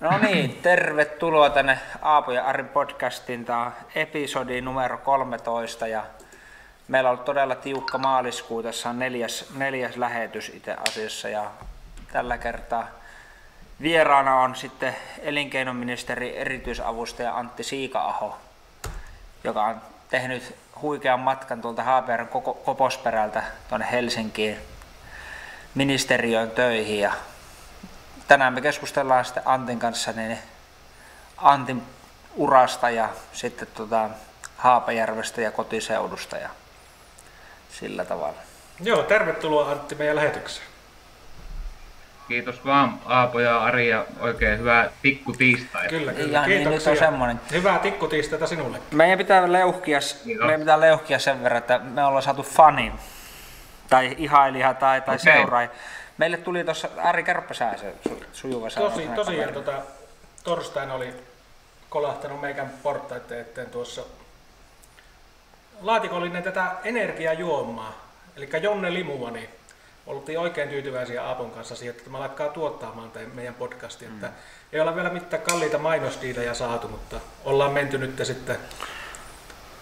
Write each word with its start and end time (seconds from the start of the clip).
No 0.00 0.18
niin, 0.18 0.58
tervetuloa 0.62 1.50
tänne 1.50 1.78
Aapo 2.02 2.32
ja 2.32 2.44
Arin 2.44 2.68
podcastiin. 2.68 3.44
Tämä 3.44 3.66
on 3.66 3.72
episodi 3.94 4.60
numero 4.60 4.98
13 4.98 5.86
ja 5.86 6.04
meillä 6.88 7.10
on 7.10 7.14
ollut 7.14 7.24
todella 7.24 7.54
tiukka 7.54 7.98
maaliskuu. 7.98 8.62
Tässä 8.62 8.90
on 8.90 8.98
neljäs, 8.98 9.50
neljäs 9.56 9.96
lähetys 9.96 10.48
itse 10.54 10.76
asiassa 10.88 11.28
ja 11.28 11.50
tällä 12.12 12.38
kertaa 12.38 12.86
vieraana 13.82 14.40
on 14.40 14.56
sitten 14.56 14.96
elinkeinoministeri 15.22 16.38
erityisavustaja 16.38 17.36
Antti 17.38 17.62
Siika-aho, 17.62 18.38
joka 19.44 19.64
on 19.64 19.80
tehnyt 20.10 20.56
huikean 20.82 21.20
matkan 21.20 21.62
tuolta 21.62 21.82
Haaperän 21.82 22.28
Koposperältä 22.64 23.42
tuonne 23.68 23.86
Helsinkiin 23.90 24.56
ministeriön 25.74 26.50
töihin 26.50 27.00
ja 27.00 27.12
tänään 28.28 28.54
me 28.54 28.60
keskustellaan 28.60 29.24
sitten 29.24 29.42
Antin 29.46 29.78
kanssa 29.78 30.12
niin 30.12 30.38
Antin 31.36 31.82
urasta 32.36 32.90
ja 32.90 33.08
sitten 33.32 33.68
tota 33.74 34.10
Haapajärvestä 34.56 35.40
ja 35.40 35.50
kotiseudusta 35.50 36.36
ja 36.36 36.48
sillä 37.70 38.04
tavalla. 38.04 38.38
Joo, 38.80 39.02
tervetuloa 39.02 39.70
Antti 39.70 39.94
meidän 39.94 40.16
lähetykseen. 40.16 40.66
Kiitos 42.28 42.64
vaan 42.64 43.00
Aapo 43.06 43.40
ja 43.40 43.62
Ari 43.62 43.88
ja 43.88 44.04
oikein 44.20 44.58
hyvää 44.58 44.90
tikku 45.02 45.32
tiistai. 45.32 45.88
Kyllä, 45.88 46.12
kyllä. 46.12 46.38
Ja, 46.38 46.46
niin, 46.46 46.70
nyt 46.70 46.86
on 46.86 46.96
semmoinen. 46.96 47.40
Hyvää 47.52 47.78
tikku 47.78 48.08
tiistaita 48.08 48.46
sinulle. 48.46 48.78
Meidän 48.90 49.18
pitää 49.18 49.52
leuhkia, 49.52 49.98
meidän 50.44 50.60
pitää 50.60 50.80
leuhkia 50.80 51.18
sen 51.18 51.42
verran, 51.42 51.58
että 51.58 51.78
me 51.78 52.04
ollaan 52.04 52.22
saatu 52.22 52.42
fanin 52.42 52.92
tai 53.90 54.14
ihailija 54.18 54.74
tai, 54.74 55.00
tai 55.00 55.14
okay. 55.14 55.34
seuraaja. 55.34 55.68
Meille 56.18 56.36
tuli 56.36 56.64
tuossa, 56.64 56.88
Ari 56.96 57.24
Kärppäsää 57.24 57.76
se 57.76 57.94
sujuva 58.32 58.70
Tosi, 58.70 59.08
tosiaan 59.14 59.54
tota, 59.54 59.72
torstaina 60.44 60.94
oli 60.94 61.14
kolahtanut 61.88 62.40
meikän 62.40 62.70
portaiden 62.82 63.40
eteen 63.40 63.70
tuossa 63.70 64.02
laatikollinen 65.80 66.42
tätä 66.42 66.72
energiajuomaa, 66.84 68.08
eli 68.36 68.48
Jonne 68.62 68.94
Limua, 68.94 69.30
niin 69.30 69.48
oltiin 70.06 70.38
oikein 70.38 70.68
tyytyväisiä 70.68 71.24
Aapon 71.24 71.50
kanssa 71.50 71.76
siihen, 71.76 71.90
että 71.90 72.04
tämä 72.04 72.20
lakkaa 72.20 72.48
tuottamaan 72.48 73.10
meidän 73.34 73.54
podcastia. 73.54 74.08
Mm. 74.08 74.14
Että 74.14 74.30
ei 74.72 74.80
olla 74.80 74.96
vielä 74.96 75.10
mitään 75.10 75.42
kalliita 75.42 75.78
mainosdiilejä 75.78 76.54
saatu, 76.54 76.88
mutta 76.88 77.20
ollaan 77.44 77.72
menty 77.72 77.98
nyt 77.98 78.20
sitten 78.22 78.56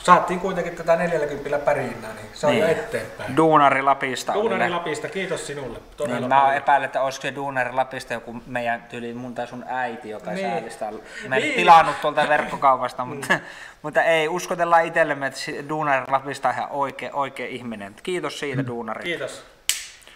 Saattiin 0.02 0.40
kuitenkin 0.40 0.76
tätä 0.76 0.96
40 0.96 1.58
päriinnää, 1.58 2.14
niin 2.14 2.26
se 2.34 2.46
on 2.46 2.52
niin. 2.52 2.62
jo 2.62 2.68
eteenpäin. 2.68 3.36
Duunari 3.36 3.82
Lapista. 3.82 4.34
Duunari 4.34 4.70
Lapista, 4.70 5.08
kiitos 5.08 5.46
sinulle. 5.46 5.78
Todella 5.96 6.20
niin, 6.20 6.28
mä 6.28 6.54
epäilen, 6.54 6.86
että 6.86 7.02
olisiko 7.02 7.22
se 7.22 7.34
Duunari 7.34 7.72
Lapista 7.72 8.12
joku 8.12 8.42
meidän 8.46 8.82
tyyli 8.82 9.14
mun 9.14 9.34
tai 9.34 9.46
sun 9.46 9.64
äiti, 9.68 10.10
joka 10.10 10.30
niin. 10.30 10.50
säälistä 10.50 10.92
mä 11.28 11.36
niin. 11.36 11.54
tilannut 11.54 12.00
tuolta 12.00 12.28
verkkokaupasta, 12.28 13.04
mutta, 13.14 13.34
mm. 13.34 13.40
mutta 13.82 14.02
ei, 14.02 14.28
uskotellaan 14.28 14.86
itsellemme, 14.86 15.26
että 15.26 15.40
Duunari 15.68 16.10
Lapista 16.10 16.48
on 16.48 16.54
ihan 16.54 16.70
oikea, 16.70 17.10
oikea 17.12 17.46
ihminen. 17.46 17.94
Kiitos 18.02 18.38
siitä, 18.38 18.62
mm. 18.62 18.68
Duunari. 18.68 19.04
Kiitos. 19.04 19.44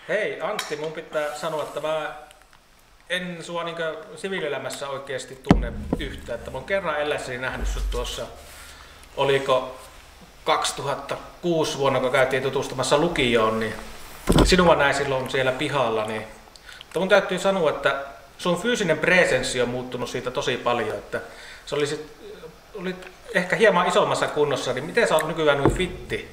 Hei 0.08 0.40
Antti, 0.40 0.76
mun 0.76 0.92
pitää 0.92 1.34
sanoa, 1.34 1.62
että 1.62 1.80
mä 1.80 2.14
en 3.10 3.44
sua 3.44 3.64
niin 3.64 3.76
siviilielämässä 4.16 4.88
oikeasti 4.88 5.40
tunne 5.48 5.72
yhtään. 5.98 6.38
Että 6.38 6.50
mä 6.50 6.58
oon 6.58 6.66
kerran 6.66 7.00
elässäni 7.00 7.38
nähnyt 7.38 7.68
sut 7.68 7.90
tuossa 7.90 8.26
oliko 9.16 9.78
2006 10.44 11.78
vuonna, 11.78 12.00
kun 12.00 12.12
käytiin 12.12 12.42
tutustumassa 12.42 12.98
lukioon, 12.98 13.60
niin 13.60 13.74
sinua 14.44 14.74
näin 14.74 14.94
silloin 14.94 15.30
siellä 15.30 15.52
pihalla, 15.52 16.04
niin 16.04 16.22
mutta 16.82 17.00
mun 17.00 17.08
täytyy 17.08 17.38
sanoa, 17.38 17.70
että 17.70 18.04
sun 18.38 18.62
fyysinen 18.62 18.98
presenssi 18.98 19.60
on 19.60 19.68
muuttunut 19.68 20.10
siitä 20.10 20.30
tosi 20.30 20.56
paljon, 20.56 20.96
että 20.96 21.20
se 21.66 21.74
oli, 21.74 21.86
sit, 21.86 22.12
oli 22.74 22.96
ehkä 23.34 23.56
hieman 23.56 23.88
isommassa 23.88 24.26
kunnossa, 24.28 24.72
niin 24.72 24.84
miten 24.84 25.08
sä 25.08 25.14
oot 25.14 25.28
nykyään 25.28 25.58
noin 25.58 25.74
fitti? 25.74 26.28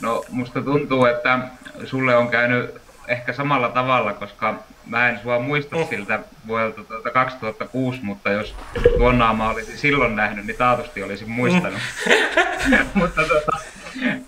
No 0.00 0.24
musta 0.28 0.62
tuntuu, 0.62 1.04
että 1.04 1.38
sulle 1.84 2.16
on 2.16 2.28
käynyt 2.28 2.83
ehkä 3.08 3.32
samalla 3.32 3.68
tavalla, 3.68 4.12
koska 4.12 4.54
mä 4.86 5.08
en 5.08 5.18
sua 5.22 5.38
muista 5.38 5.76
mm. 5.76 5.86
siltä 5.86 6.20
vuodelta 6.46 6.84
tuota 6.84 7.10
2006, 7.10 8.00
mutta 8.02 8.30
jos 8.30 8.56
tuon 8.98 9.16
mä 9.16 9.50
olisin 9.50 9.78
silloin 9.78 10.16
nähnyt, 10.16 10.46
niin 10.46 10.56
taatusti 10.56 11.02
olisin 11.02 11.30
muistanut. 11.30 11.80
Mm. 12.06 12.76
mutta 12.94 13.22
tota, 13.22 13.58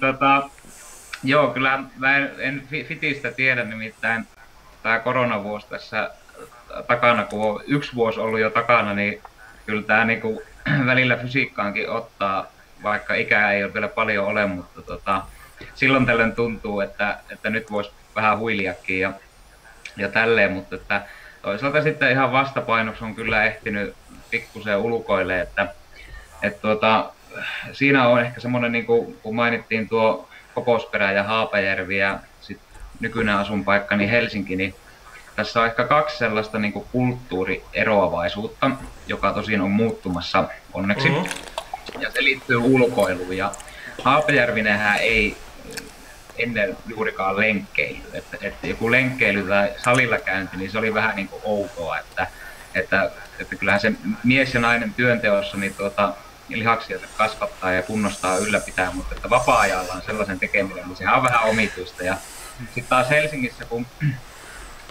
tota, 0.00 0.50
joo, 1.22 1.48
kyllä 1.48 1.82
mä 1.96 2.16
en, 2.16 2.30
en 2.38 2.62
Fitistä 2.88 3.30
tiedä 3.30 3.64
nimittäin 3.64 4.26
tämä 4.82 4.98
koronavuosi 4.98 5.66
tässä 5.68 6.10
takana, 6.86 7.24
kun 7.24 7.50
on 7.50 7.60
yksi 7.66 7.94
vuosi 7.94 8.20
ollut 8.20 8.40
jo 8.40 8.50
takana, 8.50 8.94
niin 8.94 9.22
kyllä 9.66 9.82
tämä 9.82 10.04
niinku 10.04 10.42
välillä 10.86 11.16
fysiikkaankin 11.16 11.90
ottaa, 11.90 12.46
vaikka 12.82 13.14
ikää 13.14 13.52
ei 13.52 13.64
ole 13.64 13.74
vielä 13.74 13.88
paljon 13.88 14.26
ole, 14.26 14.46
mutta 14.46 14.82
tota, 14.82 15.22
silloin 15.74 16.06
tällöin 16.06 16.32
tuntuu, 16.32 16.80
että, 16.80 17.18
että 17.30 17.50
nyt 17.50 17.70
voisi 17.70 17.90
vähän 18.16 18.38
huiliakin 18.38 19.00
ja, 19.00 19.12
ja 19.96 20.08
tälleen, 20.08 20.52
mutta 20.52 20.76
että 20.76 21.02
toisaalta 21.42 21.82
sitten 21.82 22.10
ihan 22.10 22.32
vastapainoksi 22.32 23.04
on 23.04 23.14
kyllä 23.14 23.44
ehtinyt 23.44 23.94
pikkusen 24.30 24.78
ulkoille, 24.78 25.40
että, 25.40 25.74
että 26.42 26.60
tuota, 26.60 27.12
siinä 27.72 28.08
on 28.08 28.20
ehkä 28.20 28.40
semmoinen, 28.40 28.72
niin 28.72 28.86
kuin, 28.86 29.18
kun 29.22 29.36
mainittiin 29.36 29.88
tuo 29.88 30.28
Koposperä 30.54 31.12
ja 31.12 31.22
Haapajärvi 31.22 31.98
ja 31.98 32.18
sit 32.40 32.60
nykyinen 33.00 33.34
asunpaikka, 33.34 33.96
niin 33.96 34.10
Helsinki, 34.10 34.56
niin 34.56 34.74
tässä 35.36 35.60
on 35.60 35.66
ehkä 35.66 35.84
kaksi 35.84 36.18
sellaista 36.18 36.58
niin 36.58 36.72
kuin 36.72 36.86
kulttuurieroavaisuutta, 36.92 38.70
joka 39.06 39.32
tosin 39.32 39.60
on 39.60 39.70
muuttumassa 39.70 40.44
onneksi. 40.74 41.08
Mm-hmm. 41.08 42.02
Ja 42.02 42.10
se 42.10 42.24
liittyy 42.24 42.56
ulkoiluun. 42.56 43.36
Ja 43.36 43.52
Haapajärvinenhän 44.02 44.98
ei 44.98 45.36
ennen 46.38 46.76
juurikaan 46.86 47.36
lenkkeily. 47.36 47.98
Että, 48.12 48.36
että 48.40 48.66
joku 48.66 48.90
lenkkeily 48.90 49.42
tai 49.42 49.72
salilla 49.84 50.18
käynti, 50.18 50.56
niin 50.56 50.70
se 50.70 50.78
oli 50.78 50.94
vähän 50.94 51.16
niin 51.16 51.28
kuin 51.28 51.42
outoa, 51.44 51.98
että, 51.98 52.26
että, 52.74 53.10
että 53.38 53.56
kyllähän 53.56 53.80
se 53.80 53.92
mies 54.24 54.54
ja 54.54 54.60
nainen 54.60 54.94
työnteossa 54.94 55.56
niin 55.56 55.74
tuota, 55.74 56.14
lihaksia 56.48 56.98
kasvattaa 57.16 57.72
ja 57.72 57.82
kunnostaa 57.82 58.36
ylläpitää, 58.36 58.90
mutta 58.94 59.14
että 59.14 59.30
vapaa-ajalla 59.30 59.92
on 59.92 60.02
sellaisen 60.02 60.38
tekeminen, 60.38 60.84
niin 60.86 60.96
sehän 60.96 61.16
on 61.16 61.22
vähän 61.22 61.44
omituista. 61.44 62.02
Ja 62.02 62.16
sitten 62.64 62.84
taas 62.88 63.10
Helsingissä, 63.10 63.64
kun 63.64 63.86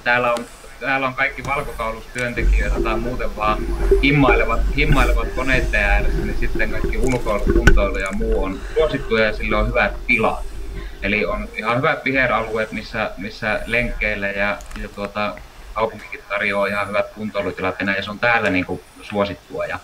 täällä 0.03 0.33
on, 0.33 0.45
täällä 0.79 1.07
on 1.07 1.13
kaikki 1.13 1.43
valkokaulustyöntekijöitä 1.43 2.81
tai 2.81 2.99
muuten 2.99 3.35
vaan 3.35 3.57
himmailevat, 4.03 4.61
himmailevat 4.75 5.27
koneiden 5.35 5.83
ääressä, 5.83 6.25
niin 6.25 6.39
sitten 6.39 6.71
kaikki 6.71 6.97
ulkoilu, 6.97 7.97
ja 7.97 8.11
muu 8.11 8.43
on 8.43 8.59
suosittuja 8.73 9.25
ja 9.25 9.35
sillä 9.35 9.57
on 9.57 9.67
hyvät 9.67 9.93
tilat. 10.07 10.54
Eli 11.01 11.25
on 11.25 11.49
ihan 11.55 11.77
hyvät 11.77 12.05
viheralueet, 12.05 12.71
missä, 12.71 13.11
missä 13.17 13.59
lenkkeille 13.65 14.31
ja, 14.31 14.57
ja 14.81 14.89
tuota, 14.89 15.35
kaupunkikin 15.73 16.19
tarjoaa 16.29 16.67
ihan 16.67 16.87
hyvät 16.87 17.09
kuntoilutilat 17.15 17.75
ja 17.97 18.03
se 18.03 18.11
on 18.11 18.19
täällä 18.19 18.49
niin 18.49 18.65
kuin 18.65 18.81
suosittua. 19.01 19.65
Ja, 19.65 19.79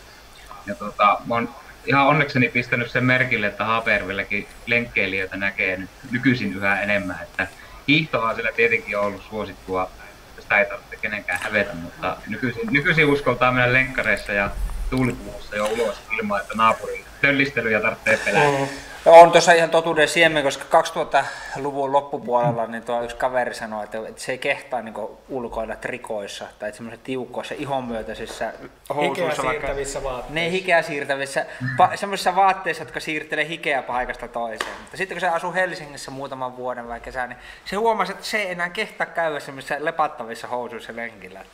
ja 0.65 0.75
tuota, 0.75 1.17
mä 1.25 1.35
oon 1.35 1.49
ihan 1.85 2.07
onnekseni 2.07 2.49
pistänyt 2.49 2.91
sen 2.91 3.05
merkille, 3.05 3.47
että 3.47 3.65
Haapervilläkin 3.65 4.47
lenkkeilijöitä 4.65 5.37
näkee 5.37 5.77
nyt 5.77 5.89
nykyisin 6.11 6.53
yhä 6.53 6.81
enemmän. 6.81 7.19
Että 7.23 7.47
hiihtohan 7.87 8.35
sillä 8.35 8.51
tietenkin 8.51 8.97
on 8.97 9.05
ollut 9.05 9.23
suosittua, 9.29 9.91
sitä 10.39 10.59
ei 10.59 10.65
tarvitse 10.65 10.95
kenenkään 10.95 11.39
hävetä, 11.43 11.73
mutta 11.73 12.17
nykyisin, 12.27 12.61
nykyisin 12.71 13.05
uskoltaa 13.05 13.51
mennä 13.51 13.73
lenkkareissa 13.73 14.33
ja 14.33 14.49
tuulipuussa 14.89 15.55
jo 15.55 15.65
ulos 15.65 16.01
ilman, 16.19 16.41
että 16.41 16.53
naapuri 16.55 17.05
töllistelyjä 17.21 17.81
tarvitsee 17.81 18.17
pelätä. 18.25 18.90
On 19.05 19.31
tuossa 19.31 19.51
ihan 19.51 19.69
totuuden 19.69 20.07
siemen, 20.07 20.43
koska 20.43 20.81
2000-luvun 20.81 21.91
loppupuolella 21.91 22.67
niin 22.67 22.83
tuo 22.83 23.03
yksi 23.03 23.15
kaveri 23.15 23.53
sanoi, 23.53 23.83
että, 23.83 23.97
se 24.15 24.31
ei 24.31 24.37
kehtaa 24.37 24.81
niin 24.81 24.95
ulkoilla 25.29 25.75
trikoissa 25.75 26.47
tai 26.59 26.73
semmoisissa 26.73 27.05
tiukoissa 27.05 27.55
ihonmyötäisissä 27.57 28.53
housuissa. 28.95 29.41
Hikeä 29.41 29.51
siirtävissä 29.51 30.03
vaatteissa. 30.03 30.33
Ne 30.33 30.51
hikeä 30.51 30.81
siirtävissä, 30.81 31.45
pa- 31.63 31.97
semmoisissa 31.97 32.35
vaatteissa, 32.35 32.83
jotka 32.83 32.99
siirtelee 32.99 33.47
hikeä 33.47 33.83
paikasta 33.83 34.27
toiseen. 34.27 34.77
Mutta 34.81 34.97
sitten 34.97 35.15
kun 35.15 35.21
se 35.21 35.27
asuu 35.27 35.53
Helsingissä 35.53 36.11
muutaman 36.11 36.57
vuoden 36.57 36.87
vai 36.87 36.99
kesän, 36.99 37.29
niin 37.29 37.39
se 37.65 37.75
huomasi, 37.75 38.11
että 38.11 38.25
se 38.25 38.37
ei 38.37 38.51
enää 38.51 38.69
kehtaa 38.69 39.07
käydä 39.07 39.39
semmoisissa 39.39 39.75
lepattavissa 39.79 40.47
housuissa 40.47 40.95
lenkillä. 40.95 41.45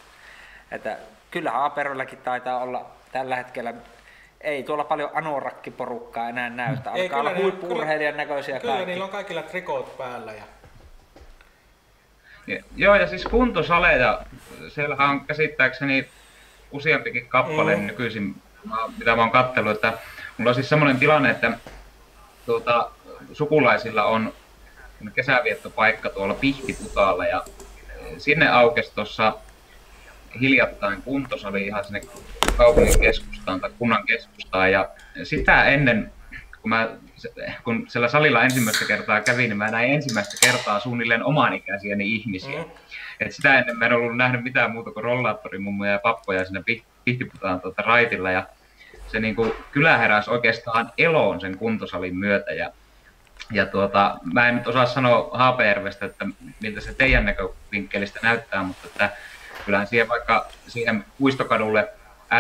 Että 0.71 0.97
kyllähän 1.31 1.63
Aperollakin 1.63 2.19
taitaa 2.19 2.59
olla 2.61 2.85
tällä 3.11 3.35
hetkellä 3.35 3.73
ei 4.41 4.63
tuolla 4.63 4.83
paljon 4.83 5.09
anorakkiporukkaa 5.13 6.29
enää 6.29 6.49
näytä. 6.49 6.91
Alkaa 6.91 6.95
ei, 6.95 7.09
olla 7.13 7.35
huippu-urheilijan 7.35 8.17
näköisiä 8.17 8.59
Kyllä 8.59 8.73
kaikki. 8.73 8.91
niillä 8.91 9.05
on 9.05 9.11
kaikilla 9.11 9.41
trikoot 9.41 9.97
päällä. 9.97 10.33
Ja... 10.33 10.43
Ja, 12.47 12.63
joo, 12.75 12.95
ja 12.95 13.07
siis 13.07 13.23
kuntosaleja, 13.25 14.21
siellä 14.69 14.95
on 14.99 15.21
käsittääkseni 15.21 16.07
useampikin 16.71 17.27
kappale 17.27 17.75
mm. 17.75 17.87
nykyisin, 17.87 18.35
mitä 18.97 19.15
mä 19.15 19.21
oon 19.21 19.31
kattellut, 19.31 19.75
että 19.75 19.93
mulla 20.37 20.51
on 20.51 20.55
siis 20.55 20.69
semmoinen 20.69 20.99
tilanne, 20.99 21.29
että 21.29 21.57
tuota, 22.45 22.91
sukulaisilla 23.33 24.03
on 24.03 24.33
kesäviettopaikka 25.15 26.09
tuolla 26.09 26.33
Pihtiputaalla 26.33 27.25
ja 27.25 27.43
sinne 28.17 28.49
aukesi 28.49 28.91
tuossa 28.95 29.33
hiljattain 30.41 31.01
kuntosali 31.01 31.65
ihan 31.65 31.85
sinne 31.85 32.01
kaupungin 32.57 32.99
keskustaan 32.99 33.61
tai 33.61 33.69
kunnan 33.79 34.05
keskustaan. 34.05 34.71
Ja 34.71 34.89
sitä 35.23 35.63
ennen, 35.63 36.11
kun 36.61 36.69
mä 36.69 36.89
kun 37.63 37.85
siellä 37.87 38.07
salilla 38.07 38.43
ensimmäistä 38.43 38.85
kertaa 38.85 39.21
kävin, 39.21 39.49
niin 39.49 39.57
mä 39.57 39.71
näin 39.71 39.93
ensimmäistä 39.93 40.47
kertaa 40.47 40.79
suunnilleen 40.79 41.23
oman 41.23 41.53
ikäisiäni 41.53 42.15
ihmisiä. 42.15 42.63
Mm. 42.63 42.69
Et 43.19 43.31
sitä 43.31 43.59
ennen 43.59 43.77
mä 43.77 43.85
en 43.85 43.93
ollut 43.93 44.17
nähnyt 44.17 44.43
mitään 44.43 44.71
muuta 44.71 44.91
kuin 44.91 45.03
rollaattorimummoja 45.03 45.91
ja 45.91 45.99
pappoja 45.99 46.45
siinä 46.45 46.63
Pihtiputaan 47.03 47.61
tuota 47.61 47.81
raitilla. 47.81 48.31
Ja 48.31 48.47
se 49.07 49.19
niin 49.19 49.35
kuin, 49.35 49.53
kylä 49.71 49.97
heräsi 49.97 50.29
oikeastaan 50.29 50.91
eloon 50.97 51.41
sen 51.41 51.57
kuntosalin 51.57 52.15
myötä. 52.15 52.53
Ja, 52.53 52.71
ja 53.51 53.65
tuota, 53.65 54.17
mä 54.33 54.49
en 54.49 54.55
nyt 54.55 54.67
osaa 54.67 54.85
sanoa 54.85 55.29
Haapajärvestä, 55.33 56.05
että 56.05 56.25
miltä 56.61 56.81
se 56.81 56.93
teidän 56.93 57.25
näkövinkkelistä 57.25 58.19
näyttää, 58.23 58.63
mutta 58.63 58.87
että 58.87 59.09
kyllähän 59.65 59.87
siihen 59.87 60.09
vaikka 60.09 60.45
siihen 60.67 61.05
puistokadulle 61.19 61.89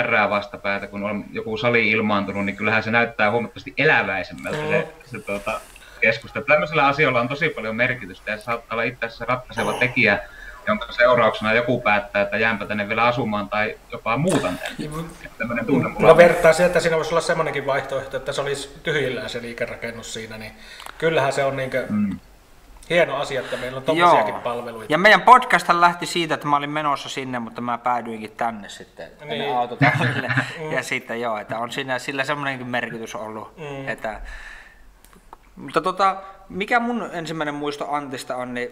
R 0.01 0.29
vastapäätä, 0.29 0.87
kun 0.87 1.03
on 1.03 1.25
joku 1.31 1.57
sali 1.57 1.91
ilmaantunut, 1.91 2.45
niin 2.45 2.55
kyllähän 2.55 2.83
se 2.83 2.91
näyttää 2.91 3.31
huomattavasti 3.31 3.73
eläväisemmältä 3.77 4.57
mm. 4.57 4.69
se, 4.69 4.87
se 5.05 5.19
tuota, 5.19 5.61
keskusta. 6.01 6.41
Tämmöisillä 6.41 6.87
asioilla 6.87 7.19
on 7.19 7.27
tosi 7.27 7.49
paljon 7.49 7.75
merkitystä 7.75 8.31
ja 8.31 8.37
se 8.37 8.43
saattaa 8.43 8.75
olla 8.75 8.83
itse 8.83 9.05
asiassa 9.05 9.25
ratkaiseva 9.25 9.73
tekijä, 9.73 10.19
jonka 10.67 10.91
seurauksena 10.91 11.53
joku 11.53 11.81
päättää, 11.81 12.21
että 12.21 12.37
jäänpä 12.37 12.65
tänne 12.65 12.87
vielä 12.87 13.03
asumaan 13.03 13.49
tai 13.49 13.75
jopa 13.91 14.17
muutan 14.17 14.57
tänne. 14.57 14.75
Niin, 14.77 15.09
Tämmöinen 15.37 15.65
tunne 15.65 15.89
mulla 15.89 16.07
Mä 16.07 16.17
vertaisin, 16.17 16.65
että 16.65 16.79
siinä 16.79 16.97
voisi 16.97 17.11
olla 17.11 17.21
semmoinenkin 17.21 17.65
vaihtoehto, 17.65 18.17
että 18.17 18.31
se 18.31 18.41
olisi 18.41 18.79
tyhjillään 18.83 19.29
se 19.29 19.41
liikerakennus 19.41 20.13
siinä, 20.13 20.37
niin 20.37 20.51
kyllähän 20.97 21.33
se 21.33 21.43
on 21.43 21.57
niin 21.57 21.71
kuin, 21.71 21.85
mm 21.89 22.19
hieno 22.89 23.15
asia, 23.15 23.41
että 23.41 23.57
meillä 23.57 23.77
on 23.77 23.83
tommosiakin 23.83 24.33
Joo. 24.33 24.41
palveluita. 24.41 24.93
Ja 24.93 24.97
meidän 24.97 25.21
podcast 25.21 25.69
lähti 25.69 26.05
siitä, 26.05 26.33
että 26.33 26.47
mä 26.47 26.55
olin 26.55 26.69
menossa 26.69 27.09
sinne, 27.09 27.39
mutta 27.39 27.61
mä 27.61 27.77
päädyinkin 27.77 28.31
tänne 28.31 28.69
sitten, 28.69 29.11
niin. 29.25 29.55
autotallille. 29.55 30.27
mm. 30.59 30.71
ja 30.71 30.83
sitten 30.83 31.21
joo, 31.21 31.37
että 31.37 31.59
on 31.59 31.71
siinä, 31.71 31.99
sillä 31.99 32.23
semmoinenkin 32.23 32.67
merkitys 32.67 33.15
ollut. 33.15 33.57
Mm. 33.57 33.87
Että, 33.87 34.21
mutta 35.55 35.81
tota, 35.81 36.15
mikä 36.49 36.79
mun 36.79 37.09
ensimmäinen 37.13 37.55
muisto 37.55 37.91
Antista 37.91 38.35
on, 38.35 38.53
niin 38.53 38.69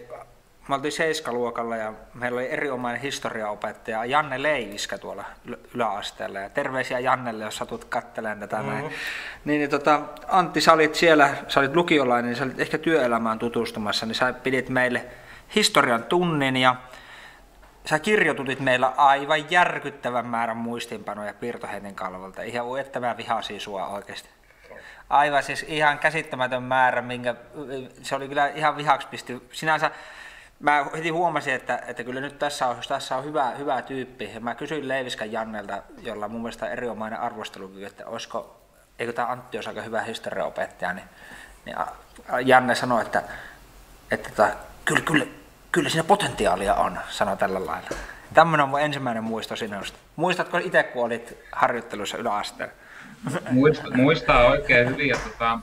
Mä 0.68 0.74
oltiin 0.74 0.92
seiskaluokalla 0.92 1.76
ja 1.76 1.92
meillä 2.14 2.38
oli 2.38 2.50
erinomainen 2.50 3.00
historiaopettaja 3.00 4.04
Janne 4.04 4.42
Leiviskä 4.42 4.98
tuolla 4.98 5.24
yläasteella. 5.74 6.38
Ja 6.38 6.50
terveisiä 6.50 6.98
Jannelle, 6.98 7.44
jos 7.44 7.56
satut 7.56 7.84
kattelemaan 7.84 8.40
tätä 8.40 8.56
mm-hmm. 8.56 8.72
näin. 8.72 8.84
Niin, 8.84 9.58
niin 9.58 9.70
tota, 9.70 10.00
Antti, 10.28 10.60
sä 10.60 10.72
olit 10.72 10.94
siellä, 10.94 11.34
sä 11.48 11.60
olit 11.60 11.76
lukiolainen, 11.76 12.28
niin 12.28 12.36
sä 12.36 12.44
olit 12.44 12.60
ehkä 12.60 12.78
työelämään 12.78 13.38
tutustumassa, 13.38 14.06
niin 14.06 14.14
sä 14.14 14.32
pidit 14.32 14.68
meille 14.68 15.04
historian 15.54 16.04
tunnin 16.04 16.56
ja 16.56 16.76
sä 17.84 17.98
kirjoitutit 17.98 18.60
meillä 18.60 18.92
aivan 18.96 19.50
järkyttävän 19.50 20.26
määrän 20.26 20.56
muistinpanoja 20.56 21.34
Pirtoheiden 21.34 21.94
kalvolta. 21.94 22.42
Ihan 22.42 22.80
että 22.80 23.00
mä 23.00 23.16
vihasin 23.16 23.60
sua 23.60 23.86
oikeasti. 23.86 24.28
Aivan 25.10 25.42
siis 25.42 25.64
ihan 25.68 25.98
käsittämätön 25.98 26.62
määrä, 26.62 27.02
minkä 27.02 27.34
se 28.02 28.14
oli 28.14 28.28
kyllä 28.28 28.48
ihan 28.48 28.76
vihaksi 28.76 29.08
pisty. 29.08 29.48
Sinänsä 29.52 29.90
mä 30.60 30.86
heti 30.96 31.08
huomasin, 31.08 31.54
että, 31.54 31.82
että 31.86 32.04
kyllä 32.04 32.20
nyt 32.20 32.38
tässä 32.38 32.66
on, 32.66 32.76
tässä 32.88 33.16
on 33.16 33.24
hyvä, 33.24 33.50
hyvä 33.50 33.82
tyyppi. 33.82 34.30
Ja 34.34 34.40
mä 34.40 34.54
kysyin 34.54 34.88
Leiviskan 34.88 35.32
Jannelta, 35.32 35.82
jolla 36.02 36.24
on 36.24 36.30
mun 36.30 36.42
mielestä 36.42 36.70
erinomainen 36.70 37.20
arvostelukyky, 37.20 37.86
että 37.86 38.06
olisiko, 38.06 38.60
eikö 38.98 39.12
tämä 39.12 39.28
Antti 39.28 39.56
olisi 39.56 39.68
aika 39.68 39.82
hyvä 39.82 40.02
historiaopettaja, 40.02 40.92
niin, 40.92 41.08
niin 41.64 41.76
Janne 42.44 42.74
sanoi, 42.74 43.02
että, 43.02 43.22
että, 44.10 44.28
että 44.28 44.56
kyllä, 44.84 45.00
kyllä, 45.00 45.26
kyllä 45.72 45.88
siinä 45.88 46.04
potentiaalia 46.04 46.74
on, 46.74 46.98
sanoi 47.08 47.36
tällä 47.36 47.66
lailla. 47.66 47.88
Tämmöinen 48.34 48.64
on 48.64 48.68
mun 48.70 48.80
ensimmäinen 48.80 49.24
muisto 49.24 49.56
sinusta. 49.56 49.98
Muistatko 50.16 50.58
itse, 50.58 50.82
kun 50.82 51.04
olit 51.04 51.38
harjoittelussa 51.52 52.16
yläasteella? 52.16 52.74
Muista, 53.50 53.90
muistaa 53.94 54.46
oikein 54.46 54.88
hyvin. 54.88 55.08
Ja 55.08 55.16
tota, 55.16 55.58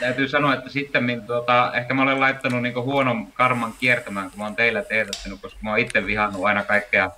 täytyy 0.00 0.28
sanoa, 0.28 0.54
että 0.54 0.70
sitten 0.70 1.22
tuota, 1.26 1.72
ehkä 1.74 1.94
mä 1.94 2.02
olen 2.02 2.20
laittanut 2.20 2.62
niin 2.62 2.74
huonon 2.74 3.26
karman 3.26 3.74
kiertämään, 3.80 4.30
kun 4.30 4.38
mä 4.38 4.44
oon 4.44 4.56
teillä 4.56 4.82
teetättänyt, 4.82 5.40
koska 5.40 5.58
mä 5.62 5.70
oon 5.70 5.78
itse 5.78 6.06
vihannut 6.06 6.44
aina 6.44 6.64
kaikkea 6.64 7.10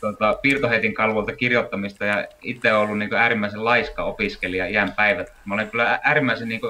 tuota, 0.00 0.38
piirtoheitin 0.42 0.94
kalvolta 0.94 1.36
kirjoittamista 1.36 2.04
ja 2.04 2.26
itse 2.42 2.72
ollut 2.72 2.98
niin 2.98 3.14
äärimmäisen 3.14 3.64
laiska 3.64 4.04
opiskelija 4.04 4.66
iän 4.66 4.92
päivät. 4.92 5.32
Mä 5.44 5.54
olen 5.54 5.70
kyllä 5.70 5.98
äärimmäisen 6.02 6.48
niin 6.48 6.60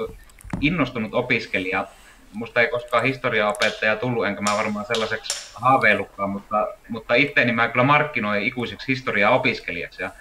innostunut 0.61 1.13
opiskelija. 1.13 1.87
Musta 2.33 2.61
ei 2.61 2.67
koskaan 2.67 3.03
historiaopettaja 3.03 3.95
tullut, 3.95 4.25
enkä 4.25 4.41
mä 4.41 4.57
varmaan 4.57 4.85
sellaiseksi 4.85 5.51
haaveillutkaan, 5.55 6.29
mutta, 6.29 6.67
mutta 6.89 7.13
itteeni 7.13 7.51
mä 7.51 7.67
kyllä 7.67 7.83
markkinoin 7.83 8.43
ikuiseksi 8.43 8.87
historiaopiskelijaksi 8.87 10.03
ja, 10.03 10.11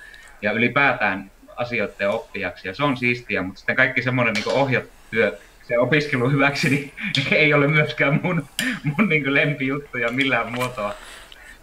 ja 0.42 0.52
ylipäätään 0.52 1.30
asioiden 1.56 2.10
oppijaksi 2.10 2.68
ja 2.68 2.74
se 2.74 2.82
on 2.82 2.96
siistiä, 2.96 3.42
mutta 3.42 3.58
sitten 3.58 3.76
kaikki 3.76 4.02
semmoinen 4.02 4.34
niin 4.34 4.48
ohjattu 4.48 4.99
työ 5.10 5.38
se 5.70 5.78
opiskelu 5.78 6.30
hyväksi, 6.30 6.70
niin 6.70 6.92
ei 7.30 7.54
ole 7.54 7.68
myöskään 7.68 8.20
mun, 8.22 8.46
mun 8.84 9.08
niin 9.08 9.34
lempijuttuja 9.34 10.12
millään 10.12 10.52
muotoa. 10.52 10.94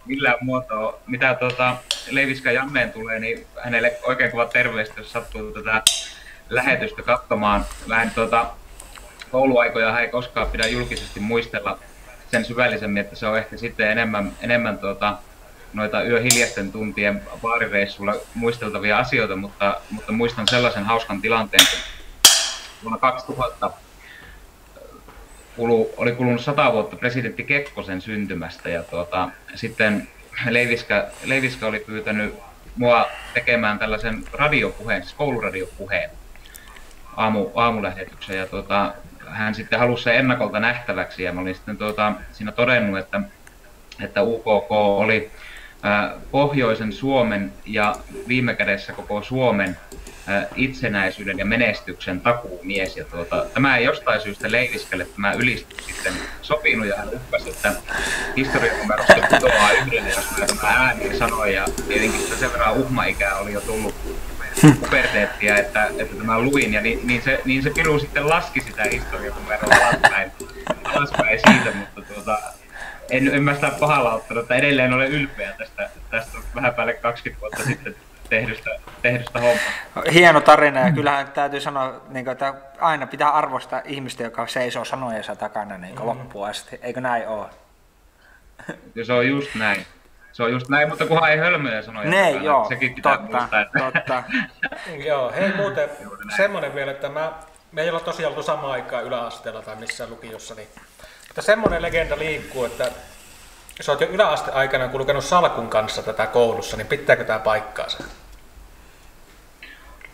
Millään 0.05 0.37
muotoa. 0.41 0.99
Mitä 1.07 1.33
tuota, 1.33 1.75
Leiviska 2.09 2.51
Jammeen 2.51 2.91
tulee, 2.91 3.19
niin 3.19 3.45
hänelle 3.63 3.93
oikein 4.03 4.31
kova 4.31 4.45
terveistä, 4.45 4.93
jos 4.97 5.11
sattuu 5.11 5.51
tätä 5.51 5.81
lähetystä 6.49 7.01
katsomaan. 7.01 7.65
Vähän 7.89 8.11
tuota, 8.11 8.45
kouluaikoja 9.31 9.91
hän 9.91 10.01
ei 10.01 10.07
koskaan 10.09 10.47
pidä 10.47 10.67
julkisesti 10.67 11.19
muistella 11.19 11.79
sen 12.31 12.45
syvällisemmin, 12.45 13.01
että 13.01 13.15
se 13.15 13.27
on 13.27 13.37
ehkä 13.37 13.57
sitten 13.57 13.91
enemmän, 13.91 14.31
enemmän 14.41 14.77
tuota, 14.77 15.17
noita 15.73 16.03
yöhiljaisten 16.03 16.71
tuntien 16.71 17.21
baarireissulla 17.41 18.15
muisteltavia 18.33 18.97
asioita, 18.97 19.35
mutta, 19.35 19.81
mutta 19.89 20.11
muistan 20.11 20.47
sellaisen 20.47 20.85
hauskan 20.85 21.21
tilanteen, 21.21 21.65
kun 21.71 21.96
vuonna 22.87 22.99
2000 22.99 23.71
kulu, 25.55 25.89
oli 25.97 26.11
kulunut 26.11 26.41
sata 26.41 26.73
vuotta 26.73 26.95
presidentti 26.95 27.43
Kekkosen 27.43 28.01
syntymästä 28.01 28.69
ja 28.69 28.83
tuota, 28.83 29.29
sitten 29.55 30.07
Leiviskä, 30.49 31.07
Leiviskä 31.23 31.67
oli 31.67 31.79
pyytänyt 31.79 32.35
mua 32.75 33.07
tekemään 33.33 33.79
tällaisen 33.79 34.23
radiopuheen, 34.33 35.01
siis 35.01 35.13
kouluradiopuheen 35.13 36.09
aamu, 37.17 37.49
aamulähetyksen 37.55 38.37
ja 38.37 38.47
tuota, 38.47 38.93
hän 39.27 39.55
sitten 39.55 39.79
halusi 39.79 40.03
sen 40.03 40.15
ennakolta 40.15 40.59
nähtäväksi 40.59 41.23
ja 41.23 41.33
mä 41.33 41.41
olin 41.41 41.55
sitten 41.55 41.77
tuota, 41.77 42.13
siinä 42.31 42.51
todennut, 42.51 42.99
että, 42.99 43.21
että 44.03 44.21
UKK 44.21 44.71
oli 44.71 45.31
pohjoisen 46.31 46.93
Suomen 46.93 47.53
ja 47.65 47.95
viime 48.27 48.55
kädessä 48.55 48.93
koko 48.93 49.23
Suomen 49.23 49.77
itsenäisyyden 50.55 51.39
ja 51.39 51.45
menestyksen 51.45 52.21
takuumies. 52.21 52.97
Ja 52.97 53.05
tuota, 53.05 53.45
tämä 53.53 53.77
ei 53.77 53.85
jostain 53.85 54.21
syystä 54.21 54.51
Leiviskelle 54.51 55.05
tämä 55.05 55.33
ylistys 55.33 55.85
sitten 55.85 56.13
sopinut 56.41 56.87
ja 56.87 56.95
hän 56.97 57.09
uppasi, 57.13 57.49
että 57.49 57.73
historianumerosta 58.37 59.15
putoaa 59.29 59.71
yhdelle, 59.71 60.09
jos 60.09 60.37
mä 60.39 60.45
tämä 60.45 60.73
ääni 60.73 61.17
sanoin. 61.17 61.53
Ja 61.53 61.65
tietenkin 61.87 62.21
se 62.21 62.37
sen 62.37 62.51
verran 62.53 62.77
uhmaikää 62.77 63.37
oli 63.37 63.53
jo 63.53 63.61
tullut 63.61 63.95
puberteettia, 64.79 65.57
että, 65.57 65.89
että 65.97 66.15
tämä 66.15 66.39
luin, 66.39 66.73
ja 66.73 66.81
niin, 66.81 67.07
niin, 67.07 67.21
se, 67.21 67.41
niin 67.45 67.63
se 67.63 67.69
piru 67.69 67.99
sitten 67.99 68.29
laski 68.29 68.61
sitä 68.61 68.83
historianumeroa 68.83 69.75
alaspäin, 69.87 70.31
alaspäin 70.83 71.39
siitä, 71.47 71.77
mutta 71.77 72.13
tuota, 72.13 72.37
en, 73.09 73.27
en 73.27 73.43
mä 73.43 73.55
sitä 73.55 73.71
pahalla 73.79 74.13
ottanut, 74.13 74.41
että 74.41 74.55
edelleen 74.55 74.93
olen 74.93 75.11
ylpeä 75.11 75.53
tästä, 75.57 75.89
tästä 76.09 76.37
vähän 76.55 76.73
päälle 76.73 76.93
20 76.93 77.41
vuotta 77.41 77.63
sitten 77.63 77.95
tehdystä, 78.29 78.69
tehdystä 79.01 79.39
hommasta. 79.39 80.11
Hieno 80.13 80.41
tarina 80.41 80.79
ja 80.79 80.91
kyllähän 80.91 81.31
täytyy 81.31 81.59
sanoa, 81.59 82.01
niin 82.09 82.29
että 82.29 82.53
aina 82.79 83.07
pitää 83.07 83.29
arvostaa 83.29 83.81
ihmistä, 83.85 84.23
joka 84.23 84.47
seisoo 84.47 84.85
sanojensa 84.85 85.35
takana 85.35 85.77
niin 85.77 85.95
mm. 85.95 86.05
loppuun 86.05 86.47
asti. 86.47 86.79
Eikö 86.81 87.01
näin 87.01 87.27
ole? 87.27 87.45
Ja 88.95 89.05
se 89.05 89.13
on 89.13 89.27
just 89.27 89.55
näin. 89.55 89.85
Se 90.31 90.43
on 90.43 90.51
just 90.51 90.69
näin, 90.69 90.89
mutta 90.89 91.05
kunhan 91.05 91.31
ei 91.31 91.37
hölmöjä 91.37 91.81
sanoja. 91.81 92.09
Ne, 92.09 92.23
takana, 92.23 92.45
joo, 92.45 92.65
sekin 92.69 92.95
pitää 92.95 93.17
totta, 93.17 93.37
muistaa, 93.37 93.61
että... 93.61 93.79
totta. 93.79 94.23
joo, 95.09 95.31
hei 95.31 95.53
muuten 95.53 95.89
semmoinen 96.37 96.75
vielä, 96.75 96.91
että 96.91 97.09
mä, 97.09 97.33
me 97.71 97.81
ei 97.81 97.89
olla 97.89 97.99
tosiaan 97.99 98.31
ollut 98.31 98.45
samaan 98.45 98.71
aikaan 98.71 99.03
yläasteella 99.03 99.61
tai 99.61 99.75
missään 99.75 100.09
lukiossa, 100.09 100.55
niin 100.55 100.67
mutta 101.37 101.45
semmoinen 101.45 101.81
legenda 101.81 102.17
liikkuu, 102.17 102.65
että 102.65 102.91
jos 103.77 103.89
olet 103.89 104.01
jo 104.01 104.07
yläasteaikana 104.07 104.87
kulkenut 104.87 105.23
salkun 105.23 105.69
kanssa 105.69 106.03
tätä 106.03 106.27
koulussa, 106.27 106.77
niin 106.77 106.87
pitääkö 106.87 107.23
tämä 107.23 107.39
paikkaansa? 107.39 108.03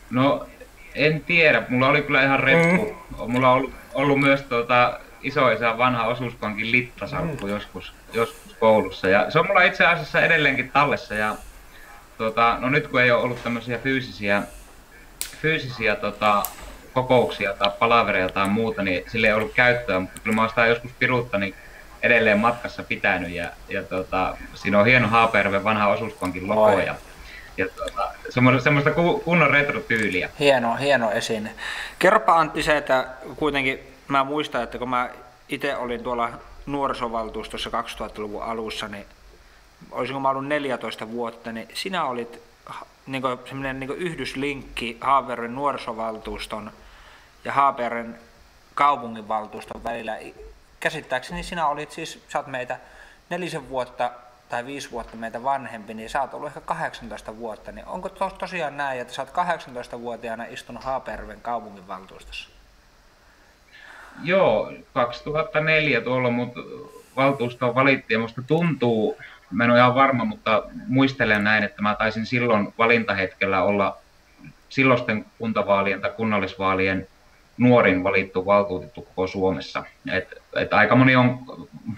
No, 0.09 0.47
en 0.95 1.23
tiedä. 1.23 1.63
Mulla 1.69 1.87
oli 1.87 2.01
kyllä 2.01 2.23
ihan 2.23 2.39
reppu. 2.39 2.85
Mm. 2.85 3.31
Mulla 3.31 3.49
on 3.49 3.57
ollut, 3.57 3.73
ollut 3.93 4.19
myös 4.19 4.41
tuota, 4.41 4.99
isoisä 5.21 5.77
vanha 5.77 6.05
osuuspankin 6.05 6.71
littasalkku 6.71 7.45
mm. 7.45 7.51
joskus, 7.51 7.93
joskus 8.13 8.55
koulussa. 8.59 9.09
Ja 9.09 9.31
se 9.31 9.39
on 9.39 9.47
mulla 9.47 9.63
itse 9.63 9.85
asiassa 9.85 10.21
edelleenkin 10.21 10.71
tallessa. 10.71 11.15
Ja, 11.15 11.35
tuota, 12.17 12.57
no 12.59 12.69
nyt 12.69 12.87
kun 12.87 13.01
ei 13.01 13.11
ole 13.11 13.23
ollut 13.23 13.43
tämmöisiä 13.43 13.77
fyysisiä, 13.77 14.43
fyysisiä 15.41 15.95
tota, 15.95 16.43
kokouksia 16.93 17.53
tai 17.53 17.71
palavereja 17.79 18.29
tai 18.29 18.47
muuta, 18.47 18.83
niin 18.83 19.03
sille 19.07 19.27
ei 19.27 19.33
ollut 19.33 19.53
käyttöä, 19.53 19.99
mutta 19.99 20.21
kyllä 20.23 20.35
mä 20.35 20.41
oon 20.41 20.49
sitä 20.49 20.65
joskus 20.65 20.91
piruutta, 20.99 21.37
niin 21.37 21.55
edelleen 22.03 22.39
matkassa 22.39 22.83
pitänyt 22.83 23.31
ja, 23.31 23.49
ja 23.69 23.83
tota, 23.83 24.37
siinä 24.53 24.79
on 24.79 24.85
hieno 24.85 25.07
Haaperven 25.07 25.63
vanha 25.63 25.87
osuuspankin 25.87 26.47
logo 26.47 26.79
ja, 26.79 26.95
ja 27.57 27.65
tota, 27.69 28.11
semmoista, 28.29 28.63
semmoista 28.63 28.91
ku- 28.91 29.19
kunnon 29.19 29.49
retrotyyliä. 29.51 30.29
Hieno, 30.39 30.75
hieno 30.75 31.11
esine. 31.11 31.55
Kerropa 31.99 32.39
Antti 32.39 32.63
se, 32.63 32.77
että 32.77 33.07
kuitenkin 33.35 33.79
mä 34.07 34.23
muistan, 34.23 34.63
että 34.63 34.77
kun 34.77 34.89
mä 34.89 35.09
itse 35.49 35.75
olin 35.75 36.03
tuolla 36.03 36.29
nuorisovaltuustossa 36.65 37.69
2000-luvun 37.69 38.43
alussa, 38.43 38.87
niin 38.87 39.05
olisinko 39.91 40.19
mä 40.19 40.29
ollut 40.29 40.47
14 40.47 41.11
vuotta, 41.11 41.51
niin 41.51 41.67
sinä 41.73 42.05
olit 42.05 42.41
niin 43.07 43.23
semmoinen 43.45 43.79
niin 43.79 43.91
yhdyslinkki 43.91 44.97
Haaverin 45.01 45.55
nuorisovaltuuston 45.55 46.71
ja 47.45 47.53
Haaverin 47.53 48.15
kaupunginvaltuuston 48.75 49.83
välillä. 49.83 50.17
Käsittääkseni 50.83 51.43
sinä 51.43 51.67
olit 51.67 51.91
siis, 51.91 52.23
sä 52.27 52.39
oot 52.39 52.47
meitä 52.47 52.79
nelisen 53.29 53.69
vuotta 53.69 54.11
tai 54.49 54.65
viisi 54.65 54.91
vuotta 54.91 55.17
meitä 55.17 55.43
vanhempi, 55.43 55.93
niin 55.93 56.09
sä 56.09 56.21
oot 56.21 56.33
ollut 56.33 56.47
ehkä 56.47 56.61
18 56.61 57.37
vuotta. 57.37 57.71
Niin 57.71 57.85
onko 57.85 58.09
tos, 58.09 58.33
tosiaan 58.33 58.77
näin, 58.77 59.01
että 59.01 59.13
sä 59.13 59.21
oot 59.21 59.29
18-vuotiaana 59.29 60.45
istunut 60.45 60.83
Haaperven 60.83 61.41
kaupunginvaltuustossa? 61.41 62.49
Joo, 64.23 64.71
2004 64.93 66.01
tuolla 66.01 66.29
mut 66.29 66.53
valtuustoon 67.15 67.75
valittiin 67.75 68.19
musta 68.19 68.41
tuntuu, 68.41 69.17
mä 69.51 69.63
en 69.63 69.69
ole 69.69 69.79
ihan 69.79 69.95
varma, 69.95 70.25
mutta 70.25 70.63
muistelen 70.87 71.43
näin, 71.43 71.63
että 71.63 71.81
mä 71.81 71.95
taisin 71.95 72.25
silloin 72.25 72.73
valintahetkellä 72.77 73.63
olla 73.63 73.97
silloisten 74.69 75.25
kuntavaalien 75.37 76.01
tai 76.01 76.11
kunnallisvaalien 76.11 77.07
nuorin 77.57 78.03
valittu 78.03 78.45
valtuutettu 78.45 79.01
koko 79.01 79.27
Suomessa. 79.27 79.83
Et, 80.11 80.41
et 80.55 80.73
aika 80.73 80.95
moni 80.95 81.15
on, 81.15 81.39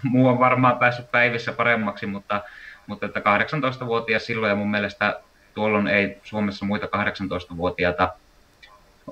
muu 0.03 0.27
on 0.27 0.39
varmaan 0.39 0.77
päässyt 0.77 1.11
päivissä 1.11 1.53
paremmaksi, 1.53 2.05
mutta, 2.05 2.43
mutta 2.87 3.05
että 3.05 3.19
18-vuotias 3.19 4.25
silloin 4.25 4.49
ja 4.49 4.55
mun 4.55 4.71
mielestä 4.71 5.19
tuolloin 5.53 5.87
ei 5.87 6.17
Suomessa 6.23 6.65
muita 6.65 6.85
18-vuotiaita 6.85 8.13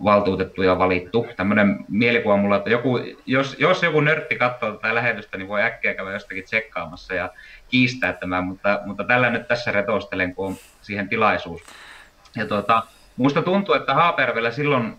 valtuutettuja 0.04 0.80
valittu. 0.80 1.28
Tämmöinen 1.38 1.86
mielikuva 1.90 2.38
mulla, 2.38 2.56
että 2.56 2.70
joku, 2.70 3.00
jos, 3.26 3.56
jos 3.60 3.84
joku 3.84 4.02
nörtti 4.02 4.36
katsoo 4.36 4.72
tätä 4.72 4.96
lähetystä, 4.96 5.38
niin 5.38 5.48
voi 5.48 5.64
äkkiä 5.64 5.94
käydä 5.94 6.12
jostakin 6.12 6.44
tsekkaamassa 6.44 7.14
ja 7.14 7.30
kiistää 7.70 8.14
tämän, 8.14 8.44
mutta, 8.44 8.80
mutta 8.86 9.04
tällä 9.04 9.30
nyt 9.30 9.48
tässä 9.48 9.72
retostelen, 9.72 10.36
kun 10.36 10.48
on 10.48 10.56
siihen 10.82 11.10
tilaisuus. 11.10 11.62
Ja 12.36 12.46
tuota, 12.46 12.84
musta 13.18 13.42
tuntuu, 13.42 13.76
että 13.76 13.94
Haapervellä 13.94 14.52
silloin, 14.52 14.98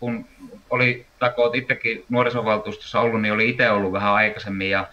kun 0.00 0.26
oli, 0.70 1.06
tai 1.18 1.30
kun 1.30 1.54
itsekin 1.54 2.04
nuorisovaltuustossa 2.08 3.00
ollut, 3.00 3.22
niin 3.22 3.34
oli 3.34 3.48
itse 3.48 3.70
ollut 3.70 3.92
vähän 3.92 4.12
aikaisemmin 4.12 4.70
ja 4.70 4.86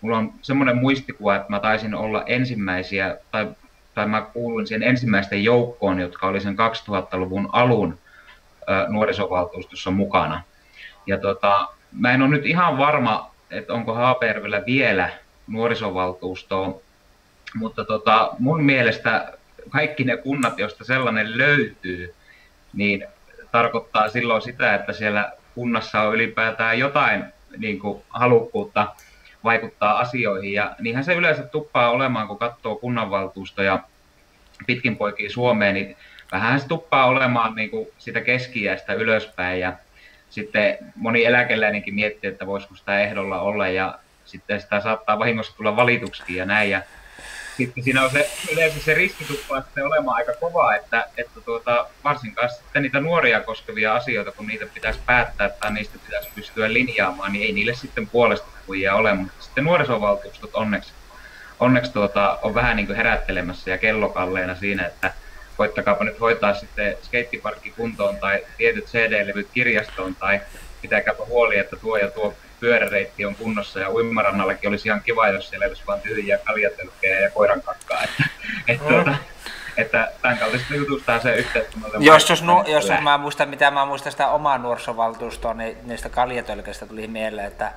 mulla 0.00 0.18
on 0.18 0.32
semmoinen 0.42 0.76
muistikuva, 0.76 1.36
että 1.36 1.50
mä 1.50 1.60
taisin 1.60 1.94
olla 1.94 2.22
ensimmäisiä, 2.26 3.16
tai, 3.30 3.48
tai 3.94 4.06
mä 4.06 4.22
kuuluin 4.22 4.66
siihen 4.66 4.82
ensimmäisten 4.82 5.44
joukkoon, 5.44 6.00
jotka 6.00 6.26
oli 6.26 6.40
sen 6.40 6.56
2000-luvun 6.88 7.48
alun 7.52 7.98
nuorisovaltuustossa 8.88 9.90
mukana. 9.90 10.42
Ja 11.06 11.18
tota, 11.18 11.68
mä 11.92 12.12
en 12.12 12.22
ole 12.22 12.30
nyt 12.30 12.46
ihan 12.46 12.78
varma, 12.78 13.34
että 13.50 13.72
onko 13.72 13.94
Haapervellä 13.94 14.62
vielä 14.66 15.10
nuorisovaltuustoa, 15.46 16.80
mutta 17.54 17.84
tota, 17.84 18.30
mun 18.38 18.64
mielestä 18.64 19.32
kaikki 19.68 20.04
ne 20.04 20.16
kunnat, 20.16 20.58
joista 20.58 20.84
sellainen 20.84 21.38
löytyy, 21.38 22.14
niin 22.72 23.06
tarkoittaa 23.54 24.08
silloin 24.08 24.42
sitä, 24.42 24.74
että 24.74 24.92
siellä 24.92 25.32
kunnassa 25.54 26.00
on 26.00 26.14
ylipäätään 26.14 26.78
jotain 26.78 27.24
niin 27.56 27.78
kuin, 27.78 28.02
halukkuutta 28.08 28.94
vaikuttaa 29.44 29.98
asioihin. 29.98 30.52
Ja 30.52 30.76
niinhän 30.78 31.04
se 31.04 31.14
yleensä 31.14 31.42
tuppaa 31.42 31.90
olemaan, 31.90 32.28
kun 32.28 32.38
katsoo 32.38 32.76
kunnanvaltuustoja 32.76 33.78
pitkin 34.66 34.96
poikia 34.96 35.30
Suomeen, 35.30 35.74
niin 35.74 35.96
vähän 36.32 36.60
se 36.60 36.68
tuppaa 36.68 37.06
olemaan 37.06 37.54
niin 37.54 37.70
kuin 37.70 37.86
sitä 37.98 38.20
keskiästä 38.20 38.92
ylöspäin 38.92 39.60
ja 39.60 39.72
sitten 40.30 40.78
moni 40.96 41.24
eläkeläinenkin 41.24 41.94
miettii, 41.94 42.30
että 42.30 42.46
voisiko 42.46 42.74
sitä 42.74 43.00
ehdolla 43.00 43.40
olla 43.40 43.68
ja 43.68 43.98
sitten 44.24 44.60
sitä 44.60 44.80
saattaa 44.80 45.18
vahingossa 45.18 45.56
tulla 45.56 45.76
valituksikin 45.76 46.36
ja 46.36 46.44
näin. 46.44 46.70
Ja 46.70 46.82
sitten 47.56 47.84
siinä 47.84 48.02
on 48.02 48.10
se, 48.10 48.30
yleensä 48.52 48.80
se 48.80 48.94
riski 48.94 49.24
tuppaa 49.24 49.62
sitten 49.62 49.86
olemaan 49.86 50.16
aika 50.16 50.32
kova, 50.40 50.74
että, 50.74 51.06
että 51.16 51.40
tuota, 51.40 51.86
varsinkaan 52.04 52.50
sitten 52.50 52.82
niitä 52.82 53.00
nuoria 53.00 53.40
koskevia 53.40 53.94
asioita, 53.94 54.32
kun 54.32 54.46
niitä 54.46 54.66
pitäisi 54.74 55.00
päättää 55.06 55.48
tai 55.48 55.72
niistä 55.72 55.98
pitäisi 56.06 56.28
pystyä 56.34 56.72
linjaamaan, 56.72 57.32
niin 57.32 57.44
ei 57.44 57.52
niille 57.52 57.74
sitten 57.74 58.06
puolesta 58.06 58.46
ole, 58.94 59.14
mutta 59.14 59.42
sitten 59.44 59.64
nuorisovaltuustot 59.64 60.50
onneksi, 60.54 60.92
onneksi 61.60 61.92
tuota, 61.92 62.38
on 62.42 62.54
vähän 62.54 62.76
niin 62.76 62.86
kuin 62.86 62.96
herättelemässä 62.96 63.70
ja 63.70 63.78
kellokalleena 63.78 64.54
siinä, 64.54 64.86
että 64.86 65.12
koittakaapa 65.56 66.04
nyt 66.04 66.20
hoitaa 66.20 66.54
sitten 66.54 66.96
skeittiparkki 67.02 67.70
kuntoon 67.70 68.16
tai 68.16 68.46
tietyt 68.56 68.86
CD-levyt 68.86 69.48
kirjastoon 69.54 70.14
tai 70.14 70.40
pitäkääpä 70.82 71.24
huoli, 71.24 71.58
että 71.58 71.76
tuo 71.76 71.96
ja 71.96 72.10
tuo 72.10 72.34
pyöräreitti 72.60 73.24
on 73.24 73.34
kunnossa 73.34 73.80
ja 73.80 73.90
uimarannallakin 73.90 74.68
olisi 74.68 74.88
ihan 74.88 75.02
kiva, 75.02 75.28
jos 75.28 75.48
siellä 75.48 75.66
olisi 75.66 75.82
vain 75.86 76.00
tyhjiä 76.00 76.38
kaljatelkkejä 76.38 77.20
ja 77.20 77.30
koiran 77.30 77.62
kakkaa. 77.62 78.02
Että, 78.02 78.24
että, 78.68 78.84
mm. 78.84 78.88
tuota, 78.88 79.16
että 79.76 80.12
tämän 80.22 80.38
kaltaisesta 80.38 80.74
jutusta 80.74 81.20
se 81.20 81.34
yhteiskunnalle. 81.34 81.96
Jos, 82.00 82.30
jos, 82.30 82.42
nu, 82.42 82.64
jos, 82.66 82.88
jos 82.88 83.00
mä 83.00 83.18
muistan, 83.18 83.48
mitä 83.48 83.70
mä 83.70 83.86
muistan 83.86 84.12
sitä 84.12 84.28
omaa 84.28 84.58
nuorisovaltuustoa, 84.58 85.54
niin 85.54 85.76
niistä 85.82 86.08
kaljatölkeistä 86.08 86.86
tuli 86.86 87.06
mieleen, 87.06 87.46
että, 87.46 87.72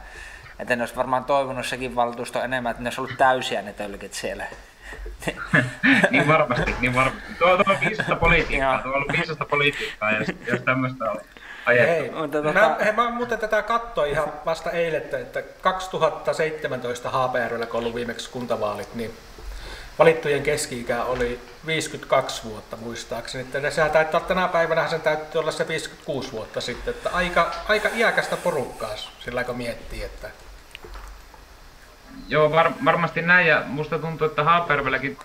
että 0.59 0.75
ne 0.75 0.81
olisi 0.81 0.95
varmaan 0.95 1.25
toivonut 1.25 1.65
sekin 1.65 1.95
valtuusto 1.95 2.43
enemmän, 2.43 2.71
että 2.71 2.83
ne 2.83 2.87
olisi 2.87 3.01
ollut 3.01 3.17
täysiä 3.17 3.61
ne 3.61 3.73
tölkit 3.73 4.13
siellä. 4.13 4.45
niin 6.11 6.27
varmasti, 6.27 6.75
niin 6.79 6.95
varmasti. 6.95 7.33
Tuo, 7.39 7.63
tuo 7.63 7.73
on 7.73 7.79
viisasta 7.81 8.15
politiikkaa, 8.25 8.79
tuo 8.83 8.93
on 8.93 9.05
viisasta 9.17 9.45
politiikkaa, 9.45 10.11
jos, 10.11 10.27
jos 10.47 10.61
tämmöistä 10.61 11.11
on. 11.11 11.21
Hei, 11.67 12.11
mutta 12.11 12.41
tota... 12.41 12.59
mä, 12.59 12.77
he, 12.85 12.91
mä 12.91 13.09
muuten 13.09 13.39
tätä 13.39 13.61
katsoin 13.61 14.11
ihan 14.11 14.33
vasta 14.45 14.71
eilen, 14.71 15.01
että, 15.01 15.19
että 15.19 15.43
2017 15.61 17.09
HPRllä, 17.09 17.65
kun 17.65 17.79
ollut 17.79 17.95
viimeksi 17.95 18.29
kuntavaalit, 18.29 18.95
niin 18.95 19.13
valittujen 19.99 20.43
keski-ikä 20.43 21.03
oli 21.03 21.39
52 21.65 22.43
vuotta 22.43 22.77
muistaakseni. 22.77 23.43
Että 23.53 23.69
sehän 23.69 23.91
täyttää 23.91 24.19
tänä 24.19 24.47
päivänä 24.47 24.87
sen 24.87 25.01
täytyy 25.01 25.39
olla 25.39 25.51
se 25.51 25.67
56 25.67 26.31
vuotta 26.31 26.61
sitten. 26.61 26.93
Että 26.93 27.09
aika, 27.13 27.51
aika 27.69 27.89
iäkästä 27.95 28.37
porukkaa 28.37 28.95
sillä 29.19 29.43
kun 29.43 29.57
miettii, 29.57 30.03
että 30.03 30.29
Joo, 32.27 32.51
var, 32.51 32.71
varmasti 32.85 33.21
näin 33.21 33.47
ja 33.47 33.63
musta 33.65 33.99
tuntuu, 33.99 34.27
että 34.27 34.43
Haapervelläkin 34.43 35.17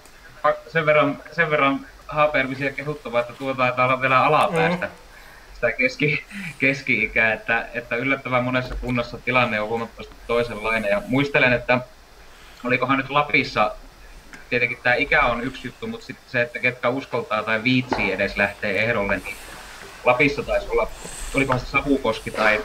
sen 0.68 0.86
verran, 0.86 1.22
sen 1.32 1.50
verran 1.50 1.86
Haapervisiä 2.06 2.72
kehuttavaa, 2.72 3.20
että 3.20 3.32
tuo 3.32 3.54
taitaa 3.54 3.84
olla 3.86 4.00
vielä 4.00 4.24
alapäästä 4.24 4.86
mm. 4.86 4.92
Sitä 5.62 5.76
keski, 5.76 6.24
keski-ikää, 6.58 7.32
että, 7.32 7.68
että 7.74 7.96
yllättävän 7.96 8.44
monessa 8.44 8.74
kunnassa 8.74 9.18
tilanne 9.18 9.60
on 9.60 9.68
huomattavasti 9.68 10.14
toisenlainen 10.26 10.90
ja 10.90 11.02
muistelen, 11.08 11.52
että 11.52 11.80
olikohan 12.64 12.98
nyt 12.98 13.10
Lapissa, 13.10 13.74
tietenkin 14.50 14.78
tämä 14.82 14.94
ikä 14.94 15.22
on 15.22 15.40
yksi 15.40 15.68
juttu, 15.68 15.86
mutta 15.86 16.06
sitten 16.06 16.30
se, 16.30 16.42
että 16.42 16.58
ketkä 16.58 16.88
uskoltaa 16.88 17.42
tai 17.42 17.64
viitsii 17.64 18.12
edes 18.12 18.36
lähtee 18.36 18.84
ehdolle, 18.84 19.16
niin 19.16 19.36
Lapissa 20.04 20.42
taisi 20.42 20.68
olla, 20.68 20.88
olikohan 21.34 21.60
se 21.60 21.66
Savukoski 21.66 22.30
tai 22.30 22.64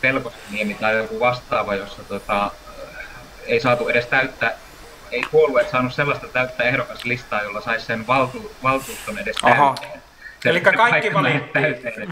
Pelkosniemi 0.00 0.74
tai 0.74 0.96
joku 0.96 1.20
vastaava, 1.20 1.74
jossa 1.74 2.04
tota, 2.04 2.50
ei 3.46 3.60
saatu 3.60 3.88
edes 3.88 4.06
täyttä, 4.06 4.54
ei 5.10 5.22
puolueet 5.30 5.70
saanut 5.70 5.94
sellaista 5.94 6.28
täyttä 6.28 6.62
ehdokaslistaa, 6.62 7.42
jolla 7.42 7.60
saisi 7.60 7.86
sen 7.86 8.06
valtu, 8.06 8.52
valtuuston 8.62 9.18
edes 9.18 9.36
täyteen. 9.42 10.01
Eli 10.44 10.60
kaikki 10.60 11.14
valittiin. 11.14 12.08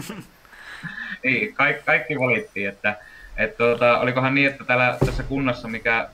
niin, 1.23 1.53
kaikki, 1.57 1.83
kaikki 1.85 2.19
valittiin, 2.19 2.69
että 2.69 2.95
et 3.37 3.57
tuota, 3.57 3.99
olikohan 3.99 4.35
niin, 4.35 4.47
että 4.47 4.63
täällä, 4.63 4.97
tässä 5.05 5.23
kunnassa, 5.23 5.67
mikä 5.67 6.09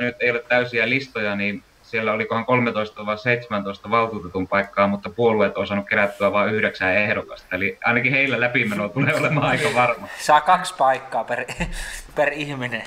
nyt 0.00 0.16
ei 0.20 0.30
ole 0.30 0.42
täysiä 0.48 0.88
listoja, 0.88 1.36
niin 1.36 1.62
siellä 1.82 2.12
olikohan 2.12 2.44
13 2.44 3.06
vai 3.06 3.18
17 3.18 3.90
valtuutetun 3.90 4.48
paikkaa, 4.48 4.86
mutta 4.86 5.10
puolueet 5.10 5.56
on 5.56 5.66
saanut 5.66 5.88
kerättyä 5.88 6.32
vain 6.32 6.54
yhdeksän 6.54 6.96
ehdokasta. 6.96 7.56
Eli 7.56 7.78
ainakin 7.84 8.12
heillä 8.12 8.40
läpimeno 8.40 8.88
tulee 8.88 9.14
olemaan 9.14 9.46
aika 9.46 9.68
varma. 9.74 10.08
Saa 10.18 10.40
kaksi 10.40 10.74
paikkaa 10.78 11.24
per, 11.24 11.44
per 12.16 12.32
ihminen. 12.32 12.82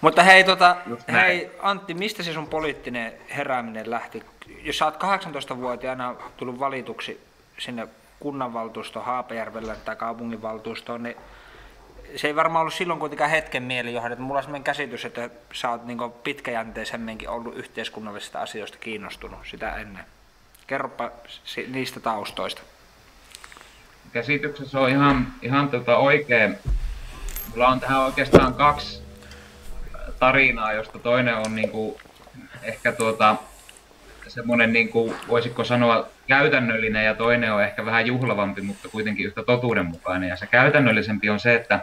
Mutta 0.00 0.22
hei, 0.22 0.44
tota, 0.44 0.76
hei 1.12 1.50
Antti, 1.58 1.94
mistä 1.94 2.22
se 2.22 2.32
sun 2.32 2.46
poliittinen 2.46 3.12
herääminen 3.36 3.90
lähti? 3.90 4.22
Jos 4.62 4.78
sä 4.78 4.84
oot 4.84 5.02
18-vuotiaana 5.02 6.14
tullut 6.36 6.58
valituksi 6.58 7.20
sinne 7.58 7.88
kunnanvaltuustoon 8.20 9.04
Haapajärvelle 9.04 9.76
tai 9.76 9.96
kaupunginvaltuustoon, 9.96 11.02
niin 11.02 11.16
se 12.16 12.26
ei 12.26 12.36
varmaan 12.36 12.60
ollut 12.60 12.74
silloin 12.74 13.00
kuitenkaan 13.00 13.30
hetken 13.30 13.62
mielijohdon. 13.62 14.12
Että 14.12 14.24
mulla 14.24 14.38
on 14.38 14.44
sellainen 14.44 14.64
käsitys, 14.64 15.04
että 15.04 15.30
sä 15.52 15.70
oot 15.70 15.86
niin 15.86 15.98
pitkäjänteisemminkin 16.24 17.28
ollut 17.28 17.56
yhteiskunnallisista 17.56 18.40
asioista 18.40 18.78
kiinnostunut 18.78 19.40
sitä 19.44 19.76
ennen. 19.76 20.04
Kerropa 20.66 21.10
niistä 21.68 22.00
taustoista. 22.00 22.62
Käsityksessä 24.12 24.80
on 24.80 24.88
ihan, 24.88 25.26
ihan 25.42 25.68
tota 25.68 25.96
oikein. 25.96 26.58
Mulla 27.50 27.68
on 27.68 27.80
tähän 27.80 28.00
oikeastaan 28.00 28.54
kaksi 28.54 29.02
tarinaa, 30.18 30.72
josta 30.72 30.98
toinen 30.98 31.36
on 31.36 31.54
niin 31.54 31.70
kuin, 31.70 31.96
ehkä 32.62 32.92
tuota, 32.92 33.36
semmoinen, 34.28 34.72
niin 34.72 34.88
kuin, 34.88 35.14
voisiko 35.28 35.64
sanoa, 35.64 36.08
käytännöllinen 36.26 37.04
ja 37.04 37.14
toinen 37.14 37.52
on 37.52 37.62
ehkä 37.62 37.86
vähän 37.86 38.06
juhlavampi, 38.06 38.60
mutta 38.60 38.88
kuitenkin 38.88 39.26
yhtä 39.26 39.42
totuudenmukainen. 39.42 40.28
Ja 40.28 40.36
se 40.36 40.46
käytännöllisempi 40.46 41.30
on 41.30 41.40
se, 41.40 41.54
että, 41.54 41.80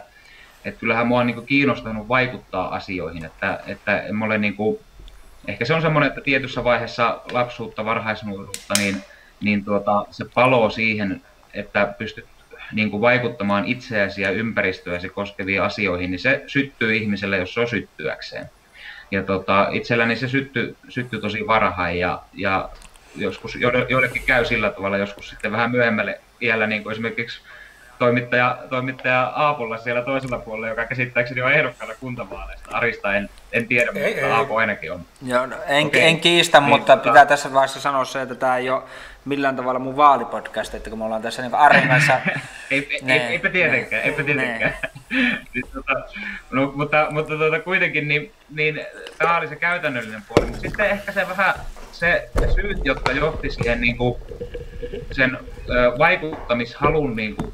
että 0.64 0.80
kyllähän 0.80 1.06
mua 1.06 1.20
on 1.20 1.26
niin 1.26 1.34
kuin 1.34 1.46
kiinnostanut 1.46 2.08
vaikuttaa 2.08 2.74
asioihin, 2.74 3.24
että, 3.24 3.60
että 3.66 4.00
en 4.00 4.22
ole 4.22 4.38
niin 4.38 4.56
kuin, 4.56 4.78
ehkä 5.48 5.64
se 5.64 5.74
on 5.74 5.82
semmoinen, 5.82 6.08
että 6.08 6.20
tietyssä 6.20 6.64
vaiheessa 6.64 7.20
lapsuutta, 7.32 7.84
varhaisnuoruutta, 7.84 8.74
niin, 8.78 8.96
niin 9.40 9.64
tuota, 9.64 10.06
se 10.10 10.24
palo 10.34 10.70
siihen, 10.70 11.22
että 11.54 11.94
pystyt 11.98 12.26
niin 12.72 12.90
kuin 12.90 13.00
vaikuttamaan 13.00 13.64
itseäsi 13.64 14.22
ja 14.22 14.30
ympäristöäsi 14.30 15.08
koskeviin 15.08 15.62
asioihin, 15.62 16.10
niin 16.10 16.18
se 16.18 16.44
syttyy 16.46 16.96
ihmiselle, 16.96 17.36
jos 17.36 17.54
se 17.54 17.60
on 17.60 17.68
syttyäkseen. 17.68 18.50
Ja 19.10 19.22
tota, 19.22 19.68
itselläni 19.72 20.16
se 20.16 20.28
syttyi, 20.28 20.76
syttyi 20.88 21.20
tosi 21.20 21.46
varhain 21.46 21.98
ja, 21.98 22.22
ja 22.34 22.70
joskus 23.16 23.58
joillekin 23.88 24.22
käy 24.26 24.44
sillä 24.44 24.70
tavalla, 24.70 24.98
joskus 24.98 25.28
sitten 25.28 25.52
vähän 25.52 25.70
myöhemmälle 25.70 26.20
iällä, 26.40 26.66
niin 26.66 26.82
kuin 26.82 26.92
esimerkiksi 26.92 27.40
toimittaja, 27.98 28.58
toimittaja 28.70 29.22
Aapolla 29.22 29.78
siellä 29.78 30.02
toisella 30.02 30.38
puolella, 30.38 30.68
joka 30.68 30.84
käsittääkseni 30.84 31.42
on 31.42 31.52
ehdokkaana 31.52 31.94
kuntavaaleista. 32.00 32.70
Arista 32.70 33.14
en, 33.14 33.30
en 33.52 33.68
tiedä, 33.68 33.90
ei, 33.94 34.14
mutta 34.14 34.26
ei, 34.26 34.32
Aapo 34.32 34.56
ainakin 34.56 34.92
on. 34.92 35.00
Joo, 35.26 35.46
no, 35.46 35.56
en, 35.66 35.86
okay. 35.86 36.00
en 36.00 36.20
kiistä, 36.20 36.60
niin, 36.60 36.68
mutta 36.68 36.96
tota... 36.96 37.10
pitää 37.10 37.26
tässä 37.26 37.52
vaiheessa 37.52 37.80
sanoa 37.80 38.04
se, 38.04 38.22
että 38.22 38.34
tämä 38.34 38.56
ei 38.56 38.70
ole 38.70 38.82
millään 39.24 39.56
tavalla 39.56 39.78
mun 39.78 39.96
vaalipodcast, 39.96 40.74
että 40.74 40.90
kun 40.90 40.98
me 40.98 41.04
ollaan 41.04 41.22
tässä 41.22 41.42
niin 41.42 41.54
Arin 41.54 41.88
kanssa... 41.88 42.20
ei, 42.70 42.98
ne, 43.02 43.14
ei, 43.14 43.20
eipä 43.20 43.48
tietenkään, 43.48 44.02
ne, 44.02 44.08
eipä 44.08 44.22
tietenkään. 44.22 44.74
niin, 45.54 45.64
tota, 45.74 45.92
no, 46.50 46.72
mutta 46.76 47.06
mutta 47.10 47.38
tota, 47.38 47.60
kuitenkin 47.60 48.08
niin, 48.08 48.32
niin 48.50 48.86
tämä 49.18 49.38
oli 49.38 49.48
se 49.48 49.56
käytännöllinen 49.56 50.22
puoli, 50.28 50.46
mutta 50.46 50.60
sitten 50.60 50.90
ehkä 50.90 51.12
se 51.12 51.28
vähän 51.28 51.54
se, 52.02 52.28
se 52.40 52.52
syyt, 52.52 52.78
jotka 52.84 53.12
johti 53.12 53.50
siihen 53.50 53.80
niin 53.80 53.96
kuin, 53.96 54.14
sen 55.12 55.38
ö, 55.70 55.98
vaikuttamishalun 55.98 57.16
niin 57.16 57.36
kuin, 57.36 57.52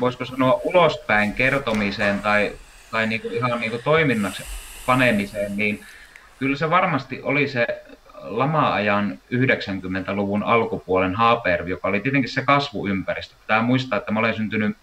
voisiko 0.00 0.24
sanoa 0.24 0.60
ulospäin 0.64 1.32
kertomiseen 1.32 2.20
tai, 2.20 2.52
tai 2.90 3.06
niin 3.06 3.20
kuin 3.20 3.34
ihan 3.34 3.60
niin 3.60 3.70
kuin 3.70 3.82
toiminnaksi 3.82 4.42
panemiseen, 4.86 5.56
niin 5.56 5.84
kyllä 6.38 6.56
se 6.56 6.70
varmasti 6.70 7.20
oli 7.22 7.48
se 7.48 7.66
lama-ajan 8.22 9.18
90-luvun 9.34 10.42
alkupuolen 10.42 11.14
Haapervi, 11.14 11.70
joka 11.70 11.88
oli 11.88 12.00
tietenkin 12.00 12.32
se 12.32 12.42
kasvuympäristö. 12.42 13.34
Pitää 13.40 13.62
muistaa, 13.62 13.98
että 13.98 14.12
mä 14.12 14.18
olen 14.18 14.36
syntynyt 14.36 14.76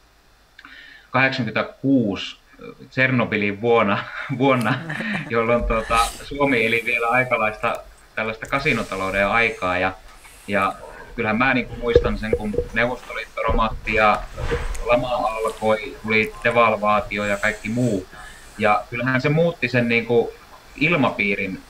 86 1.11 2.37
Tsernobylin 2.89 3.61
vuonna, 3.61 4.03
vuonna 4.37 4.79
jolloin 5.29 5.63
tuota, 5.63 5.97
Suomi 6.23 6.65
eli 6.65 6.81
vielä 6.85 7.07
aikalaista 7.07 7.75
tällaista 8.15 8.45
kasinotalouden 8.45 9.27
aikaa. 9.27 9.77
Ja, 9.77 9.91
ja 10.47 10.73
kyllähän 11.15 11.37
mä 11.37 11.53
niin 11.53 11.67
muistan 11.79 12.17
sen, 12.17 12.37
kun 12.37 12.53
Neuvostoliitto 12.73 13.41
romahti 13.41 13.93
ja 13.93 14.21
lama 14.85 15.07
alkoi, 15.07 15.97
tuli 16.03 16.33
devalvaatio 16.43 17.25
ja 17.25 17.37
kaikki 17.37 17.69
muu. 17.69 18.07
Ja 18.57 18.83
kyllähän 18.89 19.21
se 19.21 19.29
muutti 19.29 19.67
sen 19.67 19.89
niin 19.89 20.05
kuin 20.05 20.29
ilmapiirin 20.75 21.61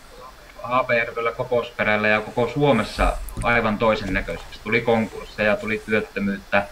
Haapajärvellä, 0.63 1.31
Koposperällä 1.31 2.07
ja 2.07 2.21
koko 2.21 2.51
Suomessa 2.53 3.17
aivan 3.43 3.77
toisen 3.77 4.13
näköiseksi. 4.13 4.59
Tuli 4.63 4.81
konkursseja, 4.81 5.57
tuli 5.57 5.81
työttömyyttä, 5.85 6.67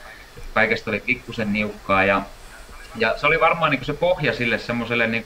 kaikesta 0.54 0.92
oli 0.92 1.00
pikkusen 1.00 1.54
niukkaa 1.54 2.04
ja, 2.04 2.22
ja 2.96 3.18
se 3.18 3.28
oli 3.28 3.40
varmaan 3.40 3.72
niin 3.72 3.86
se 3.86 3.94
pohja 3.94 4.34
sille 4.34 4.58
semmoiselle 4.58 5.08
niin 5.08 5.24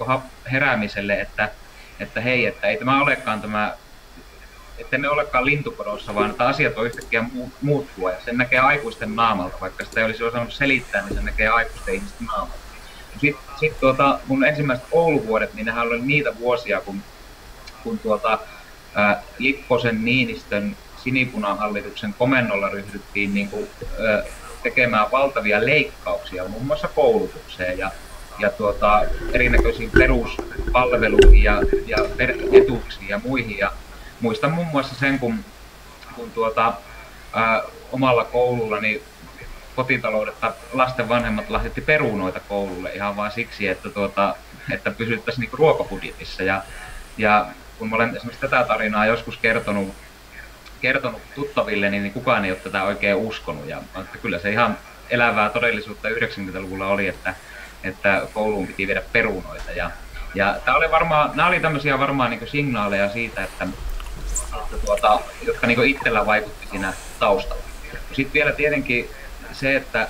heräämiselle, 0.51 1.13
että, 1.13 1.49
että 1.99 2.21
hei, 2.21 2.45
että 2.45 2.67
ei 2.67 2.77
tämä 2.77 3.01
olekaan 3.01 3.41
tämä 3.41 3.73
että 4.77 4.97
ne 4.97 5.09
olekaan 5.09 5.45
lintukodossa, 5.45 6.15
vaan 6.15 6.29
että 6.29 6.47
asiat 6.47 6.77
on 6.77 6.85
yhtäkkiä 6.85 7.23
muuttua 7.61 8.11
ja 8.11 8.17
sen 8.25 8.37
näkee 8.37 8.59
aikuisten 8.59 9.15
naamalta, 9.15 9.57
vaikka 9.61 9.85
sitä 9.85 9.99
ei 9.99 10.05
olisi 10.05 10.23
osannut 10.23 10.53
selittää, 10.53 11.01
niin 11.01 11.15
sen 11.15 11.25
näkee 11.25 11.47
aikuisten 11.47 11.95
ihmisten 11.95 12.27
naamalta. 12.27 12.65
Sitten 13.21 13.41
sit 13.59 13.79
tuota, 13.79 14.19
mun 14.27 14.45
ensimmäiset 14.45 14.85
kouluvuodet, 14.91 15.53
niin 15.53 15.65
nehän 15.65 15.87
oli 15.87 16.01
niitä 16.01 16.39
vuosia, 16.39 16.81
kun, 16.81 17.01
kun 17.83 17.99
tuota, 17.99 18.39
ää, 18.95 19.23
Lipposen 19.37 20.05
Niinistön 20.05 20.77
sinipunahallituksen 21.03 22.15
komennolla 22.17 22.69
ryhdyttiin 22.69 23.33
niin 23.33 23.49
kuin, 23.49 23.67
ää, 24.07 24.23
tekemään 24.63 25.11
valtavia 25.11 25.65
leikkauksia 25.65 26.47
muun 26.47 26.65
muassa 26.65 26.87
koulutukseen 26.87 27.77
ja, 27.77 27.91
ja 28.39 28.49
tuota, 28.49 29.01
erinäköisiin 29.33 29.91
peruspalveluihin 29.97 31.43
ja, 31.43 31.61
ja 31.87 31.97
etuuksiin 32.51 33.07
ja 33.07 33.21
muihin. 33.23 33.57
Ja 33.57 33.71
muistan 34.25 34.51
muun 34.51 34.67
muassa 34.67 34.95
sen, 34.95 35.19
kun, 35.19 35.45
kun 36.15 36.31
tuota, 36.31 36.73
ää, 37.33 37.61
omalla 37.91 38.25
koulullani 38.25 39.01
kotitaloudet 39.75 40.39
tai 40.39 40.51
lasten 40.73 41.09
vanhemmat 41.09 41.49
lahjoitti 41.49 41.81
perunoita 41.81 42.39
koululle 42.39 42.93
ihan 42.93 43.15
vain 43.15 43.31
siksi, 43.31 43.67
että, 43.67 43.89
tuota, 43.89 44.35
että 44.71 44.91
pysyttäisiin 44.91 45.41
niinku 45.41 45.57
ruokabudjetissa. 45.57 46.43
Ja, 46.43 46.63
ja 47.17 47.45
kun 47.79 47.93
olen 47.93 48.15
esimerkiksi 48.15 48.41
tätä 48.41 48.63
tarinaa 48.67 49.05
joskus 49.05 49.37
kertonut, 49.37 49.93
kertonut 50.81 51.21
tuttaville, 51.35 51.89
niin 51.89 52.13
kukaan 52.13 52.45
ei 52.45 52.51
ole 52.51 52.59
tätä 52.59 52.83
oikein 52.83 53.15
uskonut. 53.15 53.67
Ja 53.67 53.77
että 54.01 54.17
kyllä 54.17 54.39
se 54.39 54.51
ihan 54.51 54.77
elävää 55.09 55.49
todellisuutta 55.49 56.09
90-luvulla 56.09 56.87
oli, 56.87 57.07
että, 57.07 57.33
että 57.83 58.21
kouluun 58.33 58.67
piti 58.67 58.87
viedä 58.87 59.01
perunoita. 59.11 59.71
Ja, 59.71 59.91
ja 60.35 60.55
tämä 60.65 60.77
oli 60.77 60.91
varmaan, 60.91 61.31
nämä 61.35 61.47
oli 61.47 61.59
tämmöisiä 61.59 61.99
varmaan 61.99 62.29
niin 62.29 62.47
signaaleja 62.47 63.09
siitä, 63.09 63.43
että, 63.43 63.67
että 64.63 64.85
tuota, 64.85 65.19
jotka 65.45 65.67
niin 65.67 65.85
itsellä 65.85 66.25
vaikutti 66.25 66.67
siinä 66.71 66.93
taustalla. 67.19 67.63
Sitten 68.13 68.33
vielä 68.33 68.51
tietenkin 68.51 69.09
se, 69.51 69.75
että 69.75 70.07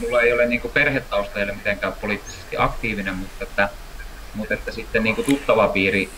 mulla 0.00 0.20
ei 0.20 0.32
ole 0.32 0.46
niin 0.46 0.60
perhetausta 0.74 1.38
ei 1.38 1.44
ole 1.44 1.52
mitenkään 1.52 1.92
poliittisesti 1.92 2.56
aktiivinen, 2.58 3.14
mutta 3.14 3.44
että, 3.44 3.68
mutta 4.34 4.54
että 4.54 4.72
sitten 4.72 5.02
niin 5.02 5.24
tuttava 5.24 5.68
piiri, 5.68 6.10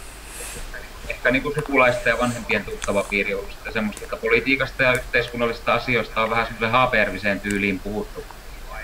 ehkä 1.09 1.31
niin 1.31 1.55
sukulaista 1.55 2.09
ja 2.09 2.19
vanhempien 2.19 2.65
tuttava 2.65 3.03
piiri 3.03 3.35
on 3.35 3.41
ollut 3.41 3.73
semmoista, 3.73 4.05
että 4.05 4.17
politiikasta 4.17 4.83
ja 4.83 4.93
yhteiskunnallisista 4.93 5.75
asioista 5.75 6.23
on 6.23 6.31
vähän 6.31 6.47
semmoisen 6.47 6.71
haapeerviseen 6.71 7.41
tyyliin 7.41 7.81
puhuttu, 7.81 8.25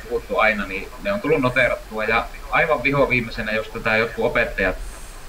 puhuttu 0.08 0.38
aina, 0.38 0.66
niin 0.66 0.88
ne 1.02 1.12
on 1.12 1.20
tullut 1.20 1.40
noterattua. 1.40 2.04
Ja 2.04 2.26
aivan 2.50 2.82
viho 2.82 3.08
viimeisenä, 3.08 3.52
jos 3.52 3.68
tätä 3.68 3.96
jotkut 3.96 4.24
opettajat 4.24 4.76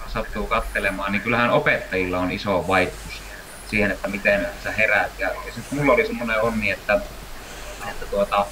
sattuu 0.07 0.47
katselemaan, 0.47 1.11
niin 1.11 1.21
kyllähän 1.21 1.51
opettajilla 1.51 2.19
on 2.19 2.31
iso 2.31 2.65
vaikutus 2.67 3.10
siihen, 3.71 3.91
että 3.91 4.07
miten 4.07 4.47
sä 4.63 4.71
heräät. 4.71 5.11
Ja, 5.19 5.27
ja 5.27 5.53
sitten 5.55 5.77
mulla 5.79 5.93
oli 5.93 6.07
semmoinen 6.07 6.41
onni, 6.41 6.71
että, 6.71 6.99
että 7.89 8.05
tuota, 8.05 8.45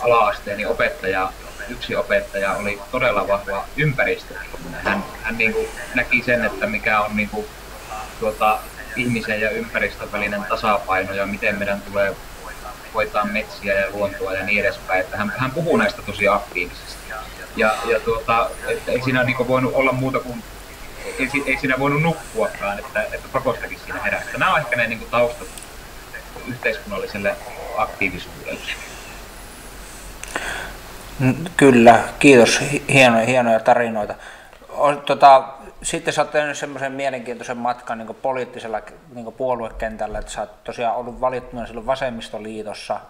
ala-asteeni 0.00 0.66
opettaja, 0.66 1.32
yksi 1.68 1.96
opettaja 1.96 2.52
oli 2.52 2.80
todella 2.90 3.28
vahva 3.28 3.64
ympäristö. 3.76 4.34
Hän, 4.72 5.04
hän 5.22 5.38
niin 5.38 5.52
kuin 5.52 5.68
näki 5.94 6.22
sen, 6.22 6.44
että 6.44 6.66
mikä 6.66 7.00
on 7.00 7.16
niin 7.16 7.28
kuin, 7.28 7.46
tuota, 8.20 8.58
ihmisen 8.96 9.40
ja 9.40 9.50
ympäristön 9.50 10.12
välinen 10.12 10.44
tasapaino 10.48 11.14
ja 11.14 11.26
miten 11.26 11.58
meidän 11.58 11.80
tulee 11.80 12.16
hoitaa 12.94 13.24
metsiä 13.24 13.74
ja 13.80 13.90
luontoa 13.92 14.32
ja 14.32 14.44
niin 14.44 14.60
edespäin. 14.60 15.00
Että 15.00 15.16
hän, 15.16 15.32
hän 15.36 15.50
puhuu 15.50 15.76
näistä 15.76 16.02
tosi 16.02 16.28
aktiivisesti. 16.28 17.06
Ja, 17.56 17.74
ja 17.84 18.00
tuota, 18.00 18.50
että 18.68 18.92
ei 18.92 19.02
siinä 19.02 19.22
niin 19.22 19.48
voinut 19.48 19.74
olla 19.74 19.92
muuta 19.92 20.20
kuin 20.20 20.42
ei, 21.18 21.42
ei 21.46 21.56
siinä 21.56 21.78
voinut 21.78 22.02
nukkuakaan, 22.02 22.78
että, 22.78 23.02
että 23.02 23.28
pakostakin 23.32 23.78
siinä 23.78 24.02
heräsi. 24.02 24.26
Nämä 24.32 24.52
on 24.52 24.60
ehkä 24.60 24.76
ne 24.76 24.86
niin 24.86 24.98
kuin 24.98 25.10
taustat 25.10 25.48
yhteiskunnalliselle 26.48 27.36
aktiivisuudelle. 27.76 28.60
Kyllä, 31.56 32.04
kiitos. 32.18 32.60
Hienoja, 32.88 33.26
hienoja 33.26 33.60
tarinoita. 33.60 34.14
Tota, 35.06 35.48
sitten 35.82 36.14
sä 36.14 36.22
oot 36.22 36.30
tehnyt 36.30 36.58
semmoisen 36.58 36.92
mielenkiintoisen 36.92 37.56
matkan 37.56 37.98
niin 37.98 38.16
poliittisella 38.22 38.80
niin 39.14 39.32
puoluekentällä, 39.32 40.18
että 40.18 40.32
sä 40.32 40.40
oot 40.40 40.64
tosiaan 40.64 40.96
ollut 40.96 41.20
valittuna 41.20 41.66
silloin 41.66 41.86
vasemmistoliitossa. 41.86 43.00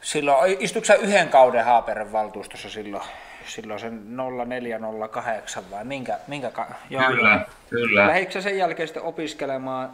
Silloin, 0.00 0.56
istuiko 0.60 0.86
sä 0.86 0.94
yhden 0.94 1.28
kauden 1.28 1.64
Haaperen 1.64 2.12
valtuustossa 2.12 2.70
silloin? 2.70 3.04
Silloin 3.46 3.80
sen 3.80 4.16
0408 4.16 5.70
vai 5.70 5.84
minkä, 5.84 6.18
minkä 6.26 6.52
joo, 6.90 7.04
kyllä, 7.06 7.30
joo. 7.30 7.40
kyllä. 7.70 8.06
Lähditkö 8.06 8.40
sen 8.40 8.58
jälkeen 8.58 8.88
sitten 8.88 9.02
opiskelemaan, 9.02 9.90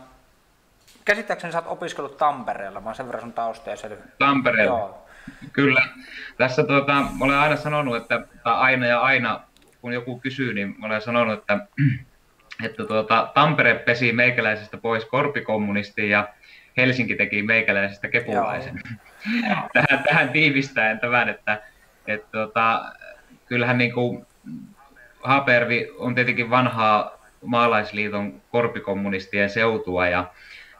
käsittääkseni 1.05 1.53
sä 1.53 1.59
oot 1.59 1.67
opiskellut 1.69 2.17
Tampereella, 2.17 2.81
mä 2.81 2.89
oon 2.89 2.95
sen 2.95 3.07
verran 3.07 3.23
sun 3.23 3.33
taustoja 3.33 3.77
selvä. 3.77 4.03
Tampereella, 4.19 4.79
joo. 4.79 5.09
kyllä. 5.53 5.83
Tässä 6.39 6.65
tuota, 6.65 6.93
mä 6.93 7.25
olen 7.25 7.39
aina 7.39 7.57
sanonut, 7.57 7.97
että 7.97 8.23
tai 8.45 8.55
aina 8.55 8.87
ja 8.87 9.01
aina, 9.01 9.41
kun 9.81 9.93
joku 9.93 10.21
kysyy, 10.21 10.55
niin 10.55 10.75
mä 10.79 10.87
olen 10.87 11.03
sanonut, 11.03 11.39
että, 11.39 11.59
että 12.65 12.85
tuota, 12.85 13.31
Tampere 13.35 13.75
pesi 13.75 14.13
meikäläisestä 14.13 14.77
pois 14.77 15.05
korpikommunistiin 15.05 16.11
ja 16.11 16.29
Helsinki 16.77 17.15
teki 17.15 17.43
meikäläisestä 17.43 18.09
kepulaisen. 18.09 18.81
tähän, 19.73 20.05
tähän 20.05 20.29
tiivistäen 20.29 21.01
tämän, 21.01 21.29
että, 21.29 21.63
että 22.07 22.29
tuota, 22.33 22.93
kyllähän 23.49 23.79
niin 23.79 23.93
kuin 23.93 24.27
Haapervi 25.23 25.91
on 25.99 26.15
tietenkin 26.15 26.51
vanhaa 26.51 27.19
maalaisliiton 27.45 28.43
korpikommunistien 28.51 29.51
seutua 29.51 30.09
ja, 30.09 30.31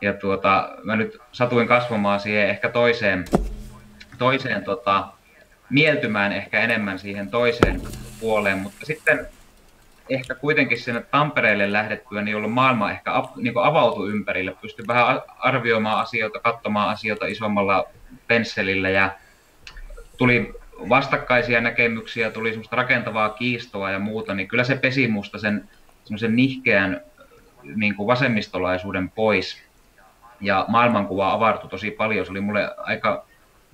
ja 0.01 0.13
tuota, 0.13 0.69
mä 0.85 0.97
nyt 0.97 1.19
satuin 1.33 1.69
kasvamaan 1.69 2.21
siihen 2.21 2.49
ehkä 2.49 2.69
toiseen, 2.69 3.25
toiseen 4.19 4.65
tota, 4.65 5.09
mieltymään 5.71 6.33
ehkä 6.33 6.61
enemmän 6.61 6.99
siihen 6.99 7.31
toiseen 7.31 7.81
puoleen, 8.21 8.59
mutta 8.59 8.87
sitten 8.87 9.27
ehkä 10.09 10.35
kuitenkin 10.35 10.79
sinne 10.79 11.01
Tampereelle 11.11 11.73
lähdettyä, 11.73 12.23
niin 12.23 12.33
jolloin 12.33 12.53
maailma 12.53 12.91
ehkä 12.91 13.11
niin 13.37 13.55
avautui 13.57 14.11
ympärille, 14.11 14.55
pystyi 14.61 14.87
vähän 14.87 15.23
arvioimaan 15.39 16.01
asioita, 16.01 16.41
katsomaan 16.41 16.89
asioita 16.89 17.27
isommalla 17.27 17.85
pensselillä 18.27 18.91
ja 18.91 19.11
tuli 20.17 20.55
vastakkaisia 20.89 21.61
näkemyksiä, 21.61 22.31
tuli 22.31 22.51
semmoista 22.51 22.77
rakentavaa 22.77 23.29
kiistoa 23.29 23.91
ja 23.91 23.99
muuta, 23.99 24.35
niin 24.35 24.49
kyllä 24.49 24.65
se 24.65 24.77
pesi 24.77 25.09
musta 25.09 25.39
sen 25.39 25.69
semmoisen 26.05 26.37
nihkeän 26.37 27.01
niin 27.77 27.95
kuin 27.95 28.07
vasemmistolaisuuden 28.07 29.11
pois. 29.11 29.63
Ja 30.41 30.65
maailmankuva 30.69 31.33
avartui 31.33 31.71
tosi 31.71 31.91
paljon. 31.91 32.27
Se 32.27 32.33
oli 32.33 32.41
mulle 32.41 32.71
aika 32.77 33.27